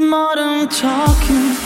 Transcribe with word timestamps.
Modern 0.00 0.68
Talking. 0.70 1.56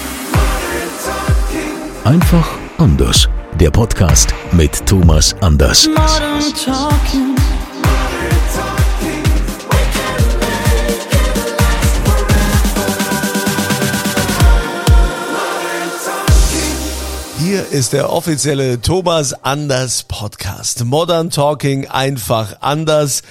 Einfach 2.02 2.48
anders. 2.78 3.28
Der 3.60 3.70
Podcast 3.70 4.32
mit 4.52 4.86
Thomas 4.86 5.36
Anders. 5.42 5.86
Modern 5.86 6.42
Talking. 6.54 7.36
Hier 17.38 17.68
ist 17.68 17.92
der 17.92 18.10
offizielle 18.10 18.80
Thomas 18.80 19.34
Anders 19.44 20.04
Podcast. 20.04 20.86
Modern 20.86 21.28
Talking 21.28 21.86
einfach 21.86 22.56
anders. 22.62 23.22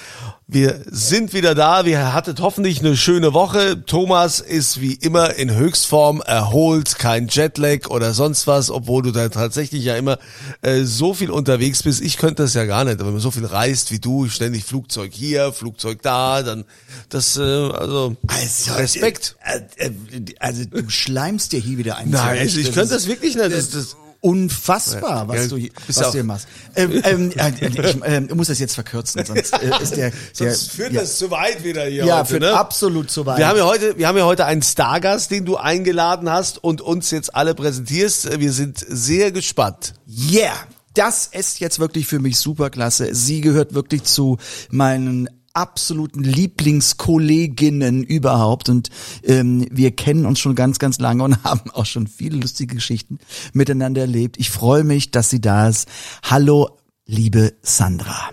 Wir 0.53 0.81
sind 0.91 1.31
wieder 1.31 1.55
da. 1.55 1.85
Wir 1.85 2.13
hattet 2.13 2.41
hoffentlich 2.41 2.81
eine 2.81 2.97
schöne 2.97 3.33
Woche. 3.33 3.85
Thomas 3.85 4.41
ist 4.41 4.81
wie 4.81 4.95
immer 4.95 5.35
in 5.35 5.55
Höchstform 5.55 6.19
erholt, 6.19 6.99
kein 6.99 7.29
Jetlag 7.29 7.87
oder 7.87 8.13
sonst 8.13 8.47
was, 8.47 8.69
obwohl 8.69 9.01
du 9.01 9.11
da 9.11 9.29
tatsächlich 9.29 9.85
ja 9.85 9.95
immer 9.95 10.19
äh, 10.61 10.83
so 10.83 11.13
viel 11.13 11.31
unterwegs 11.31 11.83
bist. 11.83 12.01
Ich 12.01 12.17
könnte 12.17 12.43
das 12.43 12.53
ja 12.53 12.65
gar 12.65 12.83
nicht, 12.83 12.99
wenn 12.99 13.05
man 13.05 13.21
so 13.21 13.31
viel 13.31 13.45
reist 13.45 13.93
wie 13.93 13.99
du, 13.99 14.27
ständig 14.27 14.65
Flugzeug 14.65 15.13
hier, 15.13 15.53
Flugzeug 15.53 16.01
da, 16.01 16.43
dann 16.43 16.65
das 17.07 17.37
äh, 17.37 17.41
also, 17.41 18.17
Also, 18.27 18.73
Respekt. 18.73 19.37
Äh, 19.45 19.87
äh, 19.87 19.91
also 20.39 20.65
du 20.65 20.89
schleimst 20.89 21.53
dir 21.53 21.61
hier 21.61 21.77
wieder 21.77 21.95
ein. 21.95 22.09
Nein, 22.09 22.39
also 22.39 22.59
ich 22.59 22.73
könnte 22.73 22.93
das 22.95 23.07
wirklich 23.07 23.35
nicht. 23.35 23.53
Das, 23.53 23.69
das, 23.69 23.95
Unfassbar, 24.23 25.27
was 25.27 25.47
du, 25.47 25.57
was 25.87 25.95
du 25.95 26.11
hier 26.11 26.23
machst. 26.23 26.47
Ähm, 26.75 27.01
ähm, 27.03 27.31
äh, 27.35 27.51
ich 27.67 27.97
ähm, 28.05 28.29
muss 28.35 28.49
das 28.49 28.59
jetzt 28.59 28.75
verkürzen, 28.75 29.25
sonst 29.25 29.51
äh, 29.53 29.71
ist 29.81 29.95
der, 29.95 30.11
der 30.39 30.53
sonst 30.53 30.71
führt 30.71 30.93
ja, 30.93 31.01
das 31.01 31.17
zu 31.17 31.31
weit 31.31 31.63
wieder 31.63 31.85
hier 31.85 32.05
ja, 32.05 32.19
heute, 32.19 32.29
führt 32.29 32.41
ne? 32.43 32.53
absolut 32.53 33.09
zu 33.09 33.25
weit. 33.25 33.39
Wir 33.39 33.47
haben 33.47 33.57
ja 33.57 33.65
heute, 33.65 33.97
wir 33.97 34.07
haben 34.07 34.17
ja 34.19 34.25
heute 34.25 34.45
einen 34.45 34.61
Stargast, 34.61 35.31
den 35.31 35.45
du 35.45 35.57
eingeladen 35.57 36.29
hast 36.29 36.63
und 36.63 36.81
uns 36.81 37.09
jetzt 37.09 37.33
alle 37.33 37.55
präsentierst. 37.55 38.39
Wir 38.39 38.53
sind 38.53 38.77
sehr 38.87 39.31
gespannt. 39.31 39.95
Yeah, 40.07 40.53
das 40.93 41.25
ist 41.25 41.59
jetzt 41.59 41.79
wirklich 41.79 42.05
für 42.05 42.19
mich 42.19 42.37
superklasse. 42.37 43.15
Sie 43.15 43.41
gehört 43.41 43.73
wirklich 43.73 44.03
zu 44.03 44.37
meinen 44.69 45.29
absoluten 45.53 46.23
Lieblingskolleginnen 46.23 48.03
überhaupt 48.03 48.69
und 48.69 48.89
ähm, 49.23 49.67
wir 49.71 49.91
kennen 49.91 50.25
uns 50.25 50.39
schon 50.39 50.55
ganz, 50.55 50.79
ganz 50.79 50.99
lange 50.99 51.23
und 51.23 51.43
haben 51.43 51.71
auch 51.71 51.85
schon 51.85 52.07
viele 52.07 52.37
lustige 52.37 52.75
Geschichten 52.75 53.19
miteinander 53.53 54.01
erlebt. 54.01 54.37
Ich 54.39 54.49
freue 54.49 54.83
mich, 54.83 55.11
dass 55.11 55.29
sie 55.29 55.41
da 55.41 55.69
ist. 55.69 55.87
Hallo, 56.23 56.77
liebe 57.05 57.53
Sandra. 57.61 58.31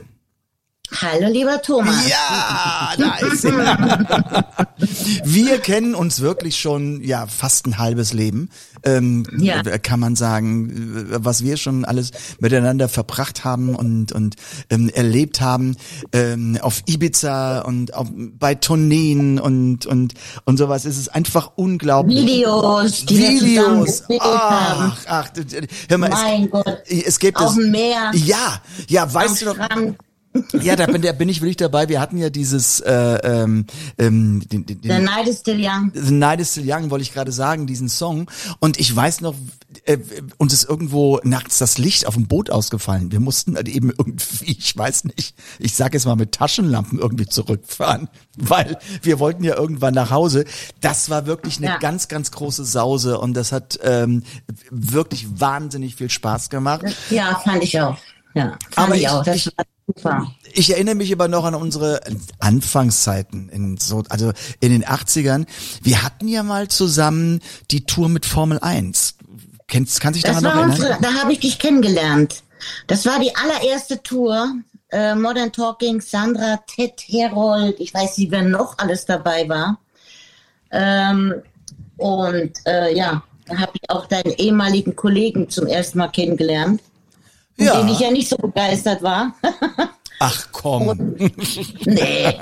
Hallo, 0.91 1.29
lieber 1.31 1.61
Thomas. 1.61 2.09
Ja, 2.09 2.93
da 2.97 3.15
ist 3.27 3.43
sie. 3.43 3.49
Wir 5.25 5.59
kennen 5.59 5.95
uns 5.95 6.21
wirklich 6.21 6.59
schon, 6.59 7.03
ja, 7.05 7.27
fast 7.27 7.67
ein 7.67 7.79
halbes 7.79 8.13
Leben. 8.15 8.49
Ähm, 8.85 9.25
Ja. 9.39 9.63
Kann 9.63 10.01
man 10.01 10.17
sagen, 10.17 11.07
was 11.11 11.45
wir 11.45 11.57
schon 11.59 11.85
alles 11.85 12.13
miteinander 12.41 12.89
verbracht 12.89 13.45
haben 13.45 13.75
und, 13.75 14.13
und 14.13 14.37
ähm, 14.71 14.89
erlebt 14.89 15.41
haben 15.41 15.77
ähm, 16.13 16.59
auf 16.63 16.83
Ibiza 16.87 17.61
und 17.61 17.93
auf, 17.95 18.09
bei 18.15 18.55
Tourneen 18.55 19.39
und, 19.39 19.85
und, 19.85 20.15
und 20.45 20.57
sowas. 20.57 20.85
Es 20.87 20.97
ist 20.97 21.09
einfach 21.15 21.53
unglaublich. 21.57 22.25
Videos, 22.25 23.05
die 23.05 23.19
wir 23.19 23.41
Videos. 23.41 24.03
haben. 24.21 24.93
Ach, 24.95 24.99
ach, 25.07 25.29
hör 25.89 25.99
mal, 25.99 26.09
Mein 26.11 26.45
es, 26.45 26.51
Gott. 26.51 26.79
es 26.89 27.19
gibt 27.19 27.37
Auf 27.39 27.51
es, 27.51 27.57
dem 27.57 27.71
Meer. 27.73 28.11
Ja, 28.15 28.61
ja, 28.89 29.03
Am 29.03 29.15
weißt 29.15 29.43
du 29.43 29.47
noch, 29.47 29.55
Strand. 29.57 29.99
Ja, 30.63 30.77
da 30.77 30.87
bin, 30.87 31.03
da 31.03 31.13
bin 31.13 31.29
ich 31.29 31.41
wirklich 31.41 31.57
dabei. 31.57 31.89
Wir 31.89 32.01
hatten 32.01 32.17
ja 32.19 32.31
dieses 32.31 32.81
äh, 32.81 32.93
ähm, 32.93 33.67
ähm, 33.99 34.43
den, 34.49 34.67
den, 34.67 34.81
The 34.83 34.89
Night 34.99 35.27
is 35.29 35.41
still 35.41 35.59
young. 35.61 35.91
The 35.95 36.13
Night 36.13 36.41
is 36.41 36.53
Still 36.53 36.65
Young, 36.67 36.91
wollte 36.91 37.03
ich 37.03 37.13
gerade 37.13 37.33
sagen, 37.33 37.67
diesen 37.67 37.89
Song. 37.89 38.31
Und 38.61 38.79
ich 38.79 38.95
weiß 38.95 39.21
noch, 39.23 39.35
äh, 39.85 39.99
uns 40.37 40.53
ist 40.53 40.69
irgendwo 40.69 41.21
nachts 41.25 41.59
das 41.59 41.79
Licht 41.79 42.07
auf 42.07 42.15
dem 42.15 42.27
Boot 42.27 42.51
ausgefallen. 42.51 43.11
Wir 43.13 43.21
mussten 43.21 43.57
halt 43.57 43.69
eben 43.69 43.91
irgendwie, 43.91 44.53
ich 44.59 44.77
weiß 44.77 45.05
nicht, 45.05 45.35
ich 45.59 45.75
sage 45.75 45.97
jetzt 45.97 46.05
mal 46.07 46.17
mit 46.17 46.33
Taschenlampen 46.33 46.99
irgendwie 46.99 47.27
zurückfahren, 47.27 48.09
weil 48.37 48.79
wir 49.03 49.19
wollten 49.19 49.45
ja 49.45 49.57
irgendwann 49.57 49.95
nach 49.95 50.11
Hause. 50.11 50.45
Das 50.81 51.11
war 51.11 51.27
wirklich 51.27 51.59
eine 51.59 51.67
Ja. 51.67 51.79
ganz, 51.79 52.09
ganz 52.09 52.31
große 52.31 52.65
Sause 52.65 53.19
und 53.19 53.35
das 53.35 53.53
hat 53.53 53.79
ähm, 53.83 54.23
wirklich 54.71 55.41
wahnsinnig 55.41 55.97
viel 55.97 56.11
Spaß 56.11 56.49
gemacht. 56.51 56.85
Ja, 57.11 57.41
fand 57.45 57.63
ich 57.65 57.81
auch. 57.81 57.97
Ja, 58.35 58.57
fand 58.71 58.79
Aber 58.89 58.95
ich, 58.95 59.03
ich- 59.03 59.09
auch. 59.09 59.25
Das 59.25 59.47
war 59.47 59.65
super. 59.89 60.31
Ich 60.53 60.71
erinnere 60.71 60.95
mich 60.95 61.13
aber 61.13 61.29
noch 61.29 61.45
an 61.45 61.55
unsere 61.55 62.01
Anfangszeiten 62.39 63.49
in 63.49 63.77
so, 63.79 64.05
also 64.09 64.33
in 64.61 64.71
den 64.71 64.85
80ern. 64.85 65.47
Wir 65.83 66.03
hatten 66.03 66.29
ja 66.29 66.43
mal 66.43 66.69
zusammen 66.69 67.41
die 67.71 67.85
Tour 67.85 68.09
mit 68.09 68.27
Formel 68.27 68.59
1. 68.61 69.17
Kennst, 69.67 70.01
kannst 70.01 70.17
dich 70.17 70.25
daran 70.25 70.43
noch 70.45 70.55
erinnern? 70.55 70.71
unsere, 70.71 70.99
da 71.01 71.15
habe 71.15 71.33
ich 71.33 71.41
dich 71.41 71.59
kennengelernt. 71.59 72.43
Das 72.87 73.07
war 73.07 73.19
die 73.19 73.35
allererste 73.35 74.03
Tour. 74.03 74.55
Äh, 74.91 75.15
Modern 75.15 75.53
Talking, 75.53 76.01
Sandra, 76.01 76.61
Ted, 76.67 77.03
Herold, 77.07 77.79
ich 77.79 77.93
weiß 77.93 78.17
nicht, 78.19 78.31
wer 78.31 78.43
noch 78.43 78.79
alles 78.79 79.05
dabei 79.05 79.47
war. 79.47 79.79
Ähm, 80.71 81.43
und 81.99 82.53
äh, 82.67 82.97
ja, 82.97 83.23
da 83.47 83.59
habe 83.59 83.73
ich 83.75 83.91
auch 83.91 84.07
deinen 84.07 84.33
ehemaligen 84.33 84.97
Kollegen 84.97 85.51
zum 85.51 85.67
ersten 85.67 85.99
Mal 85.99 86.09
kennengelernt, 86.09 86.81
Ja. 87.67 87.77
dem 87.77 87.89
ich 87.89 88.01
ja 88.01 88.11
nicht 88.11 88.29
so 88.29 88.37
begeistert 88.37 89.03
war. 89.03 89.35
Ach 90.21 90.47
komm. 90.53 91.15
Nee, 91.85 92.39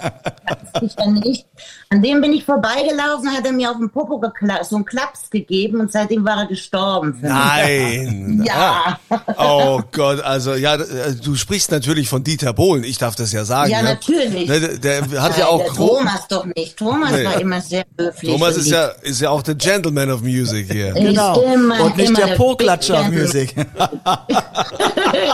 das 0.73 0.83
ist 0.83 0.99
ja 0.99 1.07
nicht. 1.11 1.47
An 1.91 2.03
dem 2.03 2.21
bin 2.21 2.33
ich 2.33 2.45
vorbeigelaufen, 2.45 3.31
hat 3.33 3.45
er 3.47 3.53
mir 3.53 3.71
auf 3.71 3.77
den 3.77 3.91
Popo 3.91 4.19
gekla 4.19 4.65
so 4.65 4.77
einen 4.77 4.85
Klaps 4.85 5.31
gegeben 5.31 5.81
und 5.81 5.93
seitdem 5.93 6.25
war 6.25 6.39
er 6.41 6.47
gestorben. 6.47 7.15
Für 7.15 7.27
mich. 7.27 7.33
Nein. 7.35 8.43
Ja. 8.47 8.99
Ah. 9.11 9.17
Oh 9.39 9.83
Gott, 9.93 10.21
also 10.23 10.55
ja, 10.55 10.75
äh, 10.77 11.15
du 11.23 11.35
sprichst 11.37 11.71
natürlich 11.71 12.09
von 12.09 12.25
Dieter 12.25 12.53
Bohlen. 12.53 12.83
Ich 12.85 12.99
darf 12.99 13.15
das 13.15 13.33
ja 13.33 13.45
sagen. 13.45 13.71
Ja, 13.71 13.83
ne? 13.83 13.91
natürlich. 13.91 14.49
Ne, 14.49 14.61
Der, 14.79 15.03
der 15.03 15.23
hat 15.23 15.39
ja 15.39 15.45
Nein, 15.45 15.55
auch 15.55 15.59
der 15.63 15.71
gro- 15.73 15.97
Thomas 15.99 16.29
doch 16.29 16.45
nicht. 16.47 16.77
Thomas 16.77 17.13
Nee. 17.13 17.25
war 17.25 17.41
immer 17.41 17.61
sehr 17.61 17.85
höflich. 17.99 18.33
Thomas 18.33 18.55
und 18.55 18.61
ist 18.63 18.71
ja 18.71 18.87
ist 19.03 19.21
ja 19.21 19.31
auch 19.31 19.43
der 19.43 19.55
Gentleman 19.55 20.11
of 20.11 20.23
Music 20.23 20.71
hier. 20.73 20.89
Ist 20.89 20.95
Genau. 20.97 21.41
immer- 21.43 21.81
Und 21.83 21.97
nicht 21.97 22.09
immer 22.11 22.27
der 22.27 22.35
Po-Klatscher 22.37 23.05
Big 23.05 23.19
Music. 23.21 23.55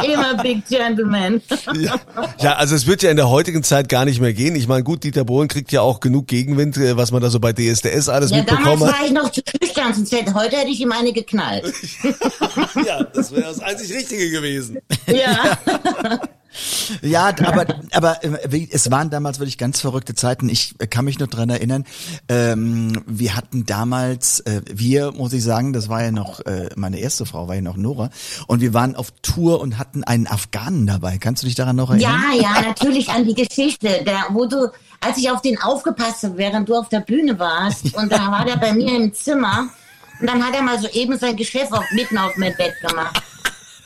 immer 0.04 0.42
Big 0.42 0.66
Gentleman. 0.69 1.41
Ja. 1.78 1.94
Ja, 2.41 2.54
also 2.56 2.75
es 2.75 2.87
wird 2.87 3.03
ja 3.03 3.10
in 3.10 3.16
der 3.16 3.28
heutigen 3.28 3.62
Zeit 3.62 3.88
gar 3.88 4.04
nicht 4.04 4.20
mehr 4.20 4.32
gehen. 4.32 4.54
Ich 4.56 4.69
meine, 4.69 4.82
gut, 4.84 5.04
Dieter 5.04 5.25
Bohlen 5.25 5.48
kriegt 5.48 5.72
ja 5.72 5.81
auch 5.82 6.00
genug 6.00 6.26
Gegenwind, 6.26 6.76
äh, 6.76 6.97
was 6.97 7.10
man 7.12 7.22
da 7.22 7.31
so 7.31 7.41
bei 7.41 7.53
DSDS 7.53 8.09
alles 8.09 8.31
Ja, 8.31 8.43
damals 8.43 8.81
mitbekommen 8.81 8.84
hat. 8.87 9.00
war 9.00 9.06
ich 9.06 9.12
noch 9.12 9.31
zu 9.32 9.41
schüchtern, 9.60 9.94
sonst 9.94 10.12
hätte, 10.12 10.34
heute 10.34 10.56
hätte 10.56 10.71
ich 10.71 10.81
ihm 10.81 10.92
eine 10.92 11.12
geknallt. 11.12 11.65
Ja, 12.87 13.04
das 13.04 13.31
wäre 13.32 13.42
das 13.42 13.60
einzig 13.60 13.94
Richtige 13.94 14.31
gewesen. 14.31 14.78
Ja. 15.06 15.59
Ja, 17.00 17.26
aber, 17.44 17.66
aber 17.92 18.24
äh, 18.24 18.68
es 18.70 18.90
waren 18.90 19.10
damals 19.10 19.38
wirklich 19.38 19.58
ganz 19.58 19.80
verrückte 19.80 20.14
Zeiten. 20.14 20.48
Ich 20.48 20.74
kann 20.90 21.04
mich 21.04 21.18
noch 21.18 21.28
dran 21.28 21.50
erinnern, 21.50 21.84
ähm, 22.28 23.03
wir 23.06 23.36
hatten 23.36 23.66
damals, 23.66 24.41
äh, 24.41 24.62
wir, 24.71 25.12
muss 25.12 25.32
ich 25.32 25.42
sagen, 25.42 25.72
das 25.72 25.88
war 25.88 26.03
ja 26.03 26.10
noch, 26.10 26.41
äh, 26.41 26.71
meine 26.77 26.98
erste 26.98 27.27
Frau 27.27 27.48
war 27.48 27.54
ja 27.54 27.60
noch 27.60 27.77
Nora, 27.77 28.10
und 28.47 28.60
wir 28.60 28.74
waren 28.74 28.97
auf 28.97 29.10
Tour 29.22 29.60
und 29.60 29.78
hatten 29.78 30.04
einen 30.04 30.27
Afghanen 30.27 30.86
dabei. 30.86 31.18
Kannst 31.18 31.42
du 31.42 31.47
dich 31.47 31.54
daran 31.54 31.77
noch 31.77 31.91
erinnern? 31.91 32.22
Ja, 32.32 32.41
ja, 32.41 32.62
natürlich 32.62 33.09
an 33.09 33.27
die 33.27 33.34
Geschichte, 33.34 34.03
der, 34.04 34.27
wo 34.30 34.47
du, 34.47 34.71
als 35.00 35.18
ich 35.18 35.30
auf 35.30 35.42
den 35.42 35.60
aufgepasst 35.60 36.22
habe, 36.24 36.36
während 36.36 36.68
du 36.68 36.74
auf 36.74 36.88
der 36.88 37.00
Bühne 37.00 37.38
warst, 37.38 37.94
und 37.94 38.12
da 38.12 38.30
war 38.30 38.44
der 38.44 38.56
bei 38.56 38.72
mir 38.72 38.97
im 38.97 39.12
Zimmer, 39.15 39.68
und 40.21 40.28
dann 40.28 40.44
hat 40.44 40.54
er 40.54 40.62
mal 40.62 40.78
so 40.78 40.88
eben 40.88 41.18
sein 41.18 41.36
Geschäft 41.36 41.72
auf, 41.72 41.84
mitten 41.92 42.16
auf 42.18 42.36
mein 42.36 42.54
Bett 42.56 42.74
gemacht. 42.86 43.22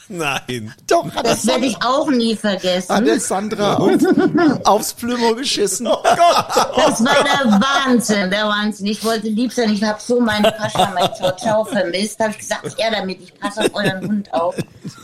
Nein. 0.08 0.72
Doch, 0.86 1.04
hat 1.06 1.14
der, 1.26 1.34
Das 1.34 1.46
werde 1.46 1.66
ich 1.66 1.76
auch 1.82 2.08
nie 2.10 2.36
vergessen. 2.36 2.94
hat 2.94 3.06
der 3.06 3.18
Sandra 3.20 3.74
auf, 3.76 3.90
aufs 4.64 4.92
Plümo 4.94 5.34
geschissen. 5.34 5.86
Oh 5.96 6.02
Das 6.76 7.04
war 7.04 7.24
der 7.24 7.60
Wahnsinn, 7.60 8.30
der 8.30 8.46
Wahnsinn. 8.46 8.86
Ich 8.86 9.04
wollte 9.04 9.28
lieb 9.28 9.52
sein. 9.52 9.72
Ich 9.72 9.82
habe 9.82 9.98
so 10.00 10.20
meine 10.20 10.50
Pascha, 10.52 10.90
mein 10.94 11.12
Ciao 11.14 11.32
Ciao 11.36 11.64
vermisst. 11.64 12.18
habe 12.20 12.30
ich 12.30 12.38
gesagt, 12.38 12.74
er 12.78 12.90
damit, 12.90 13.20
ich 13.22 13.34
passe 13.38 13.60
auf 13.62 13.74
euren 13.74 14.00
Hund 14.08 14.32
auf. 14.34 14.54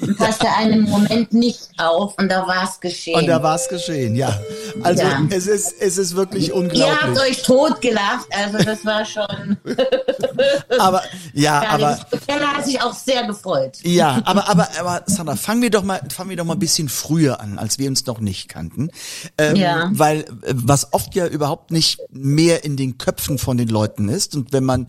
Und 0.01 0.17
passte 0.19 0.47
einen 0.59 0.83
Moment 0.89 1.33
nicht 1.33 1.69
auf 1.79 2.15
und 2.19 2.29
da 2.31 2.47
war 2.47 2.65
es 2.65 2.79
geschehen. 2.81 3.17
Und 3.19 3.27
da 3.27 3.43
war 3.43 3.57
es 3.57 3.69
geschehen, 3.69 4.15
ja. 4.15 4.39
Also 4.83 5.03
Ja. 5.03 5.21
es 5.31 5.47
ist 5.47 5.75
es 5.81 5.99
ist 5.99 6.15
wirklich 6.17 6.49
Ihr 6.49 6.55
habt 6.55 6.63
unglaublich. 6.63 7.21
euch 7.21 7.43
totgelacht, 7.43 8.27
also 8.31 8.59
das 8.59 8.85
war 8.85 9.05
schon. 9.05 9.57
Aber 10.79 11.03
ja, 11.35 11.63
aber. 11.71 11.99
Keller 12.27 12.47
hat 12.57 12.65
sich 12.65 12.81
auch 12.81 12.93
sehr 12.95 13.25
gefreut. 13.27 13.79
Ja, 13.83 14.21
aber, 14.25 14.49
aber, 14.49 14.69
aber 14.79 14.92
Sandra, 15.07 15.37
fangen 15.37 15.63
wir 15.63 15.71
doch 15.71 15.83
mal, 15.83 16.01
fangen 16.11 16.31
wir 16.31 16.37
doch 16.37 16.45
mal 16.45 16.55
ein 16.55 16.59
bisschen 16.59 16.89
früher 16.89 17.41
an, 17.41 17.59
als 17.59 17.79
wir 17.79 17.89
uns 17.89 18.05
noch 18.07 18.21
nicht 18.21 18.49
kannten. 18.49 18.91
Ähm, 19.39 19.57
Ja. 19.57 19.91
Weil, 19.93 20.21
äh, 20.43 20.55
was 20.55 20.93
oft 20.93 21.15
ja 21.15 21.27
überhaupt 21.27 21.71
nicht 21.71 21.99
mehr 22.11 22.65
in 22.65 22.77
den 22.77 22.99
Köpfen 22.99 23.39
von 23.39 23.57
den 23.57 23.69
Leuten 23.69 24.09
ist. 24.09 24.35
Und 24.35 24.53
wenn 24.53 24.65
man 24.65 24.87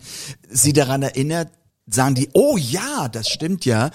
sie 0.48 0.72
daran 0.72 1.02
erinnert, 1.02 1.48
sagen 1.86 2.14
die, 2.14 2.28
oh 2.32 2.56
ja, 2.56 3.08
das 3.08 3.28
stimmt 3.28 3.64
ja. 3.64 3.90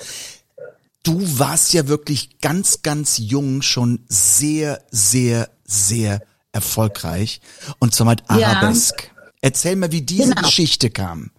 Du 1.03 1.21
warst 1.39 1.73
ja 1.73 1.88
wirklich 1.88 2.39
ganz, 2.39 2.81
ganz 2.81 3.17
jung 3.17 3.61
schon 3.61 4.03
sehr, 4.09 4.81
sehr, 4.91 5.50
sehr 5.63 6.21
erfolgreich. 6.51 7.41
Und 7.79 7.94
zwar 7.95 8.07
mit 8.07 8.23
Ja. 8.29 8.47
Arabesk. 8.47 9.11
Erzähl 9.41 9.75
mal, 9.77 9.91
wie 9.91 10.01
diese 10.01 10.29
Genau. 10.31 10.41
Geschichte 10.41 10.89
kam. 10.89 11.31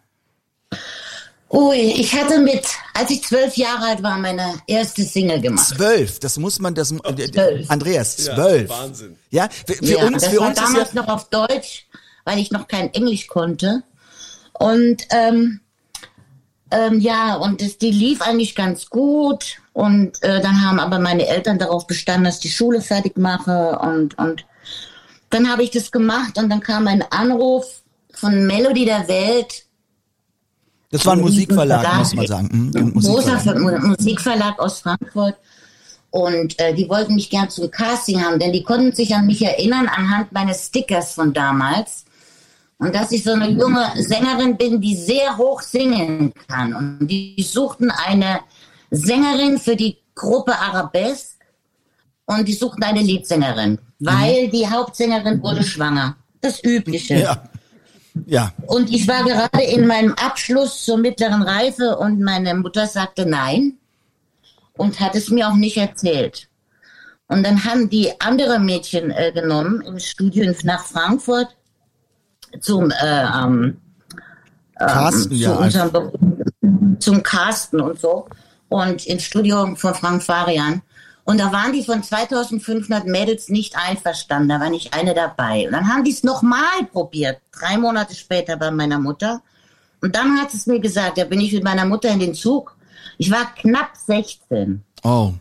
Ui, 1.52 1.76
ich 1.76 2.14
hatte 2.14 2.38
mit, 2.38 2.64
als 2.94 3.11
ich 3.11 3.25
zwölf 3.25 3.56
Jahre 3.56 3.87
alt 3.87 4.02
war, 4.05 4.17
meine 4.19 4.55
erste 4.69 5.02
Single 5.02 5.41
gemacht. 5.41 5.67
Zwölf, 5.67 6.20
das 6.20 6.38
muss 6.38 6.61
man, 6.61 6.76
das, 6.76 6.93
äh, 6.93 7.31
Zwölf. 7.32 7.69
Andreas, 7.69 8.17
zwölf. 8.19 8.69
Wahnsinn. 8.69 9.17
Ja, 9.31 9.49
für, 9.67 9.75
für 9.75 9.85
ja, 9.85 10.06
uns, 10.06 10.23
das 10.23 10.32
für 10.32 10.41
war 10.41 10.49
uns 10.49 10.58
ist 10.58 10.62
ja, 10.62 10.73
damals 10.73 10.94
noch 10.94 11.08
auf 11.08 11.29
Deutsch, 11.29 11.88
weil 12.25 12.38
ich 12.38 12.52
noch 12.52 12.69
kein 12.69 12.94
Englisch 12.94 13.26
konnte. 13.26 13.82
Und 14.52 15.02
ähm, 15.11 15.61
ähm, 16.70 17.00
ja, 17.00 17.35
und 17.35 17.61
das, 17.61 17.79
die 17.79 17.91
lief 17.91 18.23
eigentlich 18.23 18.55
ganz 18.55 18.88
gut. 18.88 19.56
Und 19.73 20.23
äh, 20.23 20.41
dann 20.41 20.64
haben 20.64 20.79
aber 20.79 21.00
meine 21.00 21.26
Eltern 21.26 21.58
darauf 21.58 21.87
bestanden, 21.88 22.25
dass 22.25 22.37
ich 22.37 22.43
die 22.43 22.50
Schule 22.50 22.81
fertig 22.81 23.19
mache. 23.19 23.76
Und, 23.81 24.17
und 24.19 24.46
dann 25.31 25.50
habe 25.50 25.64
ich 25.64 25.70
das 25.70 25.91
gemacht 25.91 26.38
und 26.38 26.49
dann 26.49 26.61
kam 26.61 26.87
ein 26.87 27.03
Anruf 27.11 27.82
von 28.12 28.46
Melody 28.46 28.85
der 28.85 29.08
Welt, 29.08 29.64
das 30.91 31.07
war 31.07 31.13
ein 31.15 31.21
Musikverlag, 31.21 31.81
Verlag. 31.83 31.99
muss 32.01 32.15
man 32.15 32.27
sagen. 32.27 32.49
Mhm, 32.53 32.77
ein 32.77 32.93
großer 32.95 33.11
Musikverlag. 33.35 33.43
Ver- 33.43 33.59
Mu- 33.81 33.89
Musikverlag 33.97 34.59
aus 34.59 34.81
Frankfurt. 34.81 35.37
Und 36.11 36.59
äh, 36.59 36.75
die 36.75 36.89
wollten 36.89 37.15
mich 37.15 37.31
gern 37.31 37.49
zum 37.49 37.71
Casting 37.71 38.21
haben, 38.25 38.39
denn 38.41 38.53
die 38.53 38.65
konnten 38.65 38.93
sich 38.93 39.15
an 39.15 39.27
mich 39.27 39.43
erinnern 39.43 39.87
anhand 39.89 40.33
meines 40.33 40.67
Stickers 40.67 41.15
von 41.15 41.33
damals. 41.33 42.05
Und 42.79 42.95
dass 42.95 43.13
ich 43.13 43.23
so 43.23 43.33
eine 43.33 43.49
junge 43.51 43.87
Sängerin 43.97 44.57
bin, 44.57 44.81
die 44.81 44.97
sehr 44.97 45.37
hoch 45.37 45.61
singen 45.63 46.33
kann. 46.49 46.75
Und 46.75 47.07
die 47.07 47.41
suchten 47.49 47.91
eine 47.91 48.41
Sängerin 48.91 49.59
für 49.59 49.77
die 49.77 49.99
Gruppe 50.17 50.59
Arabesque 50.59 51.37
und 52.27 52.49
die 52.49 52.55
suchten 52.55 52.83
eine 52.83 53.01
Liedsängerin, 53.03 53.79
weil 54.01 54.49
die 54.49 54.67
Hauptsängerin 54.69 55.43
wurde 55.43 55.63
schwanger. 55.63 56.17
Das 56.41 56.63
Übliche. 56.65 57.21
Ja. 57.21 57.45
Ja, 58.26 58.52
Und 58.67 58.90
ich 58.90 59.06
war 59.08 59.25
gerade 59.25 59.62
in 59.62 59.87
meinem 59.87 60.14
Abschluss 60.14 60.84
zur 60.84 60.99
mittleren 60.99 61.43
Reife 61.43 61.96
und 61.99 62.20
meine 62.20 62.55
Mutter 62.55 62.87
sagte 62.87 63.26
nein 63.26 63.75
und 64.76 65.00
hat 65.00 65.14
es 65.14 65.31
mir 65.31 65.49
auch 65.49 65.55
nicht 65.55 65.76
erzählt. 65.76 66.49
Und 67.28 67.44
dann 67.44 67.64
haben 67.64 67.88
die 67.90 68.11
andere 68.20 68.58
Mädchen 68.58 69.11
äh, 69.11 69.31
genommen 69.32 69.82
im 69.82 69.99
Studio 69.99 70.44
in- 70.44 70.56
nach 70.64 70.84
Frankfurt 70.84 71.56
zum 72.61 72.90
äh, 72.90 73.25
ähm, 73.25 73.76
Carsten, 74.76 75.31
zu 75.31 75.34
ja. 75.37 75.52
unserem 75.52 76.11
zum 76.99 77.22
Casten 77.22 77.81
und 77.81 77.99
so 78.00 78.26
und 78.69 79.06
ins 79.06 79.22
Studio 79.25 79.75
von 79.76 79.94
Frank 79.94 80.22
Farian. 80.22 80.82
Und 81.31 81.38
da 81.38 81.53
waren 81.53 81.73
die 81.73 81.85
von 81.85 82.03
2500 82.03 83.06
Mädels 83.06 83.50
nicht 83.50 83.77
einverstanden, 83.77 84.49
da 84.49 84.59
war 84.59 84.69
nicht 84.69 84.94
eine 84.94 85.15
dabei. 85.15 85.65
Und 85.67 85.75
dann 85.75 85.87
haben 85.87 86.03
die 86.03 86.11
es 86.11 86.25
nochmal 86.25 86.85
probiert, 86.91 87.41
drei 87.53 87.79
Monate 87.79 88.17
später 88.17 88.56
bei 88.56 88.73
meiner 88.73 88.99
Mutter. 88.99 89.41
Und 90.00 90.17
dann 90.17 90.41
hat 90.41 90.53
es 90.53 90.67
mir 90.67 90.81
gesagt, 90.81 91.19
da 91.19 91.25
bin 91.25 91.41
ich 91.41 91.53
mit 91.53 91.62
meiner 91.62 91.85
Mutter 91.85 92.09
in 92.09 92.19
den 92.19 92.35
Zug. 92.35 92.77
Ich 93.17 93.31
war 93.31 93.55
knapp 93.55 93.91
16. 93.94 94.82
oh, 95.05 95.32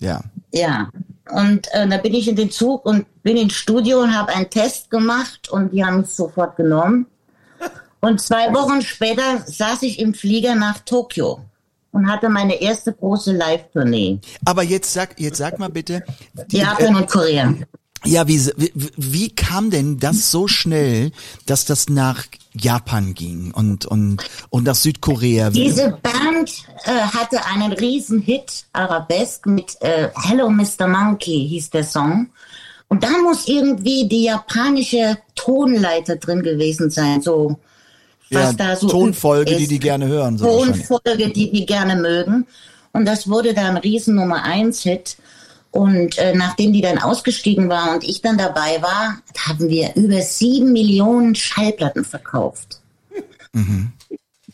ja. 0.00 0.22
Ja. 0.50 0.88
Und 1.30 1.68
äh, 1.72 1.86
da 1.88 1.98
bin 1.98 2.14
ich 2.14 2.26
in 2.26 2.36
den 2.36 2.50
Zug 2.50 2.86
und 2.86 3.04
bin 3.22 3.36
ins 3.36 3.52
Studio 3.52 4.00
und 4.00 4.16
habe 4.16 4.32
einen 4.32 4.48
Test 4.48 4.88
gemacht 4.88 5.50
und 5.50 5.74
die 5.74 5.84
haben 5.84 5.98
mich 5.98 6.08
sofort 6.08 6.56
genommen. 6.56 7.04
Und 8.00 8.18
zwei 8.18 8.50
Wochen 8.54 8.80
später 8.80 9.42
saß 9.44 9.82
ich 9.82 9.98
im 9.98 10.14
Flieger 10.14 10.54
nach 10.54 10.78
Tokio 10.78 11.44
und 11.94 12.10
hatte 12.10 12.28
meine 12.28 12.60
erste 12.60 12.92
große 12.92 13.32
Live-Tournee. 13.32 14.18
Aber 14.44 14.62
jetzt 14.62 14.92
sag, 14.92 15.18
jetzt 15.18 15.38
sag 15.38 15.58
mal 15.58 15.70
bitte, 15.70 16.02
die, 16.50 16.58
Japan 16.58 16.96
und 16.96 17.08
Korea. 17.08 17.54
ja, 18.04 18.26
wie, 18.26 18.44
wie, 18.56 18.72
wie 18.96 19.28
kam 19.30 19.70
denn 19.70 20.00
das 20.00 20.30
so 20.32 20.48
schnell, 20.48 21.12
dass 21.46 21.64
das 21.64 21.88
nach 21.88 22.24
Japan 22.52 23.14
ging 23.14 23.52
und, 23.52 23.86
und, 23.86 24.18
und 24.50 24.64
nach 24.64 24.74
Südkorea? 24.74 25.50
Diese 25.50 25.96
Band 26.02 26.64
äh, 26.84 26.90
hatte 26.90 27.46
einen 27.46 27.72
riesen 27.72 28.20
Hit, 28.20 28.66
Arabesque, 28.72 29.48
mit 29.48 29.80
äh, 29.80 30.08
Hello 30.16 30.50
Mr. 30.50 30.88
Monkey 30.88 31.46
hieß 31.48 31.70
der 31.70 31.84
Song. 31.84 32.28
Und 32.88 33.04
da 33.04 33.10
muss 33.22 33.46
irgendwie 33.46 34.08
die 34.08 34.24
japanische 34.24 35.18
Tonleiter 35.36 36.16
drin 36.16 36.42
gewesen 36.42 36.90
sein, 36.90 37.22
so 37.22 37.56
was 38.34 38.52
ja, 38.52 38.52
da 38.52 38.76
so 38.76 38.88
Tonfolge, 38.88 39.56
die 39.56 39.66
die 39.66 39.78
gerne 39.78 40.06
hören. 40.06 40.38
So. 40.38 40.46
Tonfolge, 40.46 41.30
die 41.30 41.50
die 41.50 41.66
gerne 41.66 41.96
mögen. 41.96 42.46
Und 42.92 43.06
das 43.06 43.28
wurde 43.28 43.54
dann 43.54 43.76
riesen 43.76 44.14
Nummer 44.14 44.42
eins 44.44 44.82
Hit. 44.82 45.16
Und 45.70 46.18
äh, 46.18 46.34
nachdem 46.34 46.72
die 46.72 46.80
dann 46.80 46.98
ausgestiegen 46.98 47.68
war 47.68 47.92
und 47.92 48.04
ich 48.04 48.22
dann 48.22 48.38
dabei 48.38 48.80
war, 48.80 49.18
haben 49.48 49.68
wir 49.68 49.96
über 49.96 50.20
sieben 50.20 50.72
Millionen 50.72 51.34
Schallplatten 51.34 52.04
verkauft. 52.04 52.80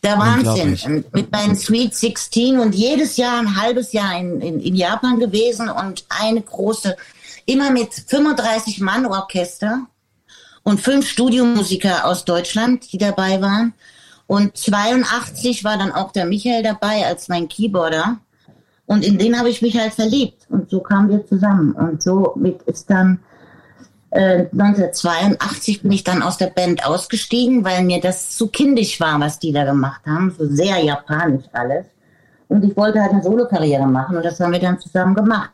Der 0.02 0.18
Wahnsinn. 0.18 1.04
Mit 1.12 1.30
meinen 1.30 1.56
Sweet 1.56 1.94
16 1.94 2.58
und 2.58 2.74
jedes 2.74 3.18
Jahr 3.18 3.38
ein 3.38 3.60
halbes 3.60 3.92
Jahr 3.92 4.18
in, 4.18 4.40
in, 4.40 4.60
in 4.60 4.74
Japan 4.74 5.18
gewesen 5.18 5.68
und 5.68 6.06
eine 6.08 6.40
große, 6.40 6.96
immer 7.44 7.70
mit 7.70 7.92
35 7.92 8.80
Mann 8.80 9.04
Orchester 9.04 9.86
und 10.62 10.80
fünf 10.80 11.08
Studiomusiker 11.08 12.06
aus 12.06 12.24
Deutschland, 12.24 12.92
die 12.92 12.98
dabei 12.98 13.40
waren. 13.40 13.74
Und 14.26 14.56
82 14.56 15.64
war 15.64 15.76
dann 15.76 15.92
auch 15.92 16.12
der 16.12 16.24
Michael 16.24 16.62
dabei 16.62 17.06
als 17.06 17.28
mein 17.28 17.48
Keyboarder. 17.48 18.18
Und 18.86 19.04
in 19.04 19.18
den 19.18 19.38
habe 19.38 19.48
ich 19.48 19.62
mich 19.62 19.76
halt 19.78 19.94
verliebt. 19.94 20.46
Und 20.48 20.70
so 20.70 20.80
kamen 20.80 21.08
wir 21.08 21.26
zusammen. 21.26 21.72
Und 21.72 22.02
so 22.02 22.38
ist 22.66 22.90
dann 22.90 23.20
äh, 24.10 24.46
1982 24.52 25.82
bin 25.82 25.92
ich 25.92 26.04
dann 26.04 26.22
aus 26.22 26.38
der 26.38 26.48
Band 26.48 26.84
ausgestiegen, 26.84 27.64
weil 27.64 27.84
mir 27.84 28.00
das 28.00 28.30
zu 28.30 28.48
kindisch 28.48 29.00
war, 29.00 29.18
was 29.20 29.38
die 29.38 29.52
da 29.52 29.64
gemacht 29.64 30.02
haben. 30.06 30.34
So 30.36 30.46
sehr 30.46 30.78
japanisch 30.82 31.44
alles. 31.52 31.86
Und 32.48 32.64
ich 32.64 32.76
wollte 32.76 33.00
halt 33.00 33.12
eine 33.12 33.22
Solokarriere 33.22 33.86
machen 33.86 34.16
und 34.16 34.24
das 34.24 34.40
haben 34.40 34.52
wir 34.52 34.58
dann 34.58 34.78
zusammen 34.80 35.14
gemacht. 35.14 35.52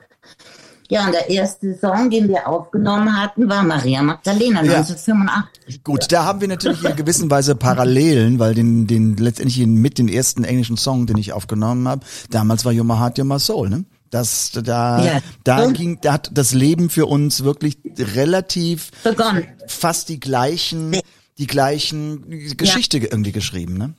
Ja, 0.89 1.07
und 1.07 1.13
der 1.13 1.29
erste 1.31 1.77
Song, 1.79 2.11
den 2.11 2.29
wir 2.29 2.47
aufgenommen 2.49 3.21
hatten, 3.21 3.49
war 3.49 3.63
Maria 3.63 4.03
Magdalena 4.03 4.63
Ja. 4.63 4.79
1985. 4.79 5.83
Gut, 5.85 6.13
da 6.13 6.25
haben 6.25 6.41
wir 6.41 6.49
natürlich 6.49 6.85
in 6.85 6.95
gewisser 6.97 7.29
Weise 7.31 7.57
Parallelen, 7.57 8.39
weil 8.39 8.55
den, 8.55 8.87
den 8.87 9.17
letztendlich 9.17 9.67
mit 9.67 9.99
den 9.99 10.09
ersten 10.09 10.45
englischen 10.45 10.77
Song, 10.77 11.07
den 11.07 11.19
ich 11.19 11.33
aufgenommen 11.33 11.89
habe, 11.89 12.07
damals 12.31 12.65
war 12.65 12.73
You're 12.73 12.85
My 12.85 12.95
Heart, 12.99 13.19
You're 13.19 13.25
My 13.25 13.41
Soul, 13.41 13.69
ne? 13.71 13.85
Das, 14.11 14.53
da, 14.53 15.05
Ja. 15.05 15.19
da 15.43 15.67
ging, 15.73 15.99
da 16.01 16.13
hat 16.15 16.31
das 16.33 16.55
Leben 16.55 16.91
für 16.91 17.07
uns 17.07 17.43
wirklich 17.43 17.79
relativ 17.99 18.91
Begonnen. 19.03 19.45
fast 19.67 20.09
die 20.09 20.21
gleichen, 20.21 20.97
die 21.39 21.47
gleichen 21.49 22.57
Geschichte 22.57 22.99
irgendwie 22.99 23.33
geschrieben, 23.33 23.77
ne? 23.77 23.95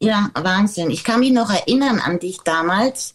Ja, 0.00 0.30
Wahnsinn. 0.34 0.90
Ich 0.90 1.04
kann 1.04 1.20
mich 1.20 1.30
noch 1.30 1.48
erinnern 1.50 2.00
an 2.00 2.18
dich 2.18 2.38
damals. 2.44 3.14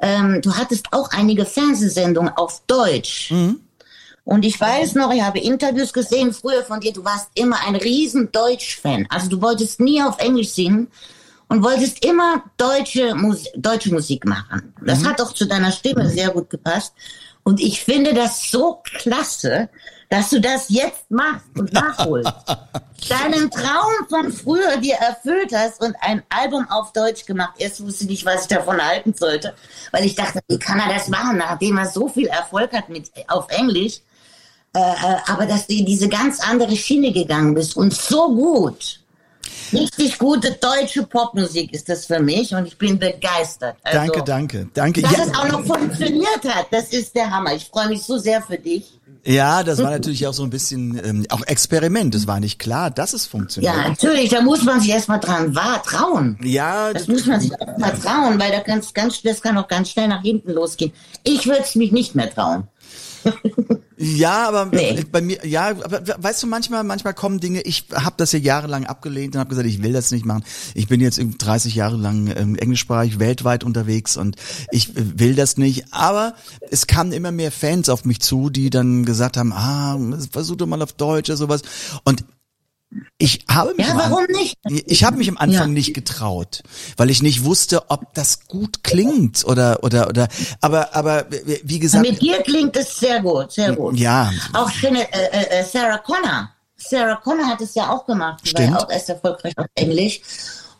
Ähm, 0.00 0.40
du 0.42 0.54
hattest 0.54 0.92
auch 0.92 1.10
einige 1.10 1.44
Fernsehsendungen 1.44 2.32
auf 2.36 2.62
Deutsch. 2.66 3.30
Und 4.24 4.44
ich 4.44 4.60
weiß 4.60 4.94
noch, 4.94 5.10
ich 5.10 5.22
habe 5.22 5.38
Interviews 5.38 5.92
gesehen 5.92 6.34
früher 6.34 6.62
von 6.62 6.80
dir, 6.80 6.92
du 6.92 7.04
warst 7.04 7.30
immer 7.34 7.56
ein 7.66 7.76
riesen 7.76 8.30
Deutsch-Fan. 8.30 9.06
Also 9.08 9.30
du 9.30 9.40
wolltest 9.40 9.80
nie 9.80 10.02
auf 10.02 10.18
Englisch 10.18 10.50
singen 10.50 10.88
und 11.48 11.62
wolltest 11.62 12.04
immer 12.04 12.44
deutsche, 12.58 13.14
Mus 13.14 13.44
deutsche 13.56 13.90
Musik 13.90 14.26
machen. 14.26 14.74
Das 14.84 15.04
hat 15.04 15.20
auch 15.20 15.32
zu 15.32 15.46
deiner 15.46 15.72
Stimme 15.72 16.08
sehr 16.10 16.28
gut 16.28 16.50
gepasst. 16.50 16.92
Und 17.42 17.60
ich 17.60 17.80
finde 17.82 18.12
das 18.12 18.50
so 18.50 18.82
klasse, 18.84 19.70
dass 20.08 20.30
du 20.30 20.40
das 20.40 20.66
jetzt 20.68 21.10
machst 21.10 21.46
und 21.56 21.72
nachholst. 21.72 22.32
Deinen 23.08 23.50
Traum 23.50 23.92
von 24.08 24.32
früher 24.32 24.76
dir 24.78 24.96
erfüllt 24.96 25.52
hast 25.54 25.80
und 25.80 25.94
ein 26.00 26.22
Album 26.30 26.66
auf 26.68 26.92
Deutsch 26.92 27.24
gemacht. 27.26 27.54
Erst 27.58 27.84
wusste 27.84 28.04
ich 28.04 28.10
nicht, 28.10 28.26
was 28.26 28.42
ich 28.42 28.48
davon 28.48 28.82
halten 28.84 29.14
sollte, 29.14 29.54
weil 29.92 30.04
ich 30.04 30.14
dachte, 30.14 30.40
wie 30.48 30.58
kann 30.58 30.80
er 30.80 30.92
das 30.92 31.08
machen, 31.08 31.38
nachdem 31.38 31.78
er 31.78 31.86
so 31.86 32.08
viel 32.08 32.26
Erfolg 32.26 32.72
hat 32.72 32.88
mit 32.88 33.10
auf 33.28 33.48
Englisch. 33.50 34.00
Äh, 34.74 34.80
äh, 34.80 35.16
aber 35.28 35.46
dass 35.46 35.66
du 35.66 35.74
in 35.74 35.86
diese 35.86 36.08
ganz 36.08 36.40
andere 36.40 36.76
Schiene 36.76 37.12
gegangen 37.12 37.54
bist 37.54 37.76
und 37.76 37.94
so 37.94 38.28
gut. 38.34 39.00
Richtig 39.72 40.18
gute 40.18 40.52
deutsche 40.52 41.04
Popmusik 41.04 41.72
ist 41.72 41.88
das 41.88 42.06
für 42.06 42.20
mich 42.20 42.54
und 42.54 42.66
ich 42.66 42.76
bin 42.76 42.98
begeistert. 42.98 43.76
Also, 43.82 43.98
Danke, 43.98 44.24
danke, 44.24 44.68
danke. 44.74 45.02
Dass 45.02 45.12
Ja. 45.12 45.24
es 45.24 45.34
auch 45.34 45.48
noch 45.48 45.64
funktioniert 45.64 46.44
hat, 46.48 46.66
das 46.70 46.88
ist 46.88 47.14
der 47.14 47.30
Hammer. 47.30 47.54
Ich 47.54 47.66
freue 47.66 47.88
mich 47.88 48.02
so 48.02 48.18
sehr 48.18 48.42
für 48.42 48.58
dich. 48.58 48.98
Ja, 49.28 49.62
das 49.62 49.78
war 49.82 49.90
natürlich 49.90 50.26
auch 50.26 50.32
so 50.32 50.42
ein 50.42 50.50
bisschen 50.50 50.98
ähm, 51.04 51.26
auch 51.28 51.42
Experiment. 51.46 52.14
Es 52.14 52.26
war 52.26 52.40
nicht 52.40 52.58
klar, 52.58 52.90
dass 52.90 53.12
es 53.12 53.26
funktioniert. 53.26 53.74
Ja, 53.74 53.88
natürlich, 53.88 54.30
da 54.30 54.40
muss 54.40 54.64
man 54.64 54.80
sich 54.80 54.90
erstmal 54.90 55.20
dran 55.20 55.54
wahr 55.54 55.82
trauen. 55.82 56.38
Ja, 56.42 56.92
Das 56.94 57.08
muss 57.08 57.26
man 57.26 57.38
sich 57.38 57.52
auch 57.60 57.76
mal 57.76 57.90
trauen, 57.90 58.40
weil 58.40 58.50
da 58.50 58.60
kann's 58.60 58.94
ganz, 58.94 59.20
das 59.20 59.42
kann 59.42 59.58
auch 59.58 59.68
ganz 59.68 59.90
schnell 59.90 60.08
nach 60.08 60.22
hinten 60.22 60.52
losgehen. 60.52 60.92
Ich 61.24 61.46
würde 61.46 61.60
es 61.62 61.74
mich 61.74 61.92
nicht 61.92 62.14
mehr 62.14 62.32
trauen. 62.32 62.68
Ja, 64.00 64.46
aber 64.48 64.66
Nee. 64.66 65.04
bei 65.10 65.20
mir, 65.20 65.44
ja, 65.44 65.68
aber 65.68 66.02
weißt 66.22 66.42
du, 66.42 66.46
manchmal, 66.46 66.84
manchmal 66.84 67.14
kommen 67.14 67.40
Dinge, 67.40 67.62
ich 67.62 67.86
habe 67.92 68.14
das 68.16 68.30
ja 68.30 68.38
jahrelang 68.38 68.86
abgelehnt 68.86 69.34
und 69.34 69.40
habe 69.40 69.50
gesagt, 69.50 69.66
ich 69.66 69.82
will 69.82 69.92
das 69.92 70.12
nicht 70.12 70.24
machen. 70.24 70.44
Ich 70.74 70.86
bin 70.86 71.00
jetzt 71.00 71.18
irgendwie 71.18 71.38
30 71.38 71.74
Jahre 71.74 71.96
lang 71.96 72.32
ähm, 72.36 72.54
englischsprachig 72.54 73.18
weltweit 73.18 73.64
unterwegs 73.64 74.16
und 74.16 74.36
ich 74.70 74.90
äh, 74.96 75.18
will 75.18 75.34
das 75.34 75.56
nicht. 75.56 75.92
Aber 75.92 76.34
es 76.70 76.86
kamen 76.86 77.12
immer 77.12 77.32
mehr 77.32 77.50
Fans 77.50 77.88
auf 77.88 78.04
mich 78.04 78.20
zu, 78.20 78.50
die 78.50 78.70
dann 78.70 79.04
gesagt 79.04 79.36
haben, 79.36 79.52
ah, 79.52 79.98
versuch 80.30 80.56
doch 80.56 80.66
mal 80.66 80.80
auf 80.80 80.92
Deutsch 80.92 81.28
oder 81.28 81.36
sowas. 81.36 81.62
Und 82.04 82.24
ich 83.18 83.44
habe 83.50 83.74
mich 83.74 83.86
Ja, 83.86 83.92
An- 83.92 83.98
warum 84.10 84.24
nicht? 84.32 84.56
Ich 84.86 85.04
habe 85.04 85.16
mich 85.18 85.28
am 85.28 85.36
Anfang 85.36 85.68
Ja. 85.68 85.74
nicht 85.74 85.94
getraut, 85.94 86.62
weil 86.96 87.10
ich 87.10 87.22
nicht 87.22 87.44
wusste, 87.44 87.90
ob 87.90 88.14
das 88.14 88.46
gut 88.46 88.82
klingt 88.82 89.44
oder 89.44 89.82
oder 89.84 90.08
oder. 90.08 90.28
Aber 90.60 90.94
aber 90.96 91.26
wie 91.64 91.78
gesagt, 91.78 92.08
Mit 92.08 92.22
dir 92.22 92.42
klingt 92.42 92.76
es 92.76 92.98
sehr 92.98 93.20
gut, 93.20 93.52
sehr 93.52 93.74
gut. 93.76 93.96
ja, 93.96 94.32
Auch 94.54 94.70
schöne 94.70 95.10
äh, 95.12 95.60
äh, 95.60 95.64
Sarah 95.64 95.98
Connor. 95.98 96.50
Sarah 96.76 97.16
Connor 97.16 97.46
hat 97.46 97.60
es 97.60 97.74
ja 97.74 97.90
auch 97.90 98.06
gemacht. 98.06 98.40
Die 98.44 98.54
war 98.54 98.62
Stimmt. 98.62 98.78
ja 98.78 98.84
auch 98.86 98.90
erst 98.90 99.08
erfolgreich 99.10 99.56
auf 99.58 99.66
Englisch. 99.74 100.20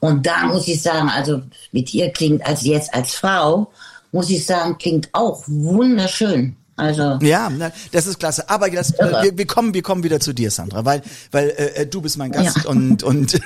Und 0.01 0.25
da 0.25 0.47
muss 0.47 0.69
ich 0.69 0.81
sagen, 0.81 1.09
also 1.09 1.43
mit 1.73 1.93
ihr 1.93 2.11
klingt 2.13 2.47
als 2.47 2.63
jetzt 2.65 2.95
als 2.95 3.15
Frau, 3.17 3.71
muss 4.13 4.31
ich 4.31 4.47
sagen, 4.47 4.79
klingt 4.79 5.09
auch 5.13 5.43
wunderschön. 5.49 6.57
Also 6.79 7.19
Ja, 7.23 7.51
das 7.93 8.07
ist 8.07 8.19
klasse. 8.19 8.49
Aber 8.49 8.71
das, 8.71 8.93
äh, 8.99 9.23
wir, 9.25 9.39
wir 9.39 9.47
kommen, 9.47 9.75
wir 9.75 9.83
kommen 9.83 10.03
wieder 10.05 10.21
zu 10.21 10.33
dir, 10.33 10.51
Sandra, 10.51 10.85
weil, 10.85 11.03
weil 11.33 11.51
äh, 11.51 11.87
du 11.87 12.01
bist 12.01 12.17
mein 12.17 12.33
Gast 12.33 12.57
Ja. 12.65 12.71
und 12.71 13.03
und 13.03 13.39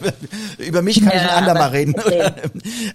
über 0.58 0.82
mich 0.82 1.00
kann 1.00 1.08
ich 1.08 1.14
Ja, 1.14 1.20
ein 1.36 1.44
andermal 1.44 1.70
reden. 1.70 1.94
okay. 1.96 2.30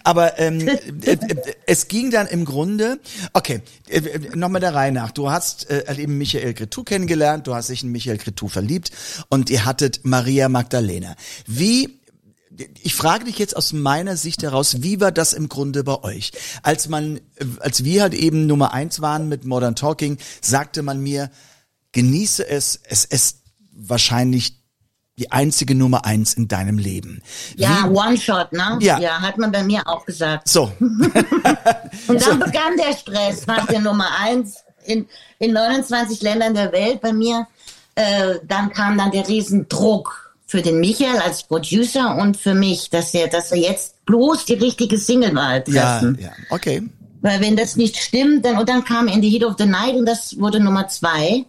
aber 0.03 0.39
ähm, 0.39 0.67
äh, 0.67 0.73
äh, 1.03 1.17
es 1.65 1.87
ging 1.87 2.11
dann 2.11 2.27
im 2.27 2.45
Grunde. 2.45 2.99
Okay, 3.33 3.61
äh, 3.87 4.01
nochmal 4.35 4.61
der 4.61 4.73
Reihe 4.73 4.91
nach. 4.91 5.11
Du 5.11 5.29
hast 5.31 5.69
äh, 5.69 5.83
eben 5.97 6.17
Michael 6.17 6.53
Cretou 6.53 6.83
kennengelernt, 6.83 7.47
du 7.47 7.55
hast 7.55 7.69
dich 7.69 7.83
in 7.83 7.91
Michael 7.91 8.17
Cretou 8.17 8.47
verliebt 8.47 8.91
und 9.29 9.49
ihr 9.49 9.65
hattet 9.65 10.01
Maria 10.03 10.49
Magdalena. 10.49 11.15
Wie 11.47 11.98
ich 12.81 12.95
frage 12.95 13.25
dich 13.25 13.39
jetzt 13.39 13.55
aus 13.55 13.73
meiner 13.73 14.17
Sicht 14.17 14.43
heraus, 14.43 14.81
wie 14.81 14.99
war 14.99 15.11
das 15.11 15.33
im 15.33 15.49
Grunde 15.49 15.83
bei 15.83 16.03
euch? 16.03 16.31
Als 16.63 16.89
man, 16.89 17.19
als 17.59 17.83
wir 17.83 18.01
halt 18.01 18.13
eben 18.13 18.47
Nummer 18.47 18.73
eins 18.73 19.01
waren 19.01 19.29
mit 19.29 19.45
Modern 19.45 19.75
Talking, 19.75 20.17
sagte 20.41 20.81
man 20.81 20.99
mir, 20.99 21.29
genieße 21.91 22.47
es, 22.47 22.79
es 22.83 23.05
ist 23.05 23.43
wahrscheinlich 23.71 24.59
die 25.17 25.31
einzige 25.31 25.75
Nummer 25.75 26.05
eins 26.05 26.33
in 26.33 26.47
deinem 26.47 26.77
Leben. 26.77 27.21
ja, 27.57 27.85
One-Shot, 27.87 28.53
ne? 28.53 28.77
Ja. 28.81 28.99
ja, 28.99 29.21
hat 29.21 29.37
man 29.37 29.51
bei 29.51 29.63
mir 29.63 29.85
auch 29.85 30.05
gesagt. 30.05 30.47
So, 30.47 30.71
Und 30.79 32.21
dann 32.21 32.39
begann 32.39 32.77
der 32.77 32.95
Stress 32.95 33.45
nach 33.45 33.67
der 33.67 33.81
Nummer 33.81 34.07
eins 34.19 34.63
in, 34.85 35.07
in 35.39 35.51
29 35.51 36.21
Ländern 36.21 36.53
der 36.53 36.71
Welt 36.71 37.01
bei 37.01 37.11
mir. 37.11 37.47
Äh, 37.95 38.35
dann 38.43 38.69
kam 38.71 38.97
dann 38.97 39.11
der 39.11 39.27
Riesendruck 39.27 40.28
für 40.49 40.61
den 40.63 40.79
Michael 40.79 41.17
als 41.19 41.43
Producer 41.43 42.15
und 42.17 42.35
für 42.35 42.55
mich, 42.55 42.89
dass 42.89 43.13
er, 43.13 43.27
dass 43.27 43.51
er 43.51 43.59
jetzt 43.59 44.03
bloß 44.05 44.45
die 44.45 44.55
richtige 44.55 44.97
Singlewahl 44.97 45.63
ja, 45.67 45.99
treffen. 45.99 46.17
ja, 46.19 46.31
okay. 46.49 46.81
Weil 47.21 47.39
wenn 47.41 47.55
das 47.55 47.75
nicht 47.75 47.97
stimmt, 47.97 48.45
dann, 48.45 48.57
und 48.57 48.67
dann 48.67 48.83
kam 48.83 49.07
In 49.07 49.21
the 49.21 49.29
Heat 49.29 49.43
of 49.43 49.55
the 49.59 49.65
Night 49.65 49.93
und 49.95 50.05
das 50.07 50.39
wurde 50.39 50.59
Nummer 50.59 50.87
zwei 50.87 51.45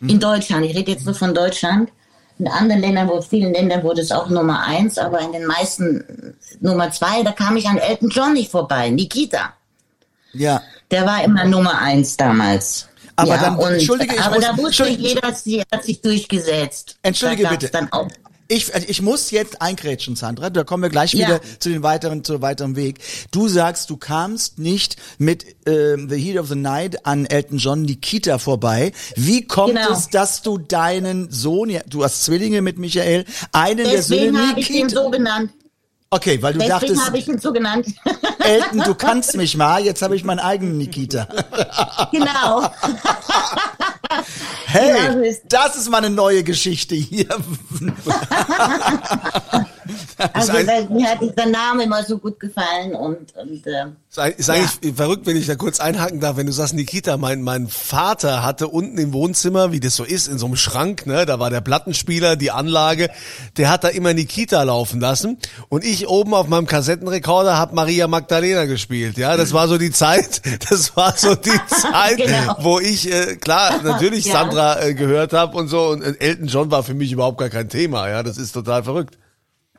Hm. 0.00 0.08
in 0.08 0.20
Deutschland. 0.20 0.64
Ich 0.66 0.76
rede 0.76 0.92
jetzt 0.92 1.04
nur 1.04 1.14
von 1.14 1.34
Deutschland. 1.34 1.90
In 2.38 2.46
anderen 2.48 2.80
Ländern, 2.80 3.08
wo 3.08 3.20
vielen 3.22 3.52
Ländern 3.54 3.82
wurde 3.84 4.02
es 4.02 4.10
auch 4.12 4.28
Nummer 4.28 4.62
eins, 4.64 4.98
aber 4.98 5.20
in 5.20 5.32
den 5.32 5.46
meisten 5.46 6.34
Nummer 6.60 6.90
zwei, 6.90 7.22
da 7.22 7.32
kam 7.32 7.56
ich 7.56 7.66
an 7.66 7.78
Elton 7.78 8.08
John 8.10 8.32
nicht 8.34 8.50
vorbei. 8.50 8.90
Nikita. 8.90 9.52
Ja. 10.32 10.60
Der 10.90 11.06
war 11.06 11.22
immer 11.24 11.44
Nummer 11.44 11.78
eins 11.78 12.16
damals. 12.16 12.88
Aber 13.16 13.28
ja, 13.28 13.36
dann- 13.56 13.60
entschuldige, 13.74 14.14
ich 14.16 14.20
aber 14.20 14.34
muss- 14.36 14.44
da 14.44 14.56
wusste 14.58 14.88
jeder, 14.88 15.32
sie 15.32 15.62
hat 15.72 15.84
sich 15.84 16.00
durchgesetzt. 16.00 16.96
Entschuldige 17.02 17.44
da 17.44 17.50
bitte. 17.50 17.68
Dann 17.70 17.90
auch. 17.92 18.08
Ich, 18.46 18.72
ich 18.74 19.00
muss 19.00 19.30
jetzt 19.30 19.62
eingrätschen, 19.62 20.16
Sandra. 20.16 20.50
Da 20.50 20.64
kommen 20.64 20.82
wir 20.82 20.90
gleich 20.90 21.14
Ja. 21.14 21.26
wieder 21.26 21.40
zu 21.58 21.70
den 21.70 21.82
weiteren, 21.82 22.24
zu 22.24 22.42
weiteren 22.42 22.76
Weg. 22.76 22.98
Du 23.30 23.48
sagst, 23.48 23.88
du 23.88 23.96
kamst 23.96 24.58
nicht 24.58 24.96
mit 25.18 25.46
ähm, 25.66 26.08
The 26.10 26.16
Heat 26.18 26.38
of 26.38 26.48
the 26.48 26.54
Night 26.54 27.06
an 27.06 27.24
Elton 27.24 27.56
John 27.58 27.82
Nikita 27.82 28.38
vorbei. 28.38 28.92
Wie 29.16 29.46
kommt 29.46 29.74
Genau. 29.76 29.92
es, 29.92 30.10
dass 30.10 30.42
du 30.42 30.58
deinen 30.58 31.30
Sohn, 31.30 31.70
ja, 31.70 31.80
du 31.88 32.04
hast 32.04 32.24
Zwillinge 32.24 32.60
mit 32.60 32.78
Michael, 32.78 33.24
einen 33.52 33.78
der 33.88 34.02
Söhne 34.02 34.20
Deswegen 34.32 34.48
habe 34.48 34.60
ich 34.60 34.70
ihn 34.70 34.82
Nikita? 34.86 35.02
so 35.04 35.10
genannt. 35.10 35.50
Okay, 36.14 36.40
weil 36.40 36.52
du 36.52 36.60
Deswegen 36.60 36.78
dachtest, 36.80 37.06
habe 37.06 37.18
ich 37.18 37.26
ihn 37.26 37.40
so 37.40 37.52
genannt. 37.52 37.88
Elton, 38.38 38.82
du 38.84 38.94
kannst 38.94 39.36
mich 39.36 39.56
mal. 39.56 39.84
Jetzt 39.84 40.00
habe 40.00 40.14
ich 40.14 40.22
meinen 40.22 40.38
eigenen 40.38 40.78
Nikita. 40.78 41.26
genau. 42.12 42.70
Hey, 44.66 44.92
Genau 44.96 45.12
so 45.14 45.20
ist- 45.24 45.42
das 45.48 45.76
ist 45.76 45.90
mal 45.90 45.98
eine 45.98 46.10
neue 46.10 46.44
Geschichte 46.44 46.94
hier. 46.94 47.26
Also 50.32 50.52
weil 50.52 50.88
mir 50.90 51.08
hat 51.10 51.20
dieser 51.20 51.46
Name 51.46 51.84
immer 51.84 52.02
so 52.04 52.18
gut 52.18 52.38
gefallen 52.40 52.94
und, 52.94 53.34
und 53.36 53.66
äh, 53.66 53.86
Ist 54.36 54.50
eigentlich 54.50 54.94
verrückt, 54.94 55.26
wenn 55.26 55.36
ich 55.36 55.46
da 55.46 55.54
kurz 55.56 55.80
einhaken 55.80 56.20
darf, 56.20 56.36
wenn 56.36 56.46
du 56.46 56.52
sagst, 56.52 56.74
Nikita, 56.74 57.16
mein, 57.16 57.42
mein 57.42 57.68
Vater 57.68 58.42
hatte 58.42 58.68
unten 58.68 58.98
im 58.98 59.12
Wohnzimmer, 59.12 59.72
wie 59.72 59.80
das 59.80 59.96
so 59.96 60.04
ist, 60.04 60.28
in 60.28 60.38
so 60.38 60.46
einem 60.46 60.56
Schrank, 60.56 61.06
ne, 61.06 61.26
da 61.26 61.38
war 61.38 61.50
der 61.50 61.60
Plattenspieler, 61.60 62.36
die 62.36 62.50
Anlage, 62.50 63.10
der 63.56 63.70
hat 63.70 63.84
da 63.84 63.88
immer 63.88 64.14
Nikita 64.14 64.62
laufen 64.62 65.00
lassen 65.00 65.38
und 65.68 65.84
ich 65.84 66.08
oben 66.08 66.34
auf 66.34 66.48
meinem 66.48 66.66
Kassettenrekorder 66.66 67.58
hab 67.58 67.72
Maria 67.72 68.06
Magdalena 68.08 68.64
gespielt, 68.66 69.18
ja, 69.18 69.36
das 69.36 69.52
war 69.52 69.68
so 69.68 69.78
die 69.78 69.90
Zeit, 69.90 70.42
das 70.70 70.96
war 70.96 71.16
so 71.16 71.34
die 71.34 71.50
Zeit, 71.68 72.16
Genau. 72.18 72.56
wo 72.60 72.78
ich, 72.80 73.12
äh, 73.12 73.36
klar, 73.36 73.82
natürlich 73.82 74.24
Ja. 74.26 74.34
Sandra 74.34 74.80
äh, 74.82 74.94
gehört 74.94 75.32
habe 75.32 75.56
und 75.56 75.68
so 75.68 75.88
und 75.88 76.02
äh, 76.02 76.14
Elton 76.18 76.46
John 76.46 76.70
war 76.70 76.82
für 76.82 76.94
mich 76.94 77.12
überhaupt 77.12 77.38
gar 77.38 77.48
kein 77.50 77.68
Thema, 77.68 78.08
ja, 78.08 78.22
das 78.22 78.38
ist 78.38 78.52
total 78.52 78.82
verrückt. 78.84 79.18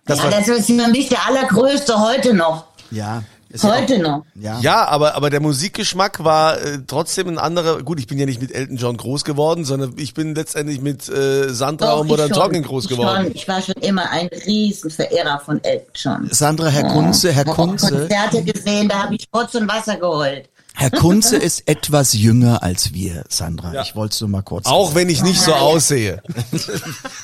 Das 0.06 0.20
ja, 0.20 0.30
das 0.30 0.48
ist 0.48 0.68
für 0.68 0.88
mich 0.90 1.10
der 1.10 1.26
allergrößte 1.28 2.00
heute 2.00 2.34
noch. 2.34 2.66
Ja. 2.92 3.24
ist 3.50 3.64
ja 3.64 3.72
auch- 3.72 3.76
Heute 3.78 3.98
noch. 4.00 4.24
Ja. 4.36 4.60
Ja, 4.60 4.86
aber, 4.88 5.16
aber 5.16 5.30
der 5.32 5.40
Musikgeschmack 5.40 6.24
war 6.24 6.62
äh, 6.62 6.80
trotzdem 6.86 7.28
ein 7.28 7.38
anderer. 7.40 7.82
Gut, 7.82 8.00
ich 8.00 8.06
bin 8.08 8.20
ja 8.20 8.26
nicht 8.28 8.40
mit 8.42 8.54
Elton 8.54 8.78
John 8.78 8.98
groß 8.98 9.24
geworden, 9.24 9.66
sondern 9.66 9.94
ich 9.98 10.14
bin 10.14 10.36
letztendlich 10.36 10.80
mit 10.82 11.10
äh, 11.10 11.50
Sandra 11.54 11.92
Doch, 11.92 12.02
und 12.02 12.08
Modern 12.08 12.30
ich. 12.30 12.38
Talking 12.38 12.62
groß 12.64 12.84
Ich 12.86 12.90
geworden. 12.92 13.24
Schon. 13.24 13.36
Ich 13.36 13.48
war 13.48 13.62
schon 13.62 13.76
immer 13.82 14.10
ein 14.12 14.28
Riesenverehrer 14.46 15.40
von 15.44 15.64
Elton 15.64 15.92
John. 15.96 16.28
Sandra, 16.32 16.68
Herr 16.68 16.84
Kunze, 16.92 17.32
Herr 17.32 17.44
Ich 17.44 17.50
hab 17.50 17.58
auch 17.60 17.66
Kunze. 17.68 17.92
Konzerte 18.00 18.44
gesehen, 18.44 18.88
da 18.90 19.04
habe 19.04 19.16
ich 19.16 19.28
Rotz 19.34 19.56
und 19.56 19.68
Wasser 19.68 19.96
geheult. 19.98 20.50
Herr 20.78 20.92
Kunze 20.92 21.38
ist 21.38 21.68
etwas 21.68 22.14
jünger 22.14 22.62
als 22.64 22.94
wir, 22.94 23.24
Sandra. 23.30 23.82
Ich 23.82 23.96
wollte 23.96 24.14
es 24.14 24.22
nur 24.22 24.30
mal 24.30 24.42
kurz 24.42 24.66
Auch 24.66 24.94
wenn 24.96 25.10
ich 25.10 25.22
nicht 25.24 25.40
so 25.42 25.52
Ja, 25.52 25.58
ja. 25.58 25.64
aussehe. 25.64 26.24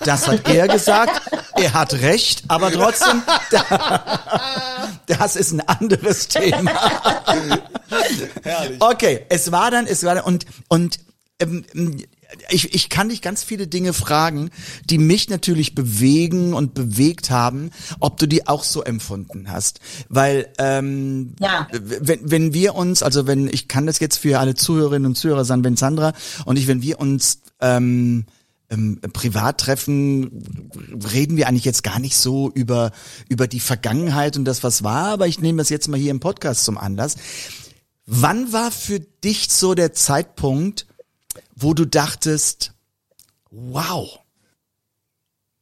Das 0.04 0.28
hat 0.28 0.48
er 0.50 0.68
gesagt. 0.68 1.22
Er 1.56 1.74
hat 1.74 1.94
recht, 1.94 2.44
aber 2.48 2.72
trotzdem, 2.72 3.22
das 5.08 5.36
ist 5.36 5.52
ein 5.52 5.62
anderes 5.62 6.28
Thema. 6.28 6.72
Okay, 8.80 9.26
es 9.30 9.52
war 9.52 9.70
dann, 9.72 9.86
es 9.86 10.04
war 10.04 10.16
dann, 10.16 10.24
und, 10.24 10.46
und, 10.70 11.00
ähm, 11.40 11.66
ich, 12.50 12.74
ich 12.74 12.90
kann 12.90 13.10
dich 13.10 13.22
ganz 13.22 13.44
viele 13.44 13.68
Dinge 13.68 13.94
fragen, 13.94 14.50
die 14.86 14.98
mich 14.98 15.30
natürlich 15.30 15.76
bewegen 15.76 16.54
und 16.54 16.74
bewegt 16.74 17.30
haben, 17.30 17.72
ob 18.00 18.18
du 18.18 18.28
die 18.28 18.48
auch 18.48 18.64
so 18.64 18.84
empfunden 18.84 19.52
hast. 19.52 19.80
Weil 20.10 20.48
ähm, 20.58 21.36
Ja. 21.40 21.68
wenn, 21.72 22.20
wenn 22.30 22.54
wir 22.54 22.76
uns, 22.76 23.04
also 23.04 23.28
wenn, 23.28 23.48
ich 23.48 23.68
kann 23.68 23.86
das 23.86 24.00
jetzt 24.00 24.18
für 24.18 24.40
alle 24.40 24.56
Zuhörerinnen 24.56 25.06
und 25.08 25.16
Zuhörer 25.16 25.46
sagen, 25.46 25.64
wenn 25.64 25.78
Sandra 25.78 26.14
und 26.46 26.58
ich, 26.58 26.68
wenn 26.68 26.82
wir 26.82 27.00
uns 27.00 27.42
ähm, 27.60 28.26
ähm, 28.70 29.00
privat 29.14 29.60
treffen, 29.60 30.72
reden 31.14 31.38
wir 31.38 31.48
eigentlich 31.48 31.66
jetzt 31.66 31.84
gar 31.84 32.00
nicht 32.00 32.16
so 32.16 32.50
über, 32.54 32.92
über 33.28 33.48
die 33.48 33.60
Vergangenheit 33.60 34.38
und 34.38 34.46
das, 34.46 34.64
was 34.64 34.84
war, 34.84 35.08
aber 35.08 35.28
ich 35.28 35.40
nehme 35.40 35.58
das 35.58 35.70
jetzt 35.70 35.88
mal 35.90 36.00
hier 36.00 36.12
im 36.12 36.20
Podcast 36.22 36.64
zum 36.64 36.78
Anlass. 36.78 37.16
Wann 38.06 38.52
war 38.52 38.72
für 38.72 39.00
dich 39.00 39.50
so 39.52 39.76
der 39.76 39.94
Zeitpunkt, 39.94 40.88
wo 41.62 41.74
du 41.74 41.86
dachtest, 41.86 42.74
Wow. 43.52 44.20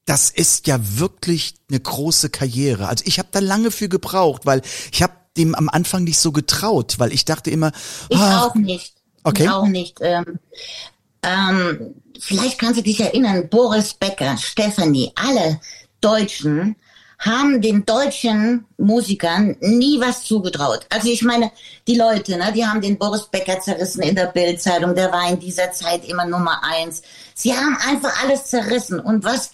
Das 0.06 0.30
ist 0.30 0.68
ja 0.68 0.80
wirklich 0.82 1.56
eine 1.70 1.80
große 1.80 2.30
Karriere. 2.30 2.88
Also 2.88 3.04
ich 3.06 3.20
habe 3.20 3.30
da 3.32 3.40
lange 3.40 3.72
für 3.72 3.90
gebraucht, 3.90 4.46
weil 4.46 4.62
ich 4.92 5.04
habe 5.04 5.14
dem 5.38 5.54
am 5.54 5.70
Anfang 5.70 6.04
nicht 6.04 6.20
so 6.20 6.32
getraut, 6.32 6.98
weil 6.98 7.12
ich 7.14 7.26
dachte 7.26 7.52
immer, 7.52 7.72
Ich 8.10 8.18
ah, 8.18 8.46
auch 8.46 8.56
nicht. 8.56 8.96
Okay. 9.24 9.44
Ich 9.44 9.50
auch 9.50 9.68
nicht. 9.68 9.98
Ähm, 10.02 10.40
ähm, 11.22 11.96
vielleicht 12.20 12.58
kannst 12.58 12.80
du 12.80 12.84
dich 12.84 13.00
erinnern, 13.00 13.50
Boris 13.50 13.94
Becker, 13.94 14.38
Stephanie, 14.38 15.12
alle 15.16 15.60
Deutschen 16.02 16.76
haben 17.20 17.62
den 17.62 17.86
deutschen 17.86 18.66
Musikern 18.78 19.58
nie 19.60 20.00
was 20.00 20.24
zugetraut. 20.24 20.88
Also 20.90 21.10
ich 21.10 21.22
meine, 21.24 21.52
die 21.86 21.96
Leute, 21.96 22.38
ne, 22.38 22.52
die 22.54 22.66
haben 22.66 22.82
den 22.82 22.98
Boris 22.98 23.28
Becker 23.28 23.60
zerrissen 23.60 24.02
in 24.04 24.16
der 24.16 24.28
Bildzeitung, 24.28 24.96
der 24.96 25.12
war 25.12 25.30
in 25.30 25.40
dieser 25.40 25.72
Zeit 25.72 26.08
immer 26.08 26.26
Nummer 26.26 26.62
eins. 26.64 27.02
Sie 27.36 27.54
haben 27.54 27.78
einfach 27.88 28.24
alles 28.24 28.46
zerrissen. 28.46 29.00
Und 29.00 29.26
was 29.26 29.52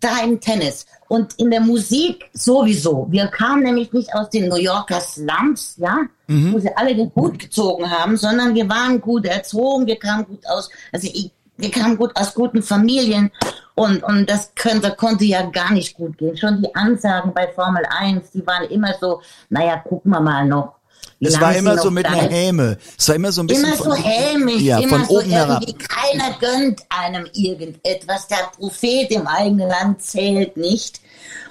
da 0.00 0.22
im 0.24 0.40
Tennis 0.40 0.86
und 1.08 1.34
in 1.38 1.50
der 1.50 1.60
Musik 1.60 2.30
sowieso. 2.32 3.06
Wir 3.10 3.26
kamen 3.26 3.62
nämlich 3.62 3.92
nicht 3.92 4.14
aus 4.14 4.30
den 4.30 4.48
New 4.48 4.56
Yorker 4.56 5.00
Slums, 5.00 5.74
ja, 5.76 5.98
wo 6.26 6.58
sie 6.58 6.74
alle 6.74 6.94
den 6.94 7.12
Hut 7.14 7.38
gezogen 7.38 7.90
haben, 7.90 8.16
sondern 8.16 8.54
wir 8.54 8.68
waren 8.68 9.00
gut 9.00 9.26
erzogen, 9.26 9.86
wir 9.86 9.98
kamen 9.98 10.24
gut 10.24 10.46
aus, 10.46 10.70
also 10.92 11.06
ich, 11.12 11.30
wir 11.60 11.70
kamen 11.70 11.96
gut 11.96 12.12
aus 12.16 12.34
guten 12.34 12.62
Familien 12.62 13.30
und, 13.74 14.02
und 14.02 14.28
das 14.28 14.52
könnte, 14.54 14.90
konnte 14.90 15.24
ja 15.24 15.42
gar 15.42 15.72
nicht 15.72 15.94
gut 15.94 16.18
gehen. 16.18 16.36
Schon 16.36 16.60
die 16.62 16.74
Ansagen 16.74 17.32
bei 17.32 17.48
Formel 17.48 17.82
1, 17.88 18.30
die 18.32 18.46
waren 18.46 18.64
immer 18.64 18.94
so, 19.00 19.22
naja, 19.48 19.78
gucken 19.78 20.10
wir 20.10 20.20
mal 20.20 20.46
noch. 20.46 20.74
es 21.18 21.40
war 21.40 21.54
immer 21.56 21.78
so 21.78 21.90
mit 21.90 22.04
einer. 22.04 22.28
Häme. 22.28 22.78
Es 22.98 23.08
war 23.08 23.16
immer 23.16 23.32
so 23.32 23.42
ein 23.42 23.46
bisschen 23.46 23.64
Immer 23.64 23.76
so 23.76 23.94
hämisch, 23.94 24.60
ja, 24.60 24.78
immer 24.80 24.98
von 24.98 25.04
so 25.06 25.18
oben 25.20 25.30
herab. 25.30 25.64
keiner 25.88 26.36
gönnt 26.38 26.82
einem 26.90 27.26
irgendetwas. 27.32 28.28
Der 28.28 28.50
Prophet 28.54 29.10
im 29.10 29.26
eigenen 29.26 29.68
Land 29.68 30.02
zählt 30.02 30.56
nicht. 30.56 31.00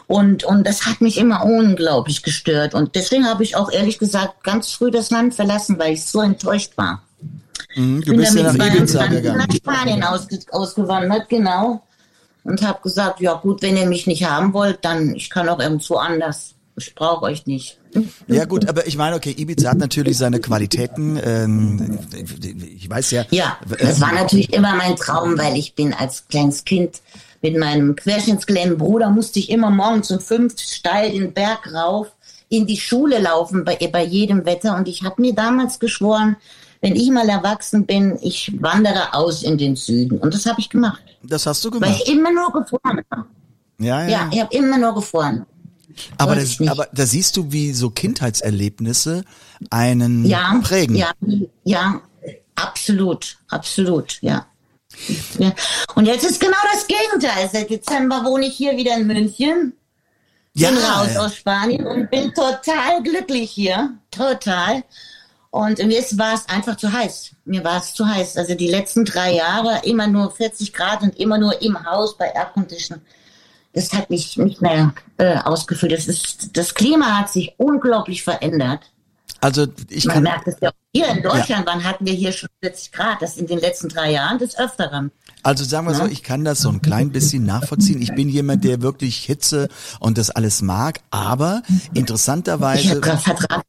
Und, 0.05 0.43
und 0.43 0.65
das 0.65 0.85
hat 0.85 1.01
mich 1.01 1.17
immer 1.17 1.45
unglaublich 1.45 2.23
gestört. 2.23 2.73
Und 2.73 2.95
deswegen 2.95 3.27
habe 3.27 3.43
ich 3.43 3.55
auch 3.55 3.71
ehrlich 3.71 3.99
gesagt 3.99 4.43
ganz 4.43 4.71
früh 4.71 4.91
das 4.91 5.11
Land 5.11 5.35
verlassen, 5.35 5.77
weil 5.79 5.93
ich 5.93 6.03
so 6.03 6.21
enttäuscht 6.21 6.77
war. 6.77 7.03
Mhm, 7.75 8.01
du 8.01 8.11
bin 8.11 8.19
bist 8.19 8.35
ja 8.35 8.51
nach 8.51 8.53
Ibiza 8.53 9.07
gegangen. 9.07 9.37
nach 9.37 9.55
Spanien 9.55 10.03
ausge 10.03 10.39
ausgewandert, 10.51 11.29
genau. 11.29 11.83
Und 12.43 12.61
habe 12.61 12.79
gesagt, 12.81 13.19
ja 13.19 13.33
gut, 13.33 13.61
wenn 13.61 13.77
ihr 13.77 13.85
mich 13.85 14.07
nicht 14.07 14.23
haben 14.23 14.53
wollt, 14.53 14.83
dann 14.83 15.13
ich 15.15 15.29
kann 15.29 15.49
auch 15.49 15.59
irgendwo 15.59 15.95
anders. 15.95 16.55
Ich 16.77 16.95
brauche 16.95 17.23
euch 17.23 17.45
nicht. 17.45 17.77
Ja 18.27 18.45
gut, 18.45 18.69
aber 18.69 18.87
ich 18.87 18.95
meine, 18.95 19.15
okay, 19.15 19.35
Ibiza 19.37 19.71
hat 19.71 19.77
natürlich 19.77 20.17
seine 20.17 20.39
Qualitäten. 20.39 21.19
Ähm, 21.21 21.99
ich 22.77 22.89
weiß 22.89 23.11
ja. 23.11 23.25
Ja, 23.31 23.57
äh, 23.69 23.85
das 23.85 23.99
war 23.99 24.13
natürlich 24.13 24.53
immer 24.53 24.75
mein 24.75 24.95
Traum, 24.95 25.37
weil 25.37 25.57
ich 25.57 25.75
bin 25.75 25.93
als 25.93 26.27
kleines 26.27 26.63
Kind 26.63 27.01
mit 27.41 27.57
meinem 27.57 27.95
querschnittsgelähmten 27.95 28.77
Bruder 28.77 29.09
musste 29.09 29.39
ich 29.39 29.49
immer 29.49 29.69
morgens 29.69 30.11
um 30.11 30.19
fünf 30.19 30.59
steil 30.59 31.11
den 31.11 31.33
Berg 31.33 31.73
rauf 31.73 32.07
in 32.49 32.65
die 32.65 32.77
Schule 32.77 33.19
laufen 33.19 33.63
bei, 33.63 33.77
bei 33.91 34.03
jedem 34.03 34.45
Wetter 34.45 34.75
und 34.75 34.87
ich 34.87 35.03
habe 35.03 35.21
mir 35.21 35.33
damals 35.33 35.79
geschworen, 35.79 36.35
wenn 36.81 36.95
ich 36.95 37.09
mal 37.11 37.27
erwachsen 37.27 37.85
bin, 37.85 38.17
ich 38.21 38.51
wandere 38.61 39.13
aus 39.13 39.43
in 39.43 39.57
den 39.57 39.75
Süden 39.75 40.17
und 40.19 40.33
das 40.33 40.45
habe 40.45 40.59
ich 40.61 40.69
gemacht, 40.69 41.01
Das 41.23 41.45
hast 41.45 41.63
du 41.65 41.71
weil 41.71 41.79
gemacht. 41.81 42.01
ich 42.05 42.11
immer 42.13 42.31
nur 42.31 42.51
gefroren 42.53 43.01
habe. 43.11 43.25
Ja, 43.79 44.03
ja. 44.03 44.09
Ja, 44.09 44.29
ich 44.31 44.39
habe 44.41 44.55
immer 44.55 44.77
nur 44.77 44.93
gefroren. 44.95 45.45
aber, 46.17 46.35
das, 46.35 46.59
aber 46.67 46.87
da 46.93 47.05
siehst 47.05 47.35
du, 47.37 47.51
wie 47.51 47.73
so 47.73 47.89
Kindheitserlebnisse 47.89 49.23
einen 49.69 50.25
Ja, 50.25 50.59
prägen. 50.63 50.95
ja, 50.95 51.11
ja, 51.63 52.01
absolut, 52.55 53.37
absolut, 53.49 54.17
ja. 54.21 54.45
ja. 55.37 55.51
Und 55.95 56.05
jetzt 56.05 56.23
ist 56.25 56.39
genau 56.39 56.57
das 56.73 56.85
Gegenteil. 56.87 57.49
Seit 57.51 57.69
Dezember 57.69 58.23
wohne 58.25 58.47
ich 58.47 58.55
hier 58.55 58.75
wieder 58.77 58.95
in 58.97 59.07
München. 59.07 59.73
Ja, 60.55 60.69
bin 60.71 60.79
raus 60.79 61.15
aus 61.15 61.35
Spanien 61.35 61.85
und 61.85 62.09
bin 62.09 62.33
total 62.33 63.01
glücklich 63.03 63.51
hier. 63.51 63.91
Total. 64.11 64.83
Und 65.51 65.79
mir 65.79 65.97
ist- 65.99 66.17
war 66.17 66.33
es 66.35 66.47
einfach 66.47 66.75
zu 66.77 66.91
heiß. 66.91 67.31
Mir 67.45 67.63
war 67.63 67.77
es 67.77 67.93
zu 67.93 68.07
heiß. 68.07 68.37
Also 68.37 68.53
die 68.55 68.69
letzten 68.69 69.03
drei 69.05 69.33
Jahre 69.33 69.81
immer 69.83 70.07
nur 70.07 70.31
40 70.31 70.73
Grad 70.73 71.01
und 71.01 71.19
immer 71.19 71.37
nur 71.39 71.59
im 71.61 71.83
Haus 71.85 72.17
bei 72.17 72.27
Aircondition. 72.29 73.01
Das 73.73 73.91
hat 73.93 74.09
mich 74.09 74.37
nicht 74.37 74.61
mehr 74.61 74.93
äh, 75.17 75.37
ausgefüllt. 75.37 75.91
Das, 75.91 76.07
ist, 76.07 76.55
das 76.57 76.73
Klima 76.75 77.17
hat 77.19 77.29
sich 77.29 77.53
unglaublich 77.57 78.23
verändert. 78.23 78.91
Also 79.41 79.67
ich 79.89 80.05
Man 80.05 80.15
kann, 80.15 80.23
merkt 80.23 80.47
es 80.47 80.55
ja 80.61 80.69
auch 80.69 80.73
hier 80.93 81.07
in 81.07 81.23
Deutschland. 81.23 81.65
Wann 81.65 81.83
hatten 81.83 82.05
wir 82.05 82.13
hier 82.13 82.31
schon 82.31 82.49
40 82.61 82.91
Grad? 82.91 83.21
Das 83.21 83.37
in 83.37 83.47
den 83.47 83.59
letzten 83.59 83.87
drei 83.89 84.11
Jahren 84.11 84.37
des 84.37 84.57
Öfteren. 84.57 85.11
also 85.43 85.63
sagen 85.63 85.87
wir 85.87 85.93
so, 85.95 86.05
ich 86.05 86.23
kann 86.23 86.43
das 86.43 86.59
so 86.59 86.69
ein 86.69 86.81
klein 86.81 87.11
bisschen 87.11 87.45
nachvollziehen. 87.45 88.01
Ich 88.01 88.13
bin 88.13 88.27
jemand, 88.27 88.63
der 88.65 88.81
wirklich 88.81 89.17
Hitze 89.23 89.69
und 89.99 90.17
das 90.17 90.29
alles 90.29 90.61
mag, 90.61 90.99
aber 91.09 91.61
Ich 91.69 91.97
interessanterweise, 91.97 92.99
gerade 92.99 93.17
Vertrag. 93.19 93.63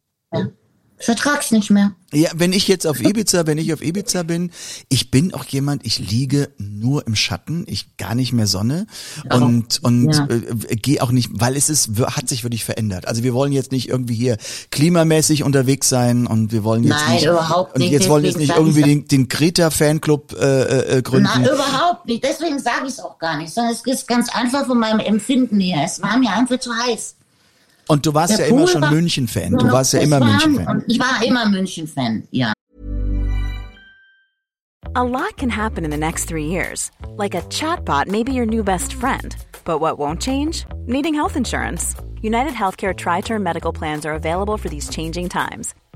Ja. 1.00 1.06
Vertrag's 1.06 1.50
nicht 1.50 1.70
mehr. 1.70 1.92
ja, 2.12 2.28
wenn 2.34 2.52
ich 2.52 2.68
jetzt 2.68 2.86
auf 2.86 3.00
Ibiza, 3.00 3.46
wenn 3.46 3.56
ich 3.58 3.72
auf 3.72 3.82
Ibiza 3.82 4.22
bin, 4.22 4.50
ich 4.88 5.10
bin 5.10 5.32
auch 5.32 5.44
jemand, 5.46 5.86
ich 5.86 5.98
liege 5.98 6.50
nur 6.58 7.06
im 7.06 7.14
Schatten, 7.16 7.64
ich 7.68 7.96
gar 7.96 8.14
nicht 8.14 8.32
mehr 8.32 8.46
Sonne 8.46 8.86
und 9.32 9.82
und 9.82 10.12
Ja. 10.12 10.26
äh, 10.28 10.76
gehe 10.76 11.02
auch 11.02 11.10
nicht, 11.10 11.30
weil 11.32 11.56
es 11.56 11.68
ist 11.70 11.90
hat 11.98 12.28
sich 12.28 12.42
wirklich 12.42 12.64
verändert. 12.64 13.06
Also 13.08 13.22
wir 13.22 13.32
wollen 13.34 13.52
jetzt 13.52 13.72
nicht 13.72 13.88
irgendwie 13.88 14.14
hier 14.14 14.36
klimamäßig 14.70 15.42
unterwegs 15.42 15.88
sein 15.88 16.26
und 16.26 16.52
wir 16.52 16.64
wollen 16.64 16.84
jetzt 16.84 16.96
Nein, 17.06 17.14
nicht 17.14 17.24
überhaupt 17.26 17.74
und 17.74 17.80
nicht. 17.80 17.92
jetzt 17.92 18.08
wollen 18.08 18.22
wir 18.22 18.30
jetzt 18.30 18.38
nicht 18.38 18.54
irgendwie 18.56 18.80
ich 18.80 18.86
den, 18.86 19.08
den 19.08 19.28
Greta 19.28 19.70
Fanclub 19.70 20.32
äh, 20.38 20.98
äh, 20.98 21.02
gründen. 21.02 21.28
Na, 21.34 21.52
überhaupt 21.52 22.06
nicht. 22.06 22.22
Deswegen 22.24 22.58
sage 22.58 22.86
ich 22.86 22.92
es 22.92 23.00
auch 23.00 23.18
gar 23.18 23.36
nicht. 23.38 23.52
Sondern 23.52 23.72
es 23.72 23.82
ist 23.86 24.06
ganz 24.08 24.28
einfach 24.34 24.66
von 24.66 24.78
meinem 24.78 25.00
Empfinden 25.00 25.60
her. 25.60 25.82
Es 25.84 26.00
war 26.02 26.18
mir 26.18 26.30
einfach 26.30 26.58
zu 26.60 26.70
heiß. 26.74 27.16
Und 27.90 28.06
du 28.06 28.14
warst 28.14 28.38
Der 28.38 28.46
ja 28.48 28.54
immer 28.54 28.68
schon 28.68 28.82
war- 28.82 28.92
München-Fan. 28.92 29.52
Du 29.58 29.70
warst 29.72 29.92
ja 29.94 29.98
immer 30.00 30.20
München-Fan. 30.20 30.84
Ich 30.86 31.00
war 31.00 31.24
immer 31.26 31.48
München-Fan, 31.48 32.22
ja. 32.30 32.52
A 34.94 35.02
lot 35.02 35.36
can 35.36 35.50
happen 35.50 35.84
in 35.84 35.90
the 35.90 35.96
next 35.96 36.26
three 36.28 36.46
years. 36.46 36.90
Like 37.16 37.34
a 37.34 37.42
chatbot 37.50 38.06
may 38.06 38.22
be 38.22 38.32
your 38.32 38.46
new 38.46 38.62
best 38.62 38.92
friend. 38.92 39.34
But 39.64 39.80
what 39.80 39.98
won't 39.98 40.20
change? 40.20 40.66
Needing 40.86 41.14
health 41.14 41.36
insurance. 41.36 41.94
United 42.22 42.52
Healthcare 42.54 42.94
Tri 42.94 43.20
Term 43.22 43.42
Medical 43.42 43.72
Plans 43.72 44.04
are 44.06 44.14
available 44.14 44.56
for 44.56 44.68
these 44.68 44.88
changing 44.88 45.28
times. 45.28 45.74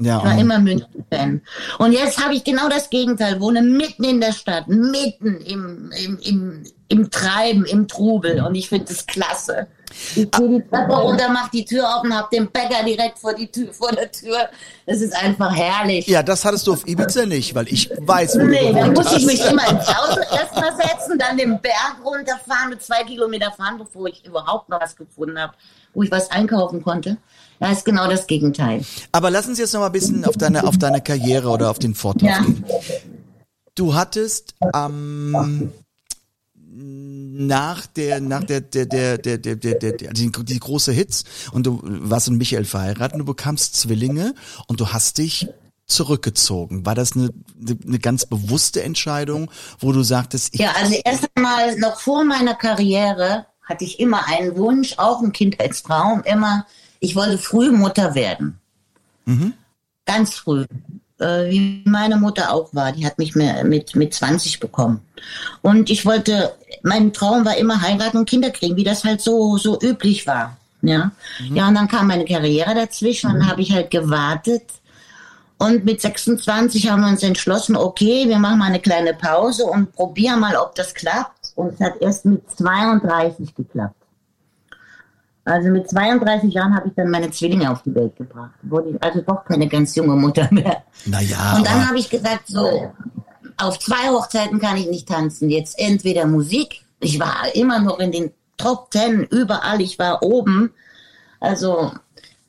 Ja, 0.00 0.18
Ich 0.18 0.24
war 0.24 0.32
und- 0.32 0.38
immer 0.38 0.58
München-Fan. 0.60 1.42
Und 1.78 1.92
jetzt 1.92 2.22
habe 2.24 2.34
ich 2.34 2.44
genau 2.44 2.68
das 2.68 2.88
Gegenteil. 2.88 3.40
Wohne 3.40 3.62
mitten 3.62 4.04
in 4.04 4.20
der 4.20 4.32
Stadt, 4.32 4.68
mitten 4.68 5.40
im, 5.40 5.90
im, 6.04 6.18
im, 6.20 6.62
im 6.88 7.10
Treiben, 7.10 7.64
im 7.64 7.88
Trubel. 7.88 8.40
Und 8.44 8.54
ich 8.54 8.68
finde 8.68 8.84
das 8.86 9.04
klasse. 9.06 9.66
Ich 10.14 10.30
gehe 10.30 10.48
die 10.48 10.62
Treppe 10.68 10.92
runter, 10.94 11.28
mach 11.30 11.48
die 11.48 11.64
Tür 11.64 11.96
auf 11.96 12.04
und 12.04 12.14
hab 12.16 12.30
den 12.30 12.48
Bäcker 12.50 12.84
direkt 12.84 13.18
vor, 13.18 13.34
die 13.34 13.48
Tür, 13.50 13.72
vor 13.72 13.90
der 13.90 14.08
Tür. 14.12 14.48
Das 14.86 15.00
ist 15.00 15.16
einfach 15.16 15.52
herrlich. 15.56 16.06
ja, 16.06 16.22
das 16.22 16.44
hattest 16.44 16.66
du 16.68 16.74
auf 16.74 16.86
Ibiza 16.86 17.26
nicht, 17.26 17.54
weil 17.56 17.66
ich 17.68 17.90
weiß, 17.98 18.38
wo 18.38 18.44
Nee, 18.44 18.72
dann 18.72 18.92
muss 18.92 19.12
ich 19.16 19.26
mich 19.26 19.44
immer 19.44 19.66
ins 19.68 19.88
Auto 19.88 20.20
erstmal 20.20 20.76
setzen, 20.76 21.18
dann 21.18 21.36
den 21.38 21.58
Berg 21.60 21.96
runterfahren, 22.04 22.70
mit 22.70 22.82
zwei 22.82 23.02
Kilometer 23.02 23.50
fahren, 23.50 23.78
bevor 23.78 24.06
ich 24.06 24.24
überhaupt 24.24 24.68
noch 24.68 24.80
was 24.80 24.94
gefunden 24.94 25.38
habe, 25.40 25.54
wo 25.94 26.02
ich 26.02 26.10
was 26.10 26.30
einkaufen 26.30 26.82
konnte. 26.84 27.16
Ja, 27.60 27.72
ist 27.72 27.84
genau 27.84 28.08
das 28.08 28.26
Gegenteil. 28.26 28.84
Aber 29.12 29.30
lass 29.30 29.46
uns 29.48 29.58
jetzt 29.58 29.72
noch 29.72 29.80
mal 29.80 29.86
ein 29.86 29.92
bisschen 29.92 30.24
auf 30.24 30.36
deine, 30.36 30.64
auf 30.64 30.78
deine 30.78 31.00
Karriere 31.00 31.48
oder 31.48 31.70
auf 31.70 31.78
den 31.78 31.94
Vortrag 31.94 32.30
Ja. 32.30 32.42
gehen. 32.42 32.64
Du 33.74 33.94
hattest 33.94 34.54
am 34.72 35.70
nach 37.40 37.86
der, 37.86 38.20
nach 38.20 38.44
der, 38.44 38.60
der, 38.60 38.86
der, 38.86 39.18
der, 39.18 39.38
der, 39.38 39.56
der, 39.56 39.74
der, 39.74 39.92
die, 40.12 40.30
die 40.32 40.58
große 40.58 40.92
Hits 40.92 41.24
und 41.52 41.66
du 41.66 41.80
warst 41.84 42.28
mit 42.30 42.38
Michael 42.38 42.64
verheiratet 42.64 43.14
und 43.14 43.20
du 43.20 43.24
bekamst 43.24 43.76
Zwillinge 43.76 44.34
und 44.66 44.80
du 44.80 44.88
hast 44.88 45.18
dich 45.18 45.48
zurückgezogen. 45.86 46.84
War 46.84 46.94
das 46.94 47.12
eine, 47.12 47.30
eine 47.86 47.98
ganz 47.98 48.26
bewusste 48.26 48.82
Entscheidung, 48.82 49.50
wo 49.78 49.92
du 49.92 50.02
sagtest, 50.02 50.54
ich 50.54 50.60
Ja, 50.60 50.72
also 50.76 50.94
erst 51.04 51.28
einmal 51.34 51.76
noch 51.78 52.00
vor 52.00 52.24
meiner 52.24 52.54
Karriere 52.54 53.46
hatte 53.64 53.84
ich 53.84 54.00
immer 54.00 54.26
einen 54.26 54.56
Wunsch, 54.56 54.94
auch 54.98 55.22
ein 55.22 55.32
Kindheitstraum, 55.32 56.22
immer, 56.24 56.66
ich 57.00 57.16
wollte 57.16 57.38
früh 57.38 57.70
Mutter 57.70 58.14
werden. 58.14 58.58
Ganz 60.06 60.34
früh. 60.34 60.64
Äh, 61.18 61.50
wie 61.50 61.82
meine 61.84 62.16
Mutter 62.16 62.52
auch 62.52 62.72
war. 62.74 62.92
Die 62.92 63.04
hat 63.04 63.18
mich 63.18 63.34
mit, 63.34 63.96
mit 63.96 64.14
20 64.14 64.60
bekommen. 64.60 65.00
Und 65.62 65.90
ich 65.90 66.06
wollte, 66.06 66.54
mein 66.82 67.12
Traum 67.12 67.44
war 67.44 67.56
immer 67.56 67.82
heiraten 67.82 68.18
und 68.18 68.28
Kinder 68.28 68.50
kriegen, 68.50 68.76
wie 68.76 68.84
das 68.84 69.04
halt 69.04 69.20
so, 69.20 69.56
so 69.56 69.78
üblich 69.80 70.26
war. 70.26 70.56
Ja. 70.82 71.10
Ja, 71.52 71.68
und 71.68 71.74
dann 71.74 71.88
kam 71.88 72.06
meine 72.06 72.24
Karriere 72.24 72.74
dazwischen 72.74 73.30
und 73.30 73.40
dann 73.40 73.50
habe 73.50 73.62
ich 73.62 73.72
halt 73.72 73.90
gewartet. 73.90 74.62
Und 75.58 75.84
mit 75.84 76.00
26 76.00 76.88
haben 76.88 77.02
wir 77.02 77.08
uns 77.08 77.24
entschlossen, 77.24 77.74
okay, 77.74 78.28
wir 78.28 78.38
machen 78.38 78.60
mal 78.60 78.66
eine 78.66 78.78
kleine 78.78 79.12
Pause 79.12 79.64
und 79.64 79.92
probieren 79.92 80.38
mal, 80.38 80.56
ob 80.56 80.76
das 80.76 80.94
klappt. 80.94 81.52
Und 81.56 81.74
es 81.74 81.80
hat 81.80 82.00
erst 82.00 82.24
mit 82.26 82.48
32 82.52 83.56
geklappt. 83.56 83.96
Also 85.48 85.70
mit 85.70 85.88
32 85.88 86.52
Jahren 86.52 86.74
habe 86.74 86.88
ich 86.88 86.94
dann 86.94 87.08
meine 87.08 87.30
Zwillinge 87.30 87.70
auf 87.70 87.82
die 87.82 87.94
Welt 87.94 88.14
gebracht. 88.16 88.52
Wurde 88.62 88.90
ich 88.90 89.02
also 89.02 89.22
doch 89.22 89.46
keine 89.46 89.66
ganz 89.66 89.94
junge 89.96 90.14
Mutter 90.14 90.46
mehr. 90.50 90.82
naja, 91.06 91.56
Und 91.56 91.66
dann 91.66 91.88
habe 91.88 91.98
ich 91.98 92.10
gesagt, 92.10 92.48
so, 92.48 92.92
auf 93.56 93.78
zwei 93.78 94.10
Hochzeiten 94.10 94.58
kann 94.58 94.76
ich 94.76 94.88
nicht 94.88 95.08
tanzen. 95.08 95.48
Jetzt 95.48 95.78
entweder 95.78 96.26
Musik. 96.26 96.82
Ich 97.00 97.18
war 97.18 97.46
immer 97.54 97.78
noch 97.78 97.98
in 97.98 98.12
den 98.12 98.30
Top 98.58 98.90
Ten, 98.90 99.24
überall. 99.24 99.80
Ich 99.80 99.98
war 99.98 100.22
oben. 100.22 100.74
Also 101.40 101.92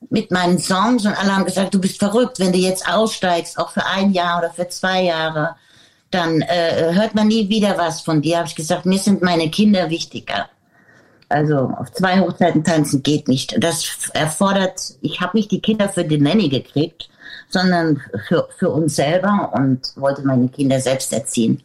mit 0.10 0.30
meinen 0.32 0.60
Songs 0.60 1.06
und 1.06 1.14
alle 1.14 1.34
haben 1.34 1.46
gesagt, 1.46 1.74
du 1.74 1.80
bist 1.80 2.00
verrückt, 2.00 2.40
wenn 2.40 2.52
du 2.52 2.58
jetzt 2.58 2.86
aussteigst, 2.92 3.58
auch 3.60 3.72
für 3.72 3.86
ein 3.86 4.12
Jahr 4.12 4.40
oder 4.40 4.52
für 4.52 4.68
zwei 4.68 5.04
Jahre, 5.04 5.56
dann 6.12 6.42
äh, 6.42 6.94
hört 6.94 7.16
man 7.16 7.28
nie 7.30 7.48
wieder 7.48 7.78
was 7.78 8.02
von 8.02 8.22
dir. 8.22 8.40
Habe 8.40 8.48
ich 8.48 8.56
gesagt, 8.56 8.86
mir 8.86 9.00
sind 9.00 9.22
meine 9.22 9.50
Kinder 9.50 9.90
wichtiger. 9.90 10.50
Also 11.30 11.58
auf 11.78 11.92
zwei 11.94 12.20
Hochzeiten 12.20 12.64
tanzen 12.64 13.04
geht 13.04 13.28
nicht. 13.28 13.56
Das 13.64 13.86
erfordert, 14.14 14.82
ich 15.02 15.22
habe 15.22 15.38
nicht 15.38 15.52
die 15.52 15.62
Kinder 15.62 15.88
für 15.88 16.04
die 16.04 16.20
Nanny 16.20 16.50
gekriegt, 16.50 17.08
sondern 17.50 18.02
für, 18.28 18.48
für 18.58 18.70
uns 18.72 18.96
selber 18.96 19.52
und 19.54 19.80
wollte 19.96 20.24
meine 20.24 20.48
Kinder 20.50 20.80
selbst 20.80 21.14
erziehen. 21.14 21.62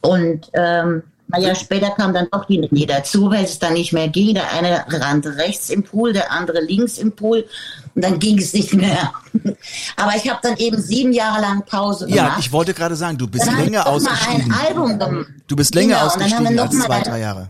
Und 0.00 0.48
ähm, 0.54 1.02
naja, 1.30 1.54
später 1.54 1.90
kam 1.90 2.14
dann 2.14 2.28
doch 2.32 2.46
die 2.46 2.56
Nanny 2.58 2.86
dazu, 2.86 3.30
weil 3.30 3.44
es 3.44 3.58
dann 3.58 3.74
nicht 3.74 3.92
mehr 3.92 4.08
ging. 4.08 4.34
Der 4.34 4.50
eine 4.52 4.86
rannte 4.88 5.36
rechts 5.36 5.68
im 5.68 5.82
Pool, 5.82 6.14
der 6.14 6.32
andere 6.32 6.60
links 6.62 6.96
im 6.96 7.12
Pool 7.12 7.44
und 7.94 8.02
dann 8.02 8.18
ging 8.18 8.38
es 8.38 8.54
nicht 8.54 8.72
mehr. 8.72 9.12
Aber 9.96 10.12
ich 10.16 10.30
habe 10.30 10.40
dann 10.42 10.56
eben 10.56 10.80
sieben 10.80 11.12
Jahre 11.12 11.42
lang 11.42 11.62
Pause 11.66 12.08
ja, 12.08 12.22
gemacht. 12.24 12.38
ich 12.40 12.50
wollte 12.52 12.72
gerade 12.72 12.96
sagen, 12.96 13.18
du 13.18 13.26
bist 13.28 13.46
Dann 13.46 13.58
länger 13.58 13.86
ausgestiegen. 13.86 14.54
ein. 14.54 15.26
Du 15.46 15.56
bist 15.56 15.74
länger 15.74 15.96
Genau, 15.96 16.06
ausgestiegen 16.06 16.58
als 16.58 16.78
zwei, 16.78 16.94
ein- 16.96 17.02
drei 17.04 17.20
Jahre. 17.20 17.48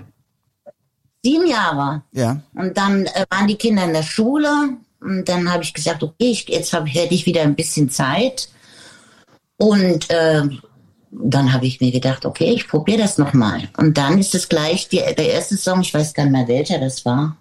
Sieben 1.25 1.47
Jahre. 1.47 2.03
Ja. 2.13 2.41
Und 2.55 2.77
dann 2.77 3.07
äh, 3.07 3.25
waren 3.31 3.49
die 3.49 3.57
Kinder 3.57 3.85
in 3.85 3.93
der 3.93 4.03
Schule 4.03 4.77
und 5.01 5.29
dann 5.29 5.53
habe 5.53 5.63
ich 5.63 5.75
gesagt, 5.75 6.03
okay, 6.03 6.31
ich, 6.31 6.49
jetzt 6.49 6.73
hab, 6.73 6.87
hätte 6.87 7.15
ich 7.15 7.27
wieder 7.27 7.43
ein 7.43 7.55
bisschen 7.55 7.91
Zeit. 7.91 8.49
Und 9.57 10.11
äh, 10.11 10.43
dann 11.11 11.53
habe 11.53 11.67
ich 11.67 11.81
mir 11.81 11.91
gedacht, 11.91 12.25
okay, 12.25 12.53
ich 12.53 12.69
probiere 12.69 13.03
das 13.03 13.19
nochmal. 13.19 13.69
Und 13.77 13.97
dann 13.99 14.19
ist 14.19 14.35
es 14.35 14.49
gleich, 14.49 14.89
die, 14.89 14.99
der 14.99 15.33
erste 15.33 15.57
Song, 15.57 15.81
ich 15.81 15.93
weiß 15.93 16.15
gar 16.15 16.25
nicht 16.25 16.33
mehr 16.33 16.49
welcher 16.49 16.79
das 16.79 17.05
war, 17.05 17.37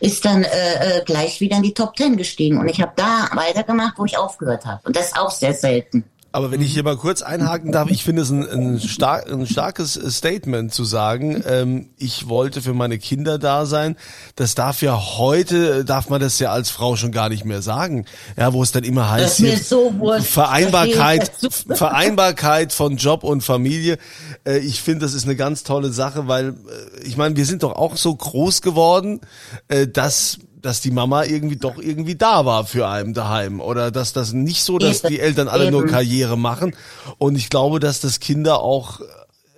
ist 0.00 0.24
dann 0.24 0.44
äh, 0.44 0.98
äh, 0.98 1.04
gleich 1.04 1.40
wieder 1.40 1.56
in 1.56 1.62
die 1.62 1.74
Top 1.74 1.94
Ten 1.96 2.16
gestiegen. 2.16 2.58
Und 2.58 2.68
ich 2.68 2.80
habe 2.80 2.92
da 2.96 3.28
weitergemacht, 3.32 3.98
wo 3.98 4.04
ich 4.04 4.16
aufgehört 4.16 4.64
habe. 4.64 4.80
Und 4.84 4.96
das 4.96 5.14
auch 5.16 5.30
sehr 5.30 5.54
selten. 5.54 6.04
Aber 6.34 6.50
wenn 6.50 6.60
ich 6.60 6.72
hier 6.72 6.82
mal 6.82 6.96
kurz 6.96 7.22
einhaken 7.22 7.70
darf, 7.70 7.88
ich 7.92 8.02
finde 8.02 8.22
es 8.22 8.30
ein, 8.30 8.44
ein, 8.50 8.80
star 8.80 9.24
ein 9.24 9.46
starkes 9.46 9.92
Statement 9.92 10.74
zu 10.74 10.82
sagen, 10.82 11.40
ähm, 11.46 11.90
ich 11.96 12.28
wollte 12.28 12.60
für 12.60 12.74
meine 12.74 12.98
Kinder 12.98 13.38
da 13.38 13.66
sein. 13.66 13.94
Das 14.34 14.56
darf 14.56 14.82
ja 14.82 15.00
heute, 15.16 15.84
darf 15.84 16.08
man 16.08 16.20
das 16.20 16.40
ja 16.40 16.50
als 16.50 16.70
Frau 16.70 16.96
schon 16.96 17.12
gar 17.12 17.28
nicht 17.28 17.44
mehr 17.44 17.62
sagen. 17.62 18.06
Ja, 18.36 18.52
wo 18.52 18.64
es 18.64 18.72
dann 18.72 18.82
immer 18.82 19.12
heißt, 19.12 19.36
hier, 19.36 19.56
so. 19.58 19.94
Vereinbarkeit. 20.22 21.30
Vereinbarkeit 21.68 22.72
von 22.72 22.96
Job 22.96 23.22
und 23.22 23.42
Familie. 23.42 23.96
Äh, 24.44 24.58
ich 24.58 24.82
finde, 24.82 25.06
das 25.06 25.14
ist 25.14 25.26
eine 25.26 25.36
ganz 25.36 25.62
tolle 25.62 25.92
Sache, 25.92 26.26
weil 26.26 26.48
äh, 26.48 27.06
ich 27.06 27.16
meine, 27.16 27.36
wir 27.36 27.46
sind 27.46 27.62
doch 27.62 27.76
auch 27.76 27.96
so 27.96 28.12
groß 28.12 28.60
geworden, 28.60 29.20
äh, 29.68 29.86
dass 29.86 30.40
dass 30.64 30.80
die 30.80 30.90
Mama 30.90 31.24
irgendwie 31.24 31.56
doch 31.56 31.76
irgendwie 31.76 32.16
da 32.16 32.46
war 32.46 32.64
für 32.64 32.88
einen 32.88 33.12
daheim 33.12 33.60
oder 33.60 33.90
dass 33.90 34.14
das 34.14 34.32
nicht 34.32 34.64
so, 34.64 34.78
dass 34.78 35.02
die 35.02 35.20
Eltern 35.20 35.46
alle 35.46 35.70
nur. 35.70 35.84
Karriere 35.84 36.38
machen 36.38 36.74
und 37.18 37.36
ich 37.36 37.50
glaube, 37.50 37.80
dass 37.80 38.00
das 38.00 38.18
Kinder 38.18 38.60
auch 38.60 39.00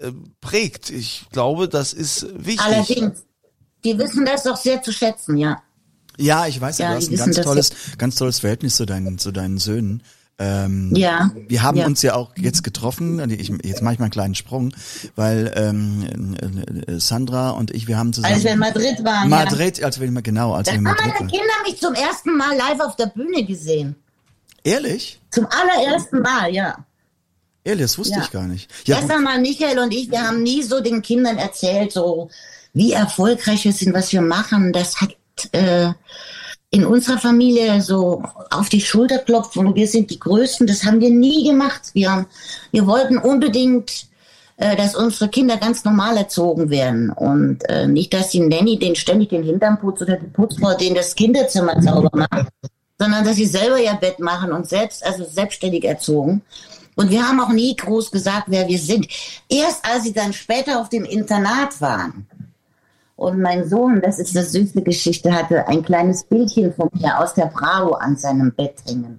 äh, 0.00 0.10
prägt. 0.40 0.90
Ich 0.90 1.26
glaube, 1.30 1.68
das 1.68 1.92
ist 1.92 2.26
wichtig. 2.34 2.60
Allerdings, 2.60 3.24
die 3.84 3.96
wissen 3.96 4.26
das 4.26 4.42
doch 4.42 4.56
sehr 4.56 4.82
zu 4.82 4.92
schätzen, 4.92 5.36
ja. 5.36 5.62
Ja, 6.18 6.48
ich 6.48 6.60
weiß 6.60 6.78
ja, 6.78 6.90
du 6.90 6.96
hast 6.96 7.10
ein 7.10 7.16
ganz 7.16 7.36
tolles, 7.36 7.70
ganz 7.98 8.16
tolles 8.16 8.40
Verhältnis 8.40 8.74
zu 8.74 8.84
deinen, 8.84 9.18
zu 9.18 9.30
deinen 9.30 9.58
Söhnen. 9.58 10.02
Ähm, 10.38 10.92
Ja. 10.94 11.30
Wir 11.48 11.62
haben 11.62 11.78
Ja. 11.78 11.86
uns 11.86 12.02
ja 12.02 12.14
auch 12.14 12.32
jetzt 12.36 12.62
getroffen, 12.62 13.20
und 13.20 13.32
ich, 13.32 13.48
jetzt 13.64 13.80
mache 13.82 13.94
ich 13.94 13.98
mal 13.98 14.04
einen 14.06 14.10
kleinen 14.12 14.34
Sprung, 14.34 14.74
weil 15.14 15.50
ähm, 15.56 16.36
äh, 16.86 16.98
Sandra 17.00 17.50
und 17.50 17.70
ich, 17.74 17.86
wir 17.88 17.96
haben 17.96 18.12
zusammen 18.12 18.34
Als 18.34 18.44
wir 18.44 18.52
in 18.52 18.58
Madrid 18.58 19.02
waren. 19.04 19.28
Madrid, 19.30 19.82
als 19.82 19.98
wir 19.98 20.10
genau, 20.22 20.52
als 20.52 20.68
Ja. 20.68 20.74
wir 20.74 20.76
Da 20.76 20.80
in 20.80 20.86
haben 20.88 20.94
Madrid 20.96 21.06
meine 21.06 21.20
waren. 21.20 21.28
Kinder 21.28 21.54
mich 21.64 21.80
zum 21.80 21.94
ersten 21.94 22.36
Mal 22.36 22.54
live 22.56 22.80
auf 22.80 22.96
der 22.96 23.06
Bühne 23.06 23.44
gesehen. 23.46 23.96
Ehrlich? 24.62 25.20
Zum 25.30 25.46
allerersten 25.46 26.20
Mal, 26.20 26.52
ja. 26.52 26.84
Ehrlich, 27.64 27.82
das 27.82 27.98
wusste 27.98 28.16
Ja. 28.18 28.22
ich 28.22 28.30
gar 28.30 28.46
nicht. 28.46 28.70
Ja, 28.86 28.96
Erst 28.98 29.10
einmal 29.10 29.40
Michael 29.40 29.78
und 29.78 29.92
ich, 29.92 30.10
wir 30.10 30.20
haben 30.22 30.42
nie 30.42 30.62
so 30.62 30.80
den 30.80 31.00
Kindern 31.02 31.38
erzählt, 31.38 31.92
so 31.92 32.30
wie 32.74 32.92
erfolgreich 32.92 33.64
wir 33.64 33.72
sind, 33.72 33.94
was 33.94 34.12
wir 34.12 34.20
machen. 34.20 34.72
Das 34.74 35.00
hat 35.00 35.16
äh, 35.52 35.92
in 36.76 36.84
unserer 36.84 37.16
Familie 37.16 37.80
so 37.80 38.22
auf 38.50 38.68
die 38.68 38.82
Schulter 38.82 39.16
klopft 39.16 39.56
und 39.56 39.74
wir 39.74 39.88
sind 39.88 40.10
die 40.10 40.20
Größten. 40.20 40.66
Das 40.66 40.84
haben 40.84 41.00
wir 41.00 41.08
nie 41.08 41.48
gemacht. 41.48 41.80
Wir, 41.94 42.12
haben, 42.12 42.26
wir 42.70 42.86
wollten 42.86 43.16
unbedingt, 43.16 44.06
äh, 44.58 44.76
dass 44.76 44.94
unsere 44.94 45.30
Kinder 45.30 45.56
ganz 45.56 45.86
normal 45.86 46.18
erzogen 46.18 46.68
werden 46.68 47.08
und 47.08 47.66
äh, 47.70 47.86
nicht, 47.86 48.12
dass 48.12 48.28
die 48.28 48.40
Nanny 48.40 48.78
den 48.78 48.94
ständig 48.94 49.30
den 49.30 49.42
Hintern 49.42 49.78
putzt 49.78 50.02
oder 50.02 50.18
die 50.18 50.26
Putzfrau 50.26 50.74
den 50.74 50.94
das 50.94 51.14
Kinderzimmer 51.14 51.80
sauber 51.80 52.10
macht, 52.12 52.48
sondern 52.98 53.24
dass 53.24 53.36
sie 53.36 53.46
selber 53.46 53.80
ihr 53.80 53.94
Bett 53.94 54.18
machen 54.18 54.52
und 54.52 54.68
selbst, 54.68 55.02
also 55.02 55.24
selbstständig 55.24 55.82
erzogen. 55.82 56.42
Und 56.94 57.10
wir 57.10 57.26
haben 57.26 57.40
auch 57.40 57.52
nie 57.52 57.74
groß 57.74 58.10
gesagt, 58.10 58.48
wer 58.48 58.68
wir 58.68 58.78
sind. 58.78 59.06
Erst 59.48 59.82
als 59.82 60.04
sie 60.04 60.12
dann 60.12 60.34
später 60.34 60.78
auf 60.78 60.90
dem 60.90 61.06
Internat 61.06 61.80
waren 61.80 62.26
und 63.16 63.40
mein 63.40 63.66
Sohn, 63.68 64.00
das 64.02 64.18
ist 64.18 64.36
eine 64.36 64.44
süße 64.46 64.82
Geschichte, 64.82 65.32
hatte 65.32 65.66
ein 65.68 65.82
kleines 65.82 66.24
Bildchen 66.24 66.72
von 66.74 66.88
mir 66.92 67.18
aus 67.18 67.34
der 67.34 67.46
Bravo 67.46 67.94
an 67.94 68.16
seinem 68.16 68.52
Bett 68.52 68.76
hängen. 68.86 69.18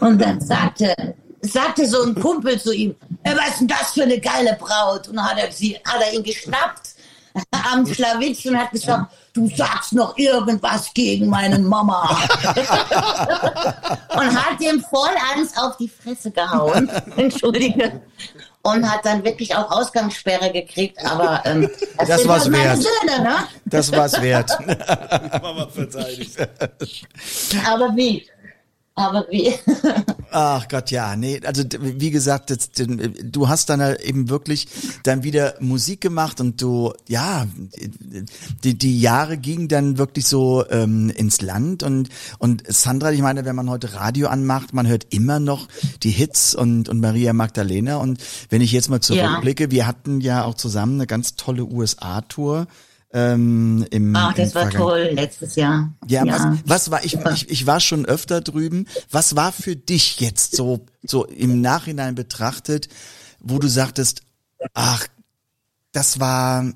Und 0.00 0.20
dann 0.20 0.40
sagte, 0.40 0.94
sagte 1.40 1.86
so 1.86 2.02
ein 2.04 2.14
Kumpel 2.14 2.58
zu 2.60 2.72
ihm, 2.72 2.94
"Ey, 3.24 3.34
was 3.36 3.48
ist 3.50 3.60
denn 3.60 3.68
das 3.68 3.92
für 3.92 4.04
eine 4.04 4.20
geile 4.20 4.56
Braut? 4.58 5.08
Und 5.08 5.16
dann 5.16 5.24
hat 5.28 5.38
er, 5.38 5.50
sie, 5.50 5.76
hat 5.84 6.00
er 6.00 6.14
ihn 6.14 6.22
geschnappt 6.22 6.94
am 7.72 7.84
Schlawittchen 7.86 8.54
und 8.54 8.60
hat 8.60 8.70
gesagt, 8.70 9.12
du 9.32 9.48
sagst 9.48 9.94
noch 9.94 10.16
irgendwas 10.16 10.92
gegen 10.94 11.28
meinen 11.28 11.64
Mama. 11.64 12.08
und 14.14 14.44
hat 14.44 14.60
ihm 14.60 14.80
voll 14.82 15.14
ans 15.34 15.56
auf 15.56 15.76
die 15.78 15.88
Fresse 15.88 16.30
gehauen. 16.30 16.88
Entschuldige. 17.16 18.00
Und 18.64 18.88
hat 18.88 19.04
dann 19.04 19.24
wirklich 19.24 19.56
auch 19.56 19.70
Ausgangssperre 19.72 20.52
gekriegt, 20.52 21.04
aber 21.04 21.42
ähm, 21.44 21.68
Das 21.98 22.20
sind 22.20 22.28
war's 22.28 22.44
halt 22.44 22.52
wert. 22.52 22.76
Söhne, 22.78 23.22
ne? 23.22 23.36
das 23.64 23.90
war's 23.92 24.22
wert. 24.22 24.50
Mama 25.42 25.66
verteidigt. 25.68 26.36
Aber 27.66 27.96
wie? 27.96 28.24
Aber 28.94 29.26
wie? 29.30 29.54
Ach 30.30 30.68
Gott, 30.68 30.90
ja, 30.90 31.16
nee, 31.16 31.40
also 31.44 31.62
wie 31.80 32.10
gesagt, 32.10 32.50
das, 32.50 32.70
du 32.72 33.48
hast 33.48 33.70
dann 33.70 33.80
halt 33.80 34.00
eben 34.02 34.28
wirklich 34.28 34.66
dann 35.02 35.22
wieder 35.24 35.54
Musik 35.60 36.02
gemacht 36.02 36.40
und 36.40 36.60
du, 36.60 36.92
ja, 37.08 37.46
die, 38.64 38.76
die 38.76 39.00
Jahre 39.00 39.38
gingen 39.38 39.68
dann 39.68 39.96
wirklich 39.96 40.26
so 40.26 40.64
ähm, 40.68 41.10
ins 41.10 41.40
Land 41.40 41.82
und 41.82 42.10
und 42.38 42.64
Sandra, 42.66 43.12
ich 43.12 43.22
meine, 43.22 43.46
wenn 43.46 43.56
man 43.56 43.70
heute 43.70 43.94
Radio 43.94 44.28
anmacht, 44.28 44.74
man 44.74 44.86
hört 44.86 45.06
immer 45.10 45.38
noch 45.38 45.68
die 46.02 46.10
Hits 46.10 46.54
und 46.54 46.88
und 46.88 47.00
Maria 47.00 47.32
Magdalena 47.32 47.96
und 47.96 48.22
wenn 48.50 48.60
ich 48.60 48.72
jetzt 48.72 48.90
mal 48.90 49.00
zurückblicke, 49.00 49.70
wir 49.70 49.86
hatten 49.86 50.20
ja 50.20 50.44
auch 50.44 50.54
zusammen 50.54 50.94
eine 50.94 51.06
ganz 51.06 51.36
tolle 51.36 51.64
USA-Tour. 51.64 52.66
Ähm, 53.14 53.86
im, 53.90 54.16
Ach, 54.16 54.32
das 54.34 54.50
im 54.50 54.54
war 54.54 54.70
toll 54.70 55.10
letztes 55.12 55.54
Jahr. 55.56 55.92
ja, 56.08 56.24
Was, 56.26 56.58
was 56.64 56.90
war 56.90 57.04
ich, 57.04 57.14
ich? 57.14 57.50
Ich 57.50 57.66
war 57.66 57.80
schon 57.80 58.06
öfter 58.06 58.40
drüben. 58.40 58.86
Was 59.10 59.36
war 59.36 59.52
für 59.52 59.76
dich 59.76 60.20
jetzt 60.20 60.56
so 60.56 60.86
so 61.04 61.26
im 61.26 61.60
Nachhinein 61.60 62.14
betrachtet, 62.14 62.88
wo 63.40 63.58
du 63.58 63.68
sagtest, 63.68 64.22
ach, 64.72 65.06
das 65.92 66.20
war 66.20 66.72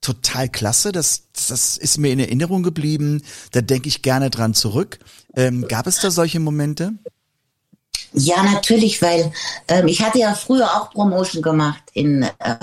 total 0.00 0.48
klasse. 0.48 0.92
Das, 0.92 1.24
das 1.48 1.76
ist 1.76 1.98
mir 1.98 2.12
in 2.12 2.20
Erinnerung 2.20 2.62
geblieben. 2.62 3.22
Da 3.52 3.60
denke 3.60 3.88
ich 3.88 4.02
gerne 4.02 4.30
dran 4.30 4.54
zurück. 4.54 4.98
Ähm, 5.34 5.66
gab 5.68 5.86
es 5.86 6.00
da 6.00 6.10
solche 6.10 6.40
Momente? 6.40 6.92
Ja, 8.12 8.42
natürlich, 8.42 9.00
weil 9.02 9.32
ähm, 9.68 9.86
ich 9.86 10.02
hatte 10.02 10.18
ja 10.18 10.34
früher 10.34 10.66
auch 10.74 10.90
Promotion 10.90 11.42
gemacht 11.42 11.82
in 11.92 12.22
äh, 12.22 12.56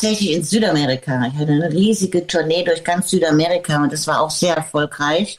hauptsächlich 0.00 0.32
in 0.32 0.42
Südamerika. 0.42 1.26
Ich 1.26 1.38
hatte 1.38 1.52
eine 1.52 1.70
riesige 1.70 2.26
Tournee 2.26 2.64
durch 2.64 2.82
ganz 2.82 3.10
Südamerika 3.10 3.82
und 3.82 3.92
das 3.92 4.06
war 4.06 4.22
auch 4.22 4.30
sehr 4.30 4.56
erfolgreich. 4.56 5.38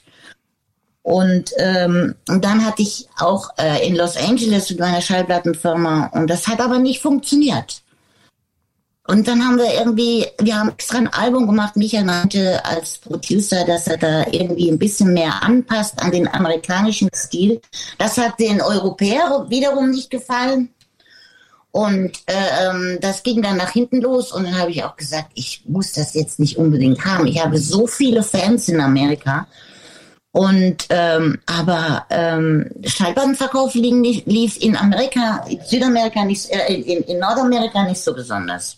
Und, 1.02 1.52
ähm, 1.58 2.14
und 2.30 2.46
dann 2.46 2.64
hatte 2.64 2.84
ich 2.84 3.08
auch 3.18 3.50
äh, 3.58 3.88
in 3.88 3.96
Los 3.96 4.18
Angeles 4.18 4.70
mit 4.70 4.80
meiner 4.80 5.02
Schallplattenfirma 5.02 6.12
und 6.14 6.30
das 6.30 6.48
hat 6.48 6.60
aber 6.60 6.78
nicht 6.78 7.02
funktioniert. 7.02 7.82
Und 9.08 9.28
dann 9.28 9.44
haben 9.44 9.58
wir 9.58 9.74
irgendwie, 9.74 10.28
wir 10.40 10.60
haben 10.60 10.70
extra 10.70 11.00
ein 11.00 11.12
Album 11.12 11.48
gemacht. 11.48 11.76
Micha 11.76 12.04
meinte 12.04 12.64
als 12.64 13.00
Producer, 13.00 13.66
dass 13.66 13.88
er 13.88 13.98
da 13.98 14.28
irgendwie 14.32 14.70
ein 14.70 14.78
bisschen 14.78 15.12
mehr 15.12 15.42
anpasst 15.42 16.00
an 16.00 16.12
den 16.12 16.28
amerikanischen 16.28 17.10
Stil. 17.16 17.62
Das 17.98 18.20
hat 18.20 18.40
den 18.40 18.62
Europäern 18.62 19.50
wiederum 19.50 19.90
nicht 19.90 20.12
gefallen. 20.12 20.70
Und 21.72 22.12
äh, 22.26 22.34
ähm, 22.68 22.98
das 23.00 23.24
ging 23.24 23.42
dann 23.42 23.58
nach 23.58 23.72
hinten 23.72 24.02
los 24.02 24.34
und 24.34 24.44
dann 24.44 24.58
habe 24.58 24.72
ich 24.72 24.84
auch 24.84 24.98
gesagt, 24.98 25.32
ich 25.36 25.64
muss 25.66 25.94
das 25.94 26.14
jetzt 26.14 26.38
nicht 26.38 26.58
unbedingt 26.58 27.06
haben. 27.06 27.28
Ich 27.28 27.42
habe 27.42 27.58
so 27.58 27.88
viele 27.88 28.24
Fans 28.24 28.68
in 28.68 28.82
Amerika. 28.82 29.48
Und 30.34 30.86
ähm, 30.90 31.40
aber 31.46 32.06
ähm, 32.10 32.70
Schallplattenverkauf 32.86 33.74
lief 33.74 34.58
in 34.62 34.78
Amerika, 34.78 35.46
in 35.50 35.60
Südamerika 35.66 36.24
nicht, 36.24 36.50
äh, 36.50 36.74
in, 36.74 37.04
in 37.04 37.20
Nordamerika 37.20 37.84
nicht 37.84 38.02
so 38.02 38.14
besonders. 38.14 38.78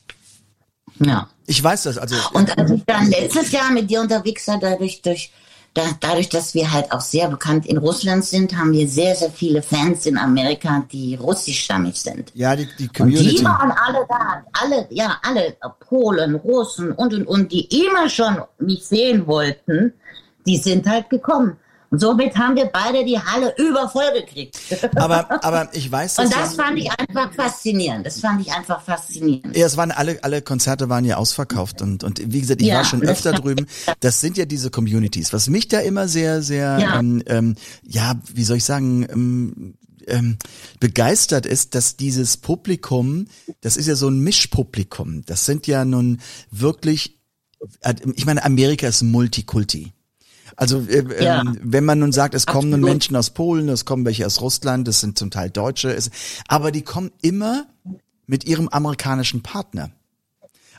Ja. 1.00 1.28
Ich 1.46 1.62
weiß 1.62 1.84
das, 1.84 1.98
also. 1.98 2.16
Und 2.34 2.58
als 2.58 2.72
ich 2.72 2.84
dann 2.86 3.10
letztes 3.10 3.52
Jahr 3.52 3.72
mit 3.72 3.90
dir 3.90 4.02
unterwegs 4.02 4.48
war, 4.48 4.60
dadurch, 4.60 5.02
durch, 5.02 5.32
da, 5.74 5.82
dadurch, 6.00 6.30
dass 6.30 6.54
wir 6.54 6.72
halt 6.72 6.92
auch 6.92 7.02
sehr 7.02 7.30
bekannt 7.30 7.66
in 7.66 7.78
Russland 7.78 8.24
sind, 8.24 8.56
haben 8.56 8.74
wir 8.74 8.88
sehr, 8.88 9.16
sehr 9.16 9.32
viele 9.32 9.64
Fans 9.64 10.06
in 10.06 10.18
Amerika, 10.18 10.86
die 10.92 11.16
russischstammig 11.16 12.00
sind. 12.00 12.32
Ja, 12.36 12.56
die, 12.56 12.68
die 12.78 12.88
Community. 12.88 13.30
Und 13.30 13.40
die 13.40 13.46
waren 13.46 13.72
alle 13.72 14.06
da, 14.08 14.44
alle, 14.54 14.88
ja, 14.92 15.18
alle 15.24 15.56
Polen, 15.80 16.36
Russen 16.36 16.92
und, 16.92 17.14
und, 17.14 17.28
und, 17.28 17.52
die 17.52 17.86
immer 17.86 18.08
schon 18.08 18.38
mich 18.60 18.86
sehen 18.86 19.26
wollten, 19.26 19.94
die 20.46 20.58
sind 20.58 20.88
halt 20.88 21.10
gekommen. 21.10 21.58
Und 21.94 22.00
somit 22.00 22.36
haben 22.36 22.56
wir 22.56 22.66
beide 22.66 23.06
die 23.06 23.20
Halle 23.20 23.54
übervoll 23.56 24.12
gekriegt. 24.20 24.58
Aber, 24.96 25.30
aber 25.44 25.70
ich 25.74 25.92
weiß 25.92 26.18
Und 26.18 26.34
das 26.34 26.56
fand 26.56 26.80
ich 26.80 26.90
einfach 26.90 27.32
faszinierend. 27.36 28.04
Das 28.04 28.20
fand 28.20 28.42
ich 28.42 28.52
einfach 28.52 28.82
faszinierend. 28.82 29.56
Ja, 29.56 29.68
es 29.68 29.78
waren 29.78 29.92
alle, 29.92 30.18
alle 30.24 30.42
Konzerte 30.42 30.90
waren 30.90 31.06
ja 31.06 31.18
ausverkauft 31.18 31.84
und, 31.84 32.04
und 32.04 32.34
wie 32.34 32.42
gesagt, 32.42 32.64
ich 32.64 32.70
Ja, 32.70 32.78
war 32.78 32.86
schon 32.86 33.02
das 33.02 33.10
öfter 33.12 33.34
drüben. 33.34 33.68
Das 34.00 34.22
sind 34.22 34.38
ja 34.40 34.46
diese 34.46 34.72
Communities. 34.72 35.34
Was 35.34 35.50
mich 35.50 35.68
da 35.68 35.82
immer 35.82 36.08
sehr, 36.08 36.42
sehr, 36.42 36.80
Ja. 36.80 37.00
ähm, 37.00 37.22
ähm, 37.28 37.56
ja, 37.84 38.20
wie 38.34 38.44
soll 38.44 38.58
ich 38.58 38.64
sagen, 38.66 39.06
ähm, 39.12 39.76
ähm, 40.08 40.38
begeistert 40.80 41.46
ist, 41.46 41.76
dass 41.76 41.96
dieses 41.96 42.38
Publikum, 42.38 43.28
das 43.62 43.78
ist 43.78 43.86
ja 43.86 43.94
so 43.94 44.08
ein 44.08 44.20
Mischpublikum. 44.20 45.24
Das 45.28 45.46
sind 45.46 45.68
ja 45.68 45.86
nun 45.86 46.22
wirklich, 46.50 47.20
äh, 47.82 47.94
ich 48.16 48.26
meine, 48.26 48.44
Amerika 48.44 48.88
ist 48.88 49.04
Multikulti. 49.04 49.94
Also 50.56 50.82
äh, 50.88 51.24
Ja. 51.24 51.42
ähm, 51.42 51.60
wenn 51.64 51.86
man 51.86 52.00
nun 52.00 52.12
sagt, 52.12 52.36
es 52.36 52.46
kommen 52.46 52.70
nun. 52.70 52.82
Menschen 52.82 53.16
aus 53.16 53.32
Polen, 53.32 53.70
es 53.70 53.86
kommen 53.86 54.06
welche 54.06 54.26
aus 54.26 54.42
Russland, 54.42 54.88
es 54.88 55.00
sind 55.00 55.18
zum 55.18 55.32
Teil 55.32 55.50
Deutsche, 55.50 55.92
es, 55.94 56.10
aber 56.48 56.72
die 56.72 56.82
kommen 56.82 57.12
immer 57.22 57.66
mit 58.28 58.46
ihrem 58.46 58.68
amerikanischen 58.70 59.42
Partner. 59.42 59.92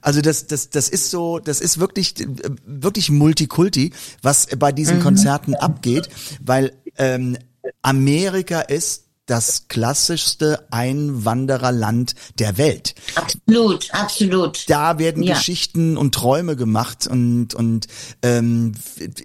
Also 0.00 0.20
das, 0.20 0.46
das, 0.46 0.68
das 0.70 0.88
ist 0.90 1.10
so, 1.10 1.38
das 1.38 1.60
ist 1.60 1.78
wirklich, 1.80 2.20
äh, 2.20 2.26
wirklich 2.66 3.10
Multikulti, 3.10 3.92
was 4.22 4.46
bei 4.58 4.70
diesen 4.70 5.00
Konzerten 5.00 5.54
abgeht, 5.54 6.08
weil 6.44 6.72
ähm, 6.98 7.38
Amerika 7.82 8.60
ist 8.60 9.03
das 9.26 9.68
klassischste 9.68 10.66
Einwandererland 10.70 12.14
der 12.38 12.58
Welt. 12.58 12.94
Absolut, 13.14 13.92
absolut. 13.94 14.68
Da 14.68 14.98
werden 14.98 15.22
Ja. 15.22 15.34
Geschichten 15.34 15.96
und 15.96 16.14
Träume 16.14 16.56
gemacht 16.56 17.06
und 17.06 17.54
und 17.54 17.86
ähm, 18.22 18.72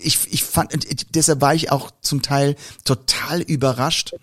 ich 0.02 0.32
ich 0.32 0.44
fand 0.44 0.74
deshalb 1.14 1.42
war 1.42 1.54
ich 1.54 1.72
auch 1.72 1.92
zum 2.02 2.22
Teil 2.22 2.56
total 2.86 3.42
überrascht. 3.42 4.14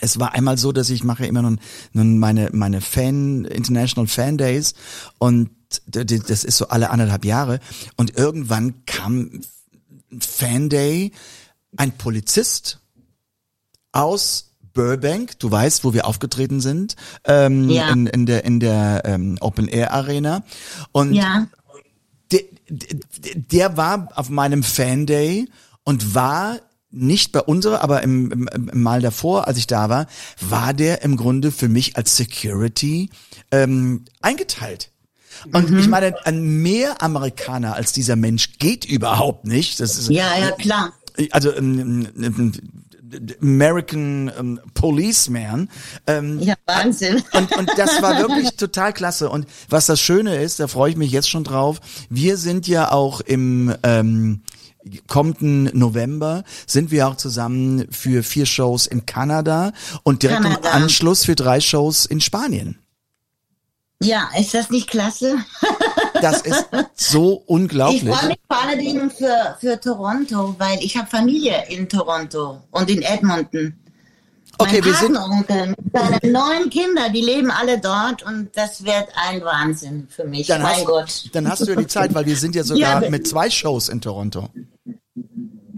Es 0.00 0.18
war 0.18 0.32
einmal 0.32 0.56
so, 0.56 0.72
dass 0.72 0.88
ich 0.88 1.04
mache 1.04 1.26
immer 1.26 1.42
nun, 1.42 1.60
nun 1.92 2.18
meine 2.18 2.50
meine 2.52 2.80
Fan 2.80 3.44
International 3.44 4.06
Fan 4.06 4.38
Days 4.38 4.74
und 5.18 5.50
das 5.86 6.44
ist 6.44 6.56
so 6.56 6.68
alle 6.68 6.90
anderthalb 6.90 7.24
Jahre 7.24 7.60
und 7.96 8.16
irgendwann 8.16 8.84
kam 8.86 9.40
Fan 10.18 10.68
Day 10.68 11.12
ein 11.76 11.96
Polizist 11.96 12.80
aus 13.92 14.49
Burbank, 14.72 15.38
du 15.38 15.50
weißt, 15.50 15.84
wo 15.84 15.92
wir 15.94 16.06
aufgetreten 16.06 16.60
sind, 16.60 16.96
ähm, 17.24 17.68
Ja. 17.70 17.90
in, 17.90 18.06
in 18.06 18.26
der 18.26 18.44
in 18.44 18.60
der 18.60 19.02
ähm, 19.04 19.36
Open 19.40 19.68
Air 19.68 19.92
Arena 19.92 20.42
und 20.92 21.14
Ja, 21.14 21.46
der, 22.30 22.40
der, 22.68 23.34
der 23.34 23.76
war 23.76 24.08
auf 24.14 24.28
meinem 24.30 24.62
Fan 24.62 25.06
Day 25.06 25.48
und 25.84 26.14
war 26.14 26.58
nicht 26.92 27.30
bei 27.32 27.40
unserer, 27.40 27.82
aber 27.82 28.02
im, 28.02 28.30
im, 28.32 28.48
im 28.72 28.82
Mal 28.82 29.00
davor, 29.00 29.46
als 29.46 29.58
ich 29.58 29.66
da 29.68 29.88
war, 29.88 30.06
war 30.40 30.74
der 30.74 31.02
im 31.02 31.16
Grunde 31.16 31.52
für 31.52 31.68
mich 31.68 31.96
als 31.96 32.16
Security 32.16 33.10
ähm, 33.52 34.04
eingeteilt. 34.20 34.90
Und 35.52 35.78
ich 35.78 35.88
meine, 35.88 36.14
ein 36.26 36.42
mehr 36.62 37.00
Amerikaner 37.02 37.74
als 37.74 37.92
dieser 37.92 38.16
Mensch 38.16 38.58
geht 38.58 38.84
überhaupt 38.84 39.46
nicht. 39.46 39.80
Das 39.80 39.96
ist, 39.96 40.10
ja, 40.10 40.36
ja, 40.38 40.50
klar. 40.50 40.92
also 41.30 41.54
ähm, 41.54 42.08
ähm, 42.20 42.52
American 43.42 44.30
ähm, 44.38 44.60
Policeman. 44.74 45.68
Ähm, 46.06 46.40
Ja, 46.40 46.54
Wahnsinn. 46.66 47.22
und, 47.32 47.56
und 47.56 47.70
das 47.76 48.00
war 48.02 48.18
wirklich 48.18 48.50
total 48.56 48.92
klasse. 48.92 49.28
Und 49.30 49.46
was 49.68 49.86
das 49.86 50.00
Schöne 50.00 50.42
ist, 50.42 50.60
da 50.60 50.68
freue 50.68 50.90
ich 50.90 50.96
mich 50.96 51.10
jetzt 51.12 51.28
schon 51.28 51.44
drauf, 51.44 51.80
wir 52.08 52.36
sind 52.36 52.66
ja 52.68 52.92
auch 52.92 53.20
im 53.20 53.74
ähm, 53.82 54.42
kommenden 55.06 55.64
November 55.78 56.44
sind 56.66 56.90
wir 56.90 57.08
auch 57.08 57.16
zusammen 57.16 57.86
für 57.90 58.22
vier 58.22 58.46
Shows 58.46 58.86
in 58.86 59.06
Kanada 59.06 59.72
und 60.04 60.22
direkt 60.22 60.40
im 60.44 60.52
Kanada. 60.52 60.70
Anschluss 60.70 61.24
für 61.24 61.34
drei 61.34 61.60
Shows 61.60 62.06
in 62.06 62.20
Spanien. 62.20 62.78
Ja, 64.02 64.30
ist 64.38 64.54
das 64.54 64.70
nicht 64.70 64.88
klasse? 64.88 65.38
Das 66.22 66.42
ist 66.42 66.66
so 66.96 67.40
Ich 67.44 67.48
unglaublich. 67.48 68.02
freue 68.02 68.28
mich 68.28 68.38
vor 68.46 68.62
allen 68.62 68.78
Dingen 68.78 69.10
für, 69.10 69.56
für 69.58 69.80
Toronto, 69.80 70.54
weil 70.58 70.78
ich 70.82 70.94
habe 70.98 71.08
Familie 71.08 71.64
in 71.70 71.88
Toronto 71.88 72.60
und 72.72 72.90
in 72.90 73.00
Edmonton. 73.00 73.74
Okay, 74.58 74.82
mein 74.82 74.84
wir 74.84 74.94
sind 74.94 75.12
mit 75.70 75.92
seinen 75.94 76.32
neun 76.32 76.68
Kinder, 76.68 77.08
die 77.08 77.22
leben 77.22 77.50
alle 77.50 77.78
dort 77.80 78.22
und 78.22 78.50
das 78.54 78.84
wird 78.84 79.08
ein 79.14 79.42
Wahnsinn 79.42 80.08
für 80.10 80.24
mich. 80.24 80.46
dann 80.46 80.60
mein 80.60 80.76
hast, 80.76 80.84
Gott. 80.84 81.24
dann 81.32 81.48
hast 81.48 81.62
du 81.66 81.70
ja 81.70 81.76
die 81.76 81.86
Zeit, 81.86 82.12
weil 82.14 82.26
wir 82.26 82.36
sind 82.36 82.54
ja 82.54 82.64
sogar 82.64 83.02
Ja, 83.02 83.08
mit 83.08 83.26
zwei 83.26 83.48
Shows 83.48 83.88
in 83.88 84.02
Toronto. 84.02 84.50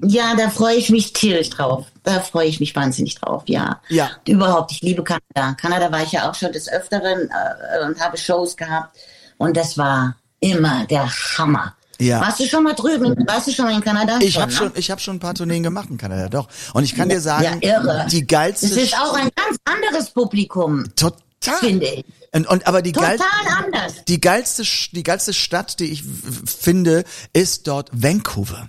Ja, 0.05 0.35
da 0.37 0.51
freue 0.51 0.77
ich 0.77 0.91
mich 0.91 1.13
tierisch 1.13 1.51
drauf. 1.51 1.87
Da 2.03 2.21
freue 2.21 2.49
ich 2.49 2.59
mich 2.61 2.75
wahnsinnig 2.75 3.15
drauf, 3.15 3.45
ja. 3.47 3.81
Ja. 3.89 4.11
Überhaupt, 4.27 4.73
ich 4.73 4.81
liebe 4.83 5.05
Kanada. 5.05 5.55
Kanada 5.61 5.93
war 5.93 6.03
ich 6.03 6.13
ja 6.13 6.29
auch 6.29 6.35
schon 6.35 6.53
des 6.53 6.69
Öfteren 6.69 7.29
äh, 7.31 7.85
und 7.87 8.01
habe 8.01 8.17
Shows 8.19 8.57
gehabt. 8.57 8.97
Und 9.39 9.57
das 9.57 9.79
war 9.79 10.17
immer 10.41 10.87
der 10.87 11.09
Hammer. 11.39 11.75
Ja. 12.01 12.21
Warst 12.21 12.41
du 12.41 12.47
schon 12.49 12.65
mal 12.65 12.75
drüben? 12.75 13.15
Warst 13.29 13.47
du 13.47 13.53
schon 13.53 13.67
mal 13.67 13.75
in 13.75 13.81
Kanada? 13.81 14.19
Ich 14.21 14.37
habe 14.41 14.51
schon, 14.51 14.73
ich 14.75 14.91
habe 14.91 15.01
schon 15.01 15.17
ein 15.17 15.21
paar 15.21 15.35
Tourneen 15.35 15.63
gemacht 15.63 15.89
in 15.89 15.99
Kanada, 15.99 16.29
doch. 16.29 16.49
Und 16.75 16.83
ich 16.83 16.97
kann 16.97 17.09
dir 17.09 17.21
sagen, 17.21 17.61
Ja, 17.63 17.77
irre. 17.79 18.07
die 18.11 18.27
geilste 18.27 18.67
Es 18.67 18.73
ist 18.77 18.99
auch 18.99 19.15
ein 19.15 19.29
ganz 19.37 19.57
anderes 19.65 20.11
Publikum, 20.11 20.85
total. 20.97 21.59
finde 21.61 21.87
ich. 21.87 22.05
Und, 22.33 22.49
und 22.49 22.67
aber 22.67 22.83
die 22.83 22.91
Total 22.91 23.19
geil, 23.19 23.27
anders. 23.65 24.05
die 24.09 24.21
geilste, 24.21 24.65
die 24.93 25.03
geilste 25.05 25.33
Stadt, 25.33 25.79
die 25.79 25.93
ich 25.93 26.03
finde, 26.45 27.05
ist 27.35 27.69
dort 27.69 27.91
Vancouver. 27.93 28.67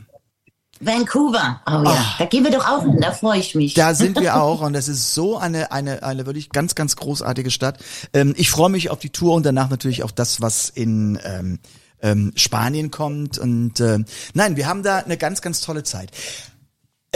Vancouver. 0.86 1.62
Oh 1.68 1.84
ja, 1.84 2.06
da 2.20 2.26
gehen 2.26 2.44
wir 2.44 2.52
doch 2.52 2.68
auch 2.68 2.84
hin, 2.84 3.00
da 3.00 3.12
freue 3.12 3.40
ich 3.40 3.56
mich. 3.56 3.74
Da 3.74 3.94
sind 3.94 4.20
wir 4.20 4.36
auch 4.42 4.62
und 4.62 4.74
das 4.74 4.88
ist 4.88 5.14
so 5.14 5.38
eine 5.38 5.72
eine 5.72 6.04
eine 6.04 6.26
wirklich 6.26 6.50
ganz 6.50 6.76
ganz 6.76 6.96
großartige 6.96 7.52
Stadt. 7.52 7.80
Ähm, 8.14 8.34
ich 8.38 8.50
freue 8.50 8.70
mich 8.70 8.90
auf 8.90 9.00
die 9.00 9.10
Tour 9.10 9.34
und 9.36 9.46
danach 9.46 9.70
natürlich 9.70 10.04
auf 10.04 10.12
das, 10.12 10.42
was 10.42 10.70
in 10.70 11.20
ähm, 11.24 11.60
ähm, 12.02 12.34
Spanien 12.36 12.92
kommt 12.92 13.38
und 13.38 13.80
ähm, 13.80 14.06
nein, 14.34 14.56
wir 14.58 14.68
haben 14.68 14.84
da 14.84 14.98
eine 14.98 15.18
ganz 15.18 15.42
ganz 15.42 15.62
tolle 15.62 15.84
Zeit. 15.84 16.12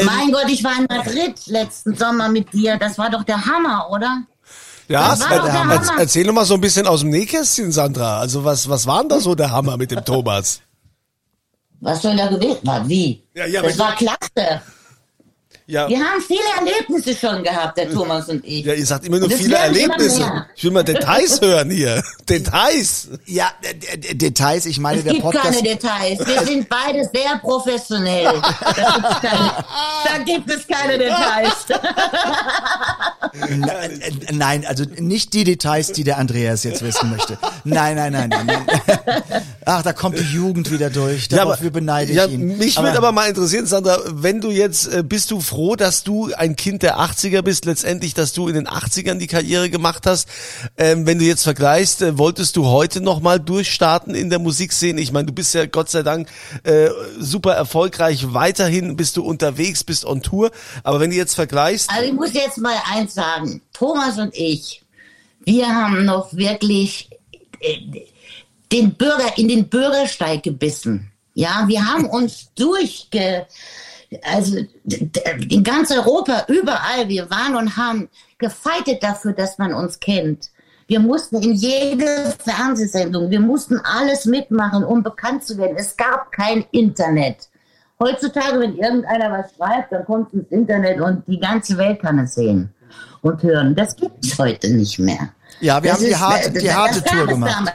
mein 0.03 0.31
Gott, 0.31 0.45
ich 0.49 0.63
war 0.63 0.73
in 0.79 0.85
Madrid 0.89 1.47
letzten 1.47 1.95
Sommer 1.95 2.29
mit 2.29 2.53
dir. 2.53 2.77
Das 2.77 2.97
war 2.97 3.09
doch 3.09 3.23
der 3.23 3.45
Hammer, 3.45 3.89
oder? 3.89 4.21
Ja, 4.89 5.09
Das 5.09 5.19
war 5.21 5.31
er, 5.31 5.37
doch 5.39 5.45
der 5.45 5.53
er, 5.55 5.59
Hammer. 5.59 5.99
erzähl 5.99 6.23
doch 6.23 6.33
mal 6.33 6.45
so 6.45 6.53
ein 6.53 6.61
bisschen 6.61 6.87
aus 6.87 7.01
dem 7.01 7.09
Nähkästchen, 7.09 7.71
Sandra. 7.73 8.19
Also 8.19 8.45
was, 8.45 8.69
was 8.69 8.87
war 8.87 9.01
denn 9.01 9.09
da 9.09 9.19
so 9.19 9.35
der 9.35 9.51
Hammer 9.51 9.75
mit 9.75 9.91
dem 9.91 10.05
Thomas? 10.05 10.61
Was 11.79 12.01
soll 12.01 12.15
da 12.15 12.27
gewesen 12.27 12.59
sein? 12.63 12.89
Wie? 12.89 13.23
Ja, 13.33 13.45
ja, 13.45 13.61
das 13.61 13.77
war 13.77 13.95
klasse. 13.95 14.61
Ja. 15.69 15.89
Wir 15.89 15.97
haben 15.99 16.21
viele 16.25 16.39
Erlebnisse 16.57 17.13
schon 17.13 17.43
gehabt, 17.43 17.77
der 17.77 17.91
Thomas 17.91 18.29
und 18.29 18.41
ich. 18.45 18.63
Ja, 18.63 18.73
ihr 18.73 18.85
sagt 18.85 19.05
immer 19.05 19.19
nur 19.19 19.29
es 19.29 19.35
viele 19.35 19.57
Erlebnisse. 19.57 20.45
Ich 20.55 20.63
will 20.63 20.71
mal 20.71 20.81
Details 20.83 21.41
hören 21.41 21.69
hier. 21.69 22.01
Details. 22.29 23.09
Ja, 23.25 23.51
Details, 24.13 24.65
ich 24.65 24.79
meine, 24.79 24.99
Es 24.99 25.03
der 25.03 25.13
gibt 25.13 25.25
Podcast. 25.25 25.45
keine 25.45 25.61
Details. 25.63 26.19
Wir 26.25 26.41
sind 26.45 26.69
beide 26.69 27.03
sehr 27.13 27.37
professionell. 27.41 28.41
Keine, 29.21 29.51
da 30.05 30.23
gibt 30.25 30.49
es 30.49 30.65
keine 30.67 30.97
Details. 30.97 31.65
Nein, 34.31 34.65
also 34.65 34.85
nicht 34.99 35.33
die 35.33 35.43
Details, 35.43 35.91
die 35.91 36.05
der 36.05 36.17
Andreas 36.17 36.63
jetzt 36.63 36.81
wissen 36.81 37.11
möchte. 37.11 37.37
Nein, 37.65 37.97
nein, 37.97 38.13
nein, 38.13 38.29
nein. 38.29 38.45
nein. 38.45 39.43
Ach, 39.65 39.83
da 39.83 39.91
kommt 39.91 40.17
die 40.17 40.23
Jugend 40.23 40.71
wieder 40.71 40.89
durch. 40.89 41.27
Dafür 41.27 41.71
beneide 41.71 42.11
ich 42.11 42.17
ja, 42.17 42.25
ihn. 42.25 42.57
Mich 42.57 42.77
würde 42.77 42.97
aber 42.97 43.11
mal 43.11 43.27
interessieren, 43.27 43.65
Sandra, 43.65 43.99
wenn 44.05 44.39
du 44.39 44.49
jetzt, 44.49 44.87
äh, 44.87 45.03
bist 45.03 45.29
du 45.31 45.41
froh, 45.41 45.56
dass 45.57 46.03
du 46.03 46.31
ein 46.35 46.55
Kind 46.55 46.83
der 46.83 46.99
80er 46.99 47.41
bist, 47.41 47.65
letztendlich, 47.65 48.13
dass 48.13 48.33
du 48.33 48.47
in 48.47 48.53
den 48.53 48.67
80ern 48.67 49.15
die 49.15 49.27
Karriere 49.27 49.69
gemacht 49.69 50.05
hast? 50.05 50.29
Ähm, 50.77 51.07
wenn 51.07 51.17
du 51.17 51.25
jetzt 51.25 51.43
vergleichst, 51.43 52.01
äh, 52.01 52.17
wolltest 52.17 52.55
du 52.55 52.67
heute 52.67 53.01
nochmal 53.01 53.39
durchstarten 53.39 54.13
in 54.13 54.29
der 54.29 54.39
Musikszene? 54.39 55.01
Ich 55.01 55.11
meine, 55.11 55.25
du 55.25 55.33
bist 55.33 55.53
ja 55.53 55.65
Gott 55.65 55.89
sei 55.89 56.03
Dank 56.03 56.29
äh, 56.63 56.89
super 57.19 57.53
erfolgreich, 57.53 58.33
weiterhin 58.33 58.95
bist 58.95 59.17
du 59.17 59.23
unterwegs, 59.23 59.83
bist 59.83 60.05
on 60.05 60.21
Tour, 60.21 60.51
aber 60.83 60.99
wenn 60.99 61.09
du 61.09 61.15
jetzt 61.15 61.33
vergleichst, 61.33 61.89
Also 61.89 62.03
ich 62.03 62.13
muss 62.13 62.33
jetzt 62.33 62.59
mal 62.59 62.77
eins 62.93 63.15
sagen. 63.15 63.61
Thomas 63.73 64.19
und 64.19 64.35
ich, 64.35 64.83
wir 65.43 65.67
haben 65.67 66.05
noch 66.05 66.33
wirklich 66.33 67.09
äh, 67.61 67.79
den 68.71 68.93
Bürger 68.93 69.37
in 69.37 69.47
den 69.47 69.69
Bürgersteig 69.69 70.43
gebissen. 70.43 71.11
Ja, 71.33 71.65
wir 71.67 71.85
haben 71.85 72.05
uns 72.05 72.49
durchge, 72.55 73.45
also 74.23 74.57
in 74.85 75.63
ganz 75.63 75.91
Europa, 75.91 76.45
überall, 76.47 77.07
wir 77.07 77.29
waren 77.29 77.55
und 77.55 77.75
haben 77.77 78.09
gefeitet 78.37 79.03
dafür, 79.03 79.33
dass 79.33 79.57
man 79.57 79.73
uns 79.73 79.99
kennt. 79.99 80.49
Wir 80.87 80.99
mussten 81.01 81.41
in 81.41 81.53
jede 81.53 82.33
Fernsehsendung, 82.43 83.29
wir 83.29 83.41
mussten 83.41 83.79
alles 83.83 84.23
mitmachen, 84.25 84.83
um 84.85 85.03
bekannt 85.03 85.43
zu 85.43 85.57
werden. 85.57 85.75
Es 85.77 85.97
gab 85.97 86.31
kein 86.31 86.63
Internet. 86.71 87.49
Heutzutage, 87.99 88.59
wenn 88.59 88.77
irgendeiner 88.77 89.31
was 89.31 89.53
schreibt, 89.55 89.91
dann 89.91 90.05
kommt 90.05 90.31
ins 90.33 90.49
Internet 90.51 91.01
und 91.01 91.23
die 91.27 91.39
ganze 91.39 91.77
Welt 91.77 92.01
kann 92.01 92.19
es 92.19 92.35
sehen 92.35 92.73
und 93.21 93.43
hören. 93.43 93.75
Das 93.75 93.95
gibt 93.95 94.23
es 94.23 94.37
heute 94.37 94.69
nicht 94.69 94.99
mehr. 94.99 95.29
Ja, 95.59 95.81
wir 95.83 95.89
Das 95.91 95.97
haben 95.99 96.05
die 96.05 96.11
ist- 96.11 96.19
harte, 96.19 96.51
das- 96.51 96.61
die 96.61 96.67
das 96.67 96.75
harte 96.75 97.03
Tour 97.03 97.27
gemacht. 97.27 97.73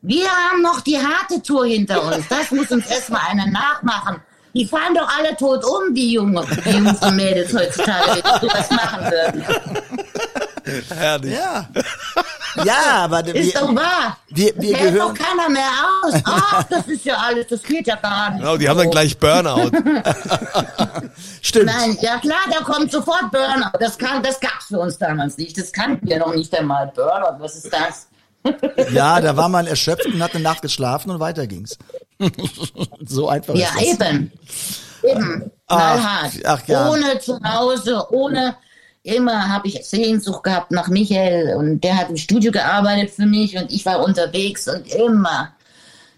Wir 0.00 0.28
haben 0.30 0.62
noch 0.62 0.80
die 0.80 0.96
harte 0.96 1.42
Tour 1.42 1.66
hinter 1.66 2.02
uns. 2.04 2.26
Das 2.28 2.50
muss 2.52 2.70
uns 2.70 2.86
erstmal 2.88 3.20
einer 3.30 3.46
nachmachen. 3.48 4.22
Die 4.54 4.66
fahren 4.66 4.94
doch 4.94 5.08
alle 5.16 5.36
tot 5.36 5.64
um, 5.64 5.94
die 5.94 6.12
Junge, 6.12 6.44
die 6.64 6.70
Jungs 6.70 6.98
und 7.00 7.16
Mädels 7.16 7.52
heutzutage, 7.54 8.22
wenn 8.22 8.40
die 8.40 8.46
sowas 8.46 8.70
machen 8.70 9.10
würden. 9.10 9.44
herrlich. 10.96 11.32
Ja. 11.34 11.68
Ja, 12.64 13.04
aber 13.04 13.24
Ist 13.26 13.54
wir, 13.54 13.60
doch 13.60 13.74
wahr. 13.74 14.16
wir, 14.30 14.52
wir 14.56 14.76
Hält 14.76 14.98
doch 15.00 15.14
keiner 15.14 15.48
mehr 15.48 15.70
aus. 16.04 16.14
Ach, 16.24 16.64
das 16.64 16.86
ist 16.86 17.04
ja 17.04 17.16
alles, 17.16 17.46
das 17.46 17.62
geht 17.62 17.86
ja 17.86 17.96
gar 17.96 18.30
nicht. 18.30 18.40
Genau, 18.40 18.56
die 18.56 18.68
haben 18.68 18.78
dann 18.78 18.86
so. 18.86 18.90
gleich 18.90 19.18
Burnout. 19.18 19.70
Stimmt. 21.42 21.66
Nein, 21.66 21.96
ja 22.00 22.18
klar, 22.18 22.40
da 22.50 22.64
kommt 22.64 22.90
sofort 22.90 23.30
Burnout. 23.30 23.78
Das, 23.78 23.98
kann, 23.98 24.22
das 24.22 24.40
gab's 24.40 24.66
für 24.68 24.78
uns 24.78 24.98
damals 24.98 25.36
nicht. 25.36 25.56
Das 25.58 25.72
kannten 25.72 26.08
wir 26.08 26.18
noch 26.18 26.34
nicht 26.34 26.56
einmal. 26.58 26.90
Burnout, 26.94 27.38
was 27.38 27.56
ist 27.56 27.72
das? 27.72 28.08
Ja, 28.90 29.20
da 29.20 29.36
war 29.36 29.48
man 29.48 29.66
erschöpft 29.66 30.06
und 30.06 30.22
hat 30.22 30.34
eine 30.34 30.42
Nacht 30.42 30.62
geschlafen 30.62 31.10
und 31.10 31.20
weiter 31.20 31.46
ging's. 31.46 31.78
so 33.06 33.28
einfach 33.28 33.54
Ja, 33.54 33.68
ist 33.80 34.00
das. 34.00 34.08
eben. 34.08 34.32
Eben. 35.02 35.50
Ach, 35.68 36.28
ach 36.44 36.68
ja. 36.68 36.90
Ohne 36.90 37.18
zu 37.20 37.40
Hause, 37.42 38.04
ohne. 38.10 38.56
Immer 39.04 39.48
habe 39.48 39.68
ich 39.68 39.86
Sehnsucht 39.86 40.42
gehabt 40.42 40.70
nach 40.70 40.88
Michael 40.88 41.54
und 41.56 41.82
der 41.82 41.96
hat 41.96 42.10
im 42.10 42.16
Studio 42.16 42.52
gearbeitet 42.52 43.10
für 43.10 43.24
mich 43.24 43.56
und 43.56 43.70
ich 43.72 43.86
war 43.86 44.04
unterwegs 44.04 44.68
und 44.68 44.86
immer 44.88 45.52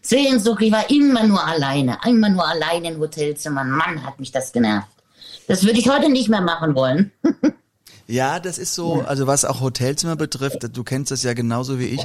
Sehnsucht. 0.03 0.63
Ich 0.63 0.73
war 0.73 0.91
immer 0.91 1.25
nur 1.25 1.45
alleine, 1.45 1.99
immer 2.07 2.31
nur 2.31 2.49
alleine 2.49 2.89
im 2.89 2.99
Hotelzimmer. 2.99 3.65
Mann, 3.65 4.05
hat 4.05 4.19
mich 4.19 4.33
das 4.33 4.53
genervt. 4.53 4.89
Das 5.47 5.65
würde 5.65 5.79
ich 5.79 5.89
heute 5.89 6.09
nicht 6.09 6.29
mehr 6.29 6.41
machen 6.41 6.75
wollen. 6.75 7.13
Ja, 8.11 8.41
das 8.41 8.59
ist 8.59 8.75
so, 8.75 9.03
also 9.03 9.27
was 9.27 9.45
auch 9.45 9.61
Hotelzimmer 9.61 10.17
betrifft, 10.17 10.69
du 10.73 10.85
kennst 10.85 11.13
das 11.13 11.23
ja 11.23 11.33
genauso 11.33 11.79
wie 11.79 11.87
ich. 11.87 12.03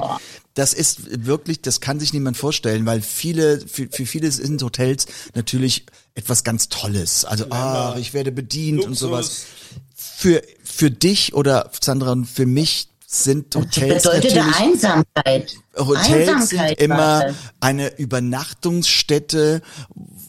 Das 0.54 0.72
ist 0.72 1.26
wirklich, 1.26 1.60
das 1.62 1.80
kann 1.80 1.98
sich 1.98 2.12
niemand 2.12 2.36
vorstellen, 2.36 2.86
weil 2.86 3.02
viele, 3.02 3.60
für, 3.60 3.88
für 3.90 4.06
viele 4.06 4.30
sind 4.30 4.62
Hotels 4.62 5.06
natürlich 5.34 5.86
etwas 6.14 6.44
ganz 6.44 6.68
Tolles. 6.68 7.24
Also, 7.24 7.46
ah, 7.50 7.96
ich 7.98 8.14
werde 8.14 8.30
bedient 8.30 8.84
und 8.84 8.94
sowas. 8.94 9.46
Für, 9.94 10.42
für 10.62 10.90
dich 10.90 11.34
oder 11.34 11.70
Sandra 11.80 12.12
und 12.12 12.26
für 12.26 12.46
mich 12.46 12.88
sind 13.06 13.54
Hotels 13.54 14.04
Bedeutete 14.04 14.36
natürlich 14.36 14.56
Einsamkeit. 14.56 15.56
Hotels 15.76 16.48
sind 16.48 16.60
Einsamkeit 16.60 16.80
immer 16.80 16.96
war 16.96 17.24
das. 17.24 17.36
eine 17.60 17.98
Übernachtungsstätte, 17.98 19.62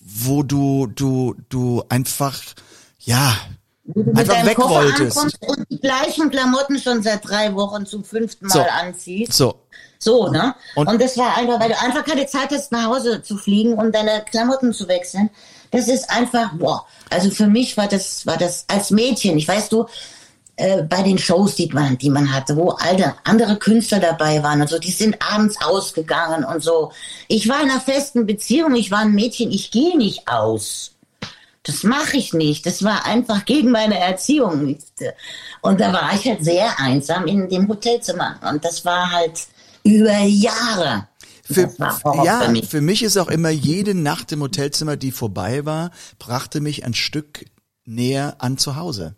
wo 0.04 0.44
du, 0.44 0.88
du, 0.88 1.36
du 1.50 1.84
einfach, 1.90 2.42
ja, 3.00 3.36
einfach 4.16 4.46
weg 4.46 4.58
wolltest. 4.60 5.18
und 5.18 5.66
die 5.70 5.80
gleichen 5.80 6.30
Klamotten 6.30 6.80
schon 6.80 7.02
seit 7.04 7.28
drei 7.28 7.54
Wochen 7.56 7.86
zum 7.86 8.04
fünften 8.04 8.48
Mal 8.48 8.54
So. 8.54 8.62
anziehst. 8.62 9.34
So. 9.34 9.56
So, 10.00 10.28
ne? 10.30 10.54
Und- 10.76 10.88
Und, 10.90 11.02
das 11.02 11.18
war 11.18 11.36
einfach, 11.38 11.60
weil 11.60 11.70
du 11.70 11.80
einfach 11.80 12.04
keine 12.06 12.28
Zeit 12.28 12.52
hast, 12.52 12.72
nach 12.72 12.86
Hause 12.86 13.22
zu 13.24 13.36
fliegen 13.38 13.74
und 13.74 13.96
deine 13.96 14.24
Klamotten 14.30 14.72
zu 14.74 14.88
wechseln. 14.88 15.30
Das 15.72 15.88
ist 15.88 16.10
einfach, 16.10 16.54
boah. 16.54 16.86
Also 17.10 17.32
für 17.32 17.48
mich 17.48 17.76
war 17.78 17.88
das, 17.88 18.26
war 18.26 18.38
das 18.38 18.66
als 18.68 18.92
Mädchen, 18.92 19.38
ich 19.38 19.48
weiß 19.48 19.70
du, 19.70 19.86
äh, 20.56 20.84
bei 20.84 21.02
den 21.04 21.18
Shows, 21.18 21.56
die 21.56 21.68
man, 21.74 21.98
die 21.98 22.10
man 22.10 22.32
hatte, 22.34 22.56
wo 22.56 22.70
alte, 22.72 23.16
andere 23.24 23.58
Künstler 23.58 24.00
dabei 24.00 24.42
waren 24.44 24.62
und 24.62 24.70
so, 24.70 24.78
die 24.80 24.92
sind 24.92 25.18
abends 25.22 25.56
ausgegangen 25.64 26.44
und 26.46 26.62
so. 26.64 26.92
Ich 27.28 27.48
war 27.50 27.62
in 27.64 27.70
einer 27.70 27.82
festen 27.82 28.26
Beziehung, 28.26 28.76
ich 28.76 28.92
war 28.92 29.00
ein 29.00 29.12
Mädchen, 29.14 29.52
ich 29.52 29.72
gehe 29.72 29.98
nicht 29.98 30.28
aus. 30.28 30.92
Das 31.68 31.84
mache 31.84 32.18
ich 32.18 32.34
nicht. 32.34 32.66
Das 32.66 32.84
war 32.84 33.06
einfach 33.06 33.46
gegen 33.46 33.72
meine 33.72 34.00
Erziehung. 34.00 34.78
Und 35.62 35.80
da 35.82 35.94
war 35.94 36.14
ich 36.16 36.26
halt 36.26 36.44
sehr 36.44 36.80
einsam 36.80 37.28
in 37.28 37.50
dem 37.50 37.68
Hotelzimmer. 37.68 38.40
Und 38.50 38.64
das 38.64 38.86
war 38.86 39.12
halt 39.12 39.48
über 39.84 40.20
Jahre. 40.20 41.08
Für, 41.44 41.70
ja, 42.24 42.42
für 42.42 42.52
mich. 42.52 42.68
für 42.68 42.82
mich 42.82 43.04
ist 43.04 43.18
auch 43.18 43.30
immer 43.30 43.50
jede 43.50 43.94
Nacht 43.94 44.32
im 44.32 44.42
Hotelzimmer, 44.42 44.98
die 44.98 45.12
vorbei 45.12 45.66
war, 45.66 45.92
brachte 46.20 46.60
mich 46.60 46.86
ein 46.86 46.94
Stück 46.94 47.46
näher 47.86 48.36
an 48.40 48.58
zu 48.58 48.76
Hause. 48.76 49.16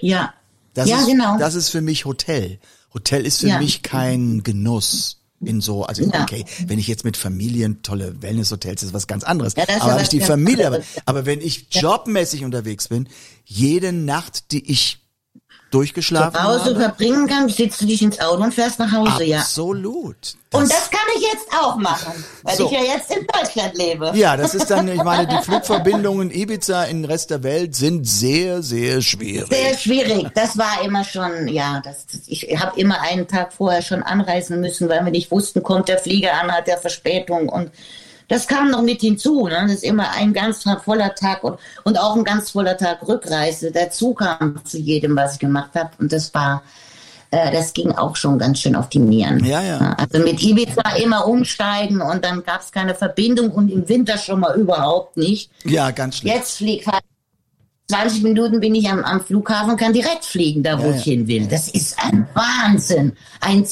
Ja. 0.00 0.34
Das 0.74 0.88
ja, 0.88 0.98
ist, 1.00 1.06
genau. 1.06 1.38
Das 1.38 1.54
ist 1.54 1.70
für 1.70 1.80
mich 1.80 2.04
Hotel. 2.04 2.60
Hotel 2.94 3.26
ist 3.26 3.40
für 3.40 3.48
Ja. 3.48 3.58
mich 3.58 3.82
kein 3.82 4.42
Genuss. 4.42 5.20
In 5.40 5.60
so, 5.60 5.84
also 5.84 6.02
Ja. 6.02 6.22
okay, 6.22 6.44
wenn 6.66 6.78
ich 6.78 6.88
jetzt 6.88 7.04
mit 7.04 7.16
Familien 7.16 7.82
tolle 7.82 8.20
Wellnesshotels, 8.22 8.82
ist 8.82 8.92
was 8.92 9.06
ganz 9.06 9.22
anderes. 9.22 9.54
Ja, 9.56 9.64
aber 9.80 9.96
ja 9.96 10.00
ich 10.02 10.08
die 10.08 10.18
ganz 10.18 10.30
Familie, 10.30 10.66
aber, 10.66 10.76
anderes. 10.76 11.02
aber 11.06 11.26
wenn 11.26 11.40
ich 11.40 11.66
jobmäßig 11.70 12.44
unterwegs 12.44 12.88
bin, 12.88 13.08
jede 13.44 13.92
Nacht, 13.92 14.50
die 14.50 14.68
ich 14.70 15.07
durchgeschlafen 15.70 16.34
Zu 16.34 16.42
Hause 16.42 16.64
habe, 16.70 16.80
verbringen 16.80 17.26
kann, 17.26 17.48
sitzt 17.48 17.80
du 17.80 17.86
dich 17.86 18.00
ins 18.02 18.20
Auto 18.20 18.42
und 18.42 18.54
fährst 18.54 18.78
nach 18.78 18.90
Hause, 18.92 19.24
ja. 19.24 19.40
absolut. 19.40 20.16
Und 20.50 20.70
das 20.70 20.90
kann 20.90 21.00
ich 21.14 21.22
jetzt 21.22 21.46
auch 21.60 21.76
machen, 21.76 22.24
weil 22.42 22.56
So. 22.56 22.66
ich 22.66 22.72
ja 22.72 22.80
jetzt 22.80 23.14
in 23.14 23.26
Deutschland 23.26 23.76
lebe. 23.76 24.12
Ja, 24.14 24.36
das 24.36 24.54
ist 24.54 24.70
dann, 24.70 24.88
ich 24.88 25.02
meine, 25.02 25.26
die 25.26 25.36
Flugverbindungen 25.42 26.30
Ibiza 26.30 26.84
in 26.84 27.02
den 27.02 27.10
Rest 27.10 27.30
der 27.30 27.42
Welt 27.42 27.74
sind 27.74 28.06
sehr, 28.06 28.62
sehr 28.62 29.02
schwierig. 29.02 29.48
Sehr 29.48 29.76
schwierig. 29.76 30.28
Das 30.34 30.56
war 30.56 30.82
immer 30.82 31.04
schon, 31.04 31.48
ja, 31.48 31.82
das 31.84 32.06
ich 32.26 32.44
habe 32.58 32.80
immer 32.80 33.00
einen 33.02 33.28
Tag 33.28 33.52
vorher 33.52 33.82
schon 33.82 34.02
anreisen 34.02 34.60
müssen, 34.60 34.88
weil 34.88 35.04
wir 35.04 35.12
nicht 35.12 35.30
wussten, 35.30 35.62
kommt 35.62 35.88
der 35.88 35.98
Flieger 35.98 36.32
an, 36.40 36.50
hat 36.50 36.66
der 36.66 36.78
Verspätung 36.78 37.50
und 37.50 37.70
das 38.28 38.46
kam 38.46 38.70
noch 38.70 38.82
mit 38.82 39.00
hinzu. 39.00 39.46
Ne? 39.48 39.58
Das 39.62 39.72
ist 39.72 39.84
immer 39.84 40.10
ein 40.12 40.32
ganz 40.32 40.64
voller 40.84 41.14
Tag 41.14 41.42
und, 41.42 41.58
und 41.84 41.98
auch 41.98 42.14
ein 42.14 42.24
ganz 42.24 42.50
voller 42.50 42.76
Tag 42.76 43.06
Rückreise 43.06 43.72
dazu 43.72 44.14
kam 44.14 44.64
zu 44.64 44.78
jedem, 44.78 45.16
was 45.16 45.34
ich 45.34 45.38
gemacht 45.40 45.70
habe. 45.74 45.90
Und 45.98 46.12
das 46.12 46.32
war, 46.34 46.62
äh, 47.30 47.50
das 47.50 47.72
ging 47.72 47.90
auch 47.92 48.16
schon 48.16 48.38
ganz 48.38 48.60
schön 48.60 48.76
auf 48.76 48.88
die 48.90 48.98
Nieren. 48.98 49.42
Ja, 49.44 49.62
ja. 49.62 49.96
Also 49.98 50.22
mit 50.22 50.42
Ibiza 50.42 50.96
immer 51.02 51.26
umsteigen 51.26 52.00
und 52.02 52.24
dann 52.24 52.44
gab 52.44 52.60
es 52.60 52.70
keine 52.70 52.94
Verbindung 52.94 53.50
und 53.50 53.70
im 53.70 53.88
Winter 53.88 54.18
schon 54.18 54.40
mal 54.40 54.58
überhaupt 54.58 55.16
nicht. 55.16 55.50
Ja, 55.64 55.90
ganz 55.90 56.18
schlimm. 56.18 56.34
Jetzt 56.34 56.58
fliegt 56.58 56.86
halt 56.86 57.02
20 57.90 58.22
Minuten 58.22 58.60
bin 58.60 58.74
ich 58.74 58.86
am, 58.90 59.02
am 59.02 59.22
Flughafen 59.22 59.70
und 59.70 59.80
kann 59.80 59.94
direkt 59.94 60.26
fliegen, 60.26 60.62
da 60.62 60.78
wo 60.78 60.90
Ja, 60.90 60.96
ich 60.96 61.04
hin 61.04 61.26
will. 61.26 61.46
Das 61.46 61.68
ist 61.68 61.96
ein 62.04 62.28
Wahnsinn. 62.34 63.16
Ein 63.40 63.64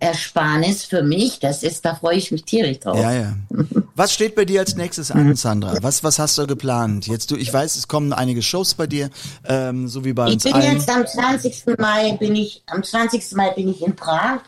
Zeitersparnis 0.00 0.84
für 0.84 1.02
mich. 1.02 1.38
Das 1.40 1.62
ist, 1.62 1.84
da 1.84 1.94
freue 1.94 2.16
ich 2.16 2.32
mich 2.32 2.44
tierisch 2.44 2.80
drauf. 2.80 2.96
Ja, 2.98 3.12
ja. 3.12 3.36
Was 3.94 4.14
steht 4.14 4.34
bei 4.34 4.44
dir 4.46 4.60
als 4.60 4.74
nächstes 4.76 5.12
Mhm. 5.12 5.20
an, 5.30 5.36
Sandra? 5.36 5.76
Was, 5.82 6.02
was 6.02 6.18
hast 6.18 6.38
du 6.38 6.46
geplant? 6.46 7.06
Jetzt 7.06 7.30
du, 7.30 7.36
ich 7.36 7.52
weiß, 7.52 7.76
es 7.76 7.86
kommen 7.86 8.12
einige 8.14 8.40
Shows 8.40 8.72
bei 8.74 8.86
dir, 8.86 9.10
ähm, 9.44 9.88
so 9.88 10.04
wie 10.04 10.14
bei 10.14 10.28
Ich 10.28 10.34
uns 10.34 10.44
bin 10.44 10.54
allen. 10.54 10.72
jetzt 10.76 10.88
am 10.88 11.06
20. 11.06 11.76
Mai 11.78 12.12
bin 12.18 12.34
ich, 12.34 12.62
am 12.66 12.82
20. 12.82 13.32
Mai 13.32 13.50
bin 13.50 13.68
ich 13.68 13.82
in 13.82 13.94
Prag 13.94 14.40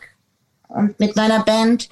und 0.69 0.99
mit 0.99 1.15
meiner 1.15 1.43
Band. 1.43 1.87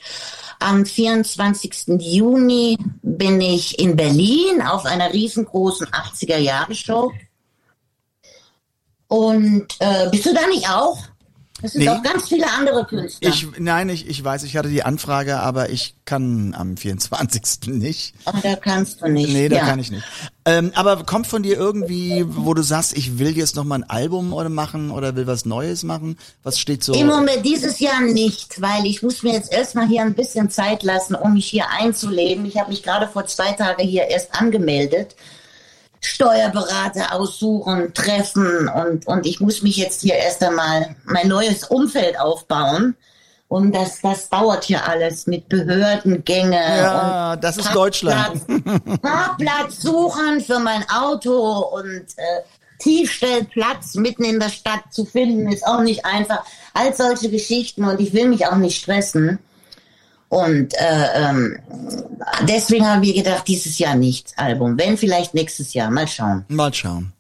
Am 0.60 0.86
24. 0.86 2.00
Juni 2.00 2.78
bin 3.04 3.42
ich 3.42 3.78
in 3.80 3.96
Berlin 3.96 4.62
auf 4.64 4.86
einer 4.86 5.12
riesengroßen 5.14 5.88
80er-Jahre-Show. 5.88 7.12
Und 9.08 9.68
äh, 9.80 10.10
bist 10.10 10.26
du 10.26 10.34
da 10.34 10.48
nicht 10.48 10.70
auch? 10.70 10.98
Es 11.62 11.74
sind 11.74 11.82
Nee. 11.82 11.90
auch 11.90 12.02
ganz 12.02 12.28
viele 12.28 12.50
andere 12.52 12.86
Künstler. 12.86 13.30
Ich, 13.30 13.48
nein, 13.58 13.90
ich, 13.90 14.08
ich 14.08 14.24
weiß, 14.24 14.44
ich 14.44 14.58
hatte 14.58 14.70
die 14.70 14.84
Anfrage, 14.84 15.40
aber 15.40 15.70
ich 15.70 15.96
kann 16.06 16.54
am 16.58 16.78
24. 16.78 17.68
nicht. 17.68 18.14
Aber 18.26 18.40
da 18.40 18.56
kannst 18.56 19.02
du 19.02 19.08
nicht. 19.08 19.32
Nee, 19.32 19.50
da 19.50 19.58
ja. 19.58 19.66
kann 19.66 19.80
ich 19.80 19.92
nicht. 19.92 20.04
Ähm, 20.46 20.72
aber 20.74 21.04
kommt 21.04 21.28
von 21.28 21.44
dir 21.44 21.56
irgendwie, 21.56 22.26
wo 22.28 22.54
du 22.54 22.64
sagst, 22.64 22.98
ich 22.98 23.20
will 23.20 23.38
jetzt 23.38 23.56
noch 23.56 23.64
mal 23.64 23.76
ein 23.76 23.90
Album 23.90 24.34
oder 24.34 24.50
machen 24.50 24.90
oder 24.92 25.16
will 25.16 25.28
was 25.28 25.46
Neues 25.46 25.84
machen? 25.84 26.18
Was 26.44 26.60
steht 26.60 26.84
so? 26.84 26.94
Im 26.94 27.08
Moment 27.08 27.46
dieses 27.46 27.80
Jahr 27.80 28.02
nicht, 28.02 28.60
weil 28.60 28.86
ich 28.86 29.04
muss 29.04 29.22
mir 29.22 29.34
jetzt 29.34 29.52
erstmal 29.52 29.88
hier 29.88 30.02
ein 30.02 30.16
bisschen 30.16 30.50
Zeit 30.50 30.82
lassen, 30.84 31.16
um 31.16 31.34
mich 31.34 31.46
hier 31.46 31.66
einzuleben. 31.70 32.46
Ich 32.46 32.58
habe 32.58 32.72
mich 32.72 32.82
gerade 32.82 33.08
vor 33.08 33.26
zwei 33.28 33.52
Tagen 33.52 33.84
hier 33.84 34.08
erst 34.08 34.34
angemeldet. 34.34 35.16
Steuerberater 36.02 37.14
aussuchen, 37.14 37.94
treffen 37.94 38.68
und, 38.68 39.08
und 39.08 39.26
ich 39.26 39.40
muss 39.40 39.62
mich 39.62 39.78
jetzt 39.78 40.02
hier 40.02 40.16
erst 40.16 40.44
einmal 40.44 40.96
mein 41.06 41.28
neues 41.28 41.66
Umfeld 41.66 42.20
aufbauen. 42.20 42.96
Und 43.48 43.76
das, 43.76 44.00
das 44.02 44.30
dauert 44.30 44.70
ja 44.70 44.84
alles 44.86 45.28
mit 45.28 45.50
Behördengänge. 45.50 46.56
Ja, 46.56 47.34
und 47.34 47.44
das 47.44 47.58
ist 47.58 47.76
Deutschland. 47.76 48.48
Parkplatz, 48.48 49.00
Parkplatz 49.02 49.82
suchen 49.82 50.40
für 50.40 50.60
mein 50.60 50.86
Auto 50.90 51.60
und 51.60 52.06
äh, 52.16 52.42
Tiefstellplatz 52.80 53.96
mitten 53.96 54.24
in 54.24 54.40
der 54.40 54.50
Stadt 54.50 54.84
zu 54.90 55.06
finden, 55.06 55.52
ist 55.52 55.68
auch 55.68 55.82
nicht 55.82 56.06
einfach. 56.06 56.44
All 56.74 56.96
solche 56.96 57.30
Geschichten 57.30 57.84
und 57.84 58.00
ich 58.00 58.14
will 58.14 58.28
mich 58.28 58.48
auch 58.48 58.56
nicht 58.56 58.82
stressen. 58.82 59.40
Und 60.32 60.74
äh, 60.76 61.08
ähm, 61.14 61.60
deswegen 62.48 62.88
haben 62.88 63.02
wir 63.02 63.14
gedacht, 63.14 63.46
dieses 63.50 63.78
Jahr 63.80 63.96
nicht 63.96 64.32
Album. 64.38 64.80
Wenn 64.80 64.96
vielleicht 64.96 65.34
nächstes 65.34 65.74
Jahr. 65.74 65.92
Mal 65.92 66.08
schauen. 66.08 66.46
Mal 66.48 66.74
schauen. 66.74 67.12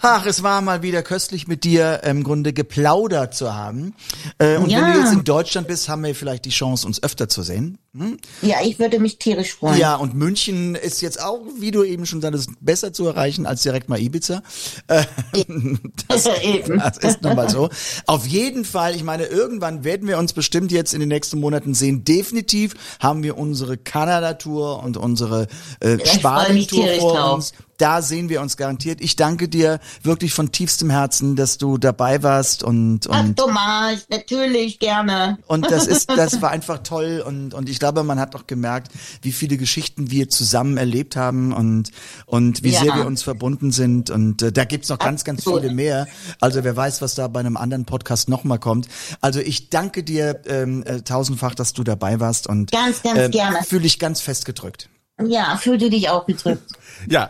Ach, 0.00 0.26
es 0.26 0.42
war 0.42 0.60
mal 0.60 0.82
wieder 0.82 1.02
köstlich 1.02 1.46
mit 1.48 1.64
dir 1.64 2.02
im 2.04 2.22
Grunde 2.24 2.52
geplaudert 2.52 3.34
zu 3.34 3.54
haben. 3.54 3.94
Äh, 4.38 4.56
und 4.56 4.64
wenn 4.64 4.70
Ja. 4.70 4.92
du 4.92 5.00
jetzt 5.00 5.12
in 5.12 5.24
Deutschland 5.24 5.68
bist, 5.68 5.88
haben 5.88 6.02
wir 6.04 6.14
vielleicht 6.14 6.44
die 6.44 6.50
Chance, 6.50 6.86
uns 6.86 7.02
öfter 7.02 7.28
zu 7.28 7.42
sehen. 7.42 7.78
Hm? 7.96 8.18
Ja, 8.42 8.56
ich 8.64 8.80
würde 8.80 8.98
mich 8.98 9.18
tierisch 9.18 9.54
freuen. 9.54 9.78
Ja, 9.78 9.94
und 9.94 10.14
München 10.14 10.74
ist 10.74 11.00
jetzt 11.00 11.22
auch, 11.22 11.40
wie 11.60 11.70
du 11.70 11.84
eben 11.84 12.06
schon 12.06 12.20
sagtest, 12.20 12.50
besser 12.60 12.92
zu 12.92 13.06
erreichen 13.06 13.46
als 13.46 13.62
direkt 13.62 13.88
mal 13.88 14.00
Ibiza. 14.00 14.42
Äh, 14.88 15.04
das, 16.08 16.26
Eben. 16.42 16.78
das 16.78 16.98
ist 16.98 17.22
nun 17.22 17.36
mal 17.36 17.48
so. 17.48 17.68
Auf 18.06 18.26
jeden 18.26 18.64
Fall, 18.64 18.96
ich 18.96 19.04
meine, 19.04 19.26
irgendwann 19.26 19.84
werden 19.84 20.08
wir 20.08 20.18
uns 20.18 20.32
bestimmt 20.32 20.72
jetzt 20.72 20.92
in 20.92 21.00
den 21.00 21.08
nächsten 21.08 21.38
Monaten 21.38 21.72
sehen. 21.74 22.04
Definitiv 22.04 22.74
haben 23.00 23.22
wir 23.22 23.38
unsere 23.38 23.76
Kanada-Tour 23.78 24.82
und 24.82 24.96
unsere 24.96 25.46
äh, 25.80 25.98
Spanien-Tour 26.04 26.86
vor 26.98 27.12
drauf. 27.14 27.52
Da 27.84 28.00
sehen 28.00 28.30
wir 28.30 28.40
uns 28.40 28.56
garantiert. 28.56 29.02
Ich 29.02 29.14
danke 29.14 29.46
dir 29.46 29.78
wirklich 30.02 30.32
von 30.32 30.50
tiefstem 30.52 30.88
Herzen, 30.88 31.36
dass 31.36 31.58
du 31.58 31.76
dabei 31.76 32.22
warst 32.22 32.62
und, 32.62 33.00
Ach, 33.10 33.20
und 33.20 33.36
Thomas, 33.38 34.06
natürlich 34.08 34.78
gerne. 34.78 35.36
und 35.48 35.70
das 35.70 35.86
ist, 35.86 36.08
das 36.16 36.40
war 36.40 36.50
einfach 36.50 36.78
toll 36.82 37.22
und, 37.26 37.52
und 37.52 37.68
ich 37.68 37.78
glaube, 37.78 38.02
man 38.02 38.18
hat 38.18 38.34
auch 38.36 38.46
gemerkt, 38.46 38.90
wie 39.20 39.32
viele 39.32 39.58
Geschichten 39.58 40.10
wir 40.10 40.30
zusammen 40.30 40.78
erlebt 40.78 41.14
haben 41.16 41.52
und, 41.52 41.90
und 42.24 42.62
wie 42.62 42.70
Ja. 42.70 42.80
sehr 42.80 42.94
wir 42.94 43.04
uns 43.04 43.22
verbunden 43.22 43.70
sind 43.70 44.08
und 44.08 44.40
äh, 44.40 44.50
da 44.50 44.64
gibt's 44.64 44.88
noch 44.88 44.98
ganz, 44.98 45.24
ganz 45.24 45.44
viele 45.44 45.70
mehr. 45.70 46.06
Also 46.40 46.64
wer 46.64 46.74
weiß, 46.74 47.02
was 47.02 47.14
da 47.14 47.28
bei 47.28 47.40
einem 47.40 47.58
anderen 47.58 47.84
Podcast 47.84 48.30
nochmal 48.30 48.58
kommt. 48.60 48.88
Also 49.20 49.40
ich 49.40 49.68
danke 49.68 50.02
dir 50.04 50.40
ähm, 50.46 50.84
äh, 50.86 51.02
tausendfach, 51.02 51.54
dass 51.54 51.74
du 51.74 51.84
dabei 51.84 52.18
warst 52.18 52.46
und 52.46 52.72
Ganz, 52.72 53.02
ganz 53.02 53.18
ähm, 53.18 53.30
gerne. 53.30 53.58
fühle 53.68 53.84
ich 53.84 53.98
ganz 53.98 54.22
fest 54.22 54.46
gedrückt. 54.46 54.88
Ja, 55.22 55.56
fühl 55.56 55.78
du 55.78 55.88
dich 55.90 56.08
auch 56.08 56.26
gedrückt. 56.26 56.62
Ja, 57.06 57.28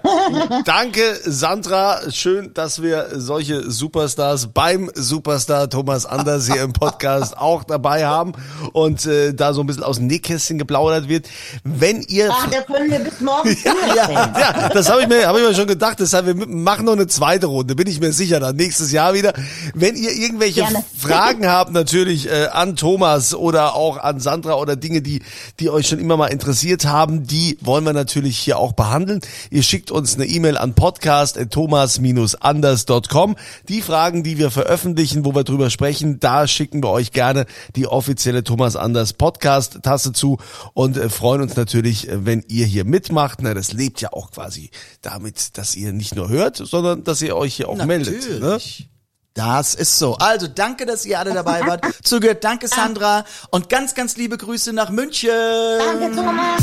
danke 0.64 1.00
Sandra. 1.24 1.98
Schön, 2.12 2.54
dass 2.54 2.80
wir 2.80 3.08
solche 3.14 3.70
Superstars 3.72 4.48
beim 4.48 4.88
Superstar 4.94 5.68
Thomas 5.68 6.06
Anders 6.06 6.46
hier 6.46 6.62
im 6.62 6.72
Podcast 6.72 7.36
auch 7.38 7.64
dabei 7.64 8.06
haben 8.06 8.34
und 8.72 9.04
äh, 9.06 9.34
da 9.34 9.52
so 9.52 9.62
ein 9.62 9.66
bisschen 9.66 9.82
aus 9.82 9.96
dem 9.96 10.06
Nähkästchen 10.06 10.58
geplaudert 10.58 11.08
wird. 11.08 11.26
Wenn 11.64 12.02
ihr 12.02 12.28
Ach, 12.30 12.46
da 12.50 12.60
können 12.60 12.88
wir 12.88 13.00
bis 13.00 13.20
morgen 13.20 13.48
ja, 13.64 13.72
erzählen. 14.02 14.34
ja, 14.38 14.68
das 14.68 14.88
habe 14.90 15.02
ich 15.02 15.08
mir, 15.08 15.26
habe 15.26 15.40
ich 15.40 15.48
mir 15.48 15.54
schon 15.54 15.66
gedacht. 15.66 15.98
Deshalb 15.98 16.26
wir 16.26 16.34
machen 16.46 16.84
noch 16.84 16.92
eine 16.92 17.08
zweite 17.08 17.46
Runde, 17.46 17.74
bin 17.74 17.88
ich 17.88 17.98
mir 17.98 18.12
sicher. 18.12 18.38
Dann 18.38 18.54
nächstes 18.54 18.92
Jahr 18.92 19.14
wieder. 19.14 19.32
Wenn 19.74 19.96
ihr 19.96 20.12
irgendwelche 20.12 20.60
Gerne. 20.60 20.84
Fragen 20.96 21.48
habt, 21.48 21.72
natürlich 21.72 22.30
äh, 22.30 22.46
an 22.52 22.76
Thomas 22.76 23.34
oder 23.34 23.74
auch 23.74 23.96
an 23.96 24.20
Sandra 24.20 24.54
oder 24.54 24.76
Dinge, 24.76 25.02
die 25.02 25.22
die 25.58 25.70
euch 25.70 25.88
schon 25.88 25.98
immer 25.98 26.16
mal 26.16 26.28
interessiert 26.28 26.84
haben, 26.84 27.26
die 27.26 27.58
wollen 27.60 27.73
wir 27.82 27.92
natürlich 27.92 28.38
hier 28.38 28.58
auch 28.58 28.72
behandeln. 28.72 29.20
Ihr 29.50 29.64
schickt 29.64 29.90
uns 29.90 30.14
eine 30.14 30.26
E-Mail 30.26 30.56
an 30.56 30.74
podcast@thomas-anders.com. 30.74 33.36
Die 33.68 33.82
Fragen, 33.82 34.22
die 34.22 34.38
wir 34.38 34.50
veröffentlichen, 34.50 35.24
wo 35.24 35.34
wir 35.34 35.44
drüber 35.44 35.70
sprechen, 35.70 36.20
da 36.20 36.46
schicken 36.46 36.82
wir 36.82 36.90
euch 36.90 37.12
gerne 37.12 37.46
die 37.74 37.86
offizielle 37.86 38.44
Thomas 38.44 38.76
Anders 38.76 39.14
Podcast 39.14 39.80
Tasse 39.82 40.12
zu 40.12 40.38
und 40.74 40.96
äh, 40.96 41.08
freuen 41.08 41.42
uns 41.42 41.56
natürlich, 41.56 42.08
äh, 42.08 42.24
wenn 42.24 42.44
ihr 42.48 42.66
hier 42.66 42.84
mitmacht. 42.84 43.40
Na, 43.42 43.54
das 43.54 43.72
lebt 43.72 44.00
ja 44.00 44.12
auch 44.12 44.30
quasi 44.30 44.70
damit, 45.02 45.58
dass 45.58 45.74
ihr 45.74 45.92
nicht 45.92 46.14
nur 46.14 46.28
hört, 46.28 46.58
sondern 46.58 47.02
dass 47.04 47.20
ihr 47.22 47.36
euch 47.36 47.54
hier 47.54 47.68
auch 47.68 47.84
meldet. 47.84 48.28
Ne? 48.28 48.38
Natürlich. 48.40 48.88
Das 49.34 49.74
ist 49.74 49.98
so. 49.98 50.16
Also 50.16 50.46
danke, 50.46 50.86
dass 50.86 51.04
ihr 51.04 51.18
alle 51.18 51.34
dabei 51.34 51.66
wart. 51.66 51.84
Zugehört, 52.04 52.44
danke 52.44 52.68
Sandra 52.68 53.24
und 53.50 53.68
ganz, 53.68 53.94
ganz 53.94 54.16
liebe 54.16 54.38
Grüße 54.38 54.72
nach 54.72 54.90
München. 54.90 55.30
Danke, 55.78 56.14
Thomas. 56.14 56.62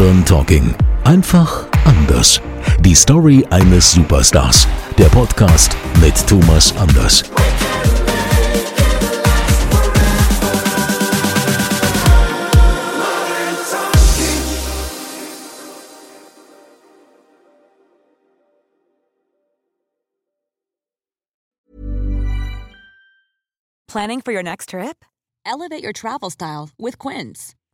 Modern 0.00 0.24
Talking. 0.24 0.74
Einfach 1.04 1.66
anders. 1.84 2.40
Die 2.80 2.94
Story 2.94 3.44
eines 3.50 3.92
Superstars. 3.92 4.66
Der 4.96 5.10
Podcast 5.10 5.76
mit 6.00 6.26
Thomas 6.26 6.74
Anders. 6.78 7.22
Planning 23.86 24.22
for 24.22 24.32
your 24.32 24.42
next 24.42 24.70
trip? 24.70 25.04
Elevate 25.44 25.84
your 25.84 25.92
travel 25.92 26.30
style 26.30 26.70
with 26.78 26.96
Quince. 26.96 27.54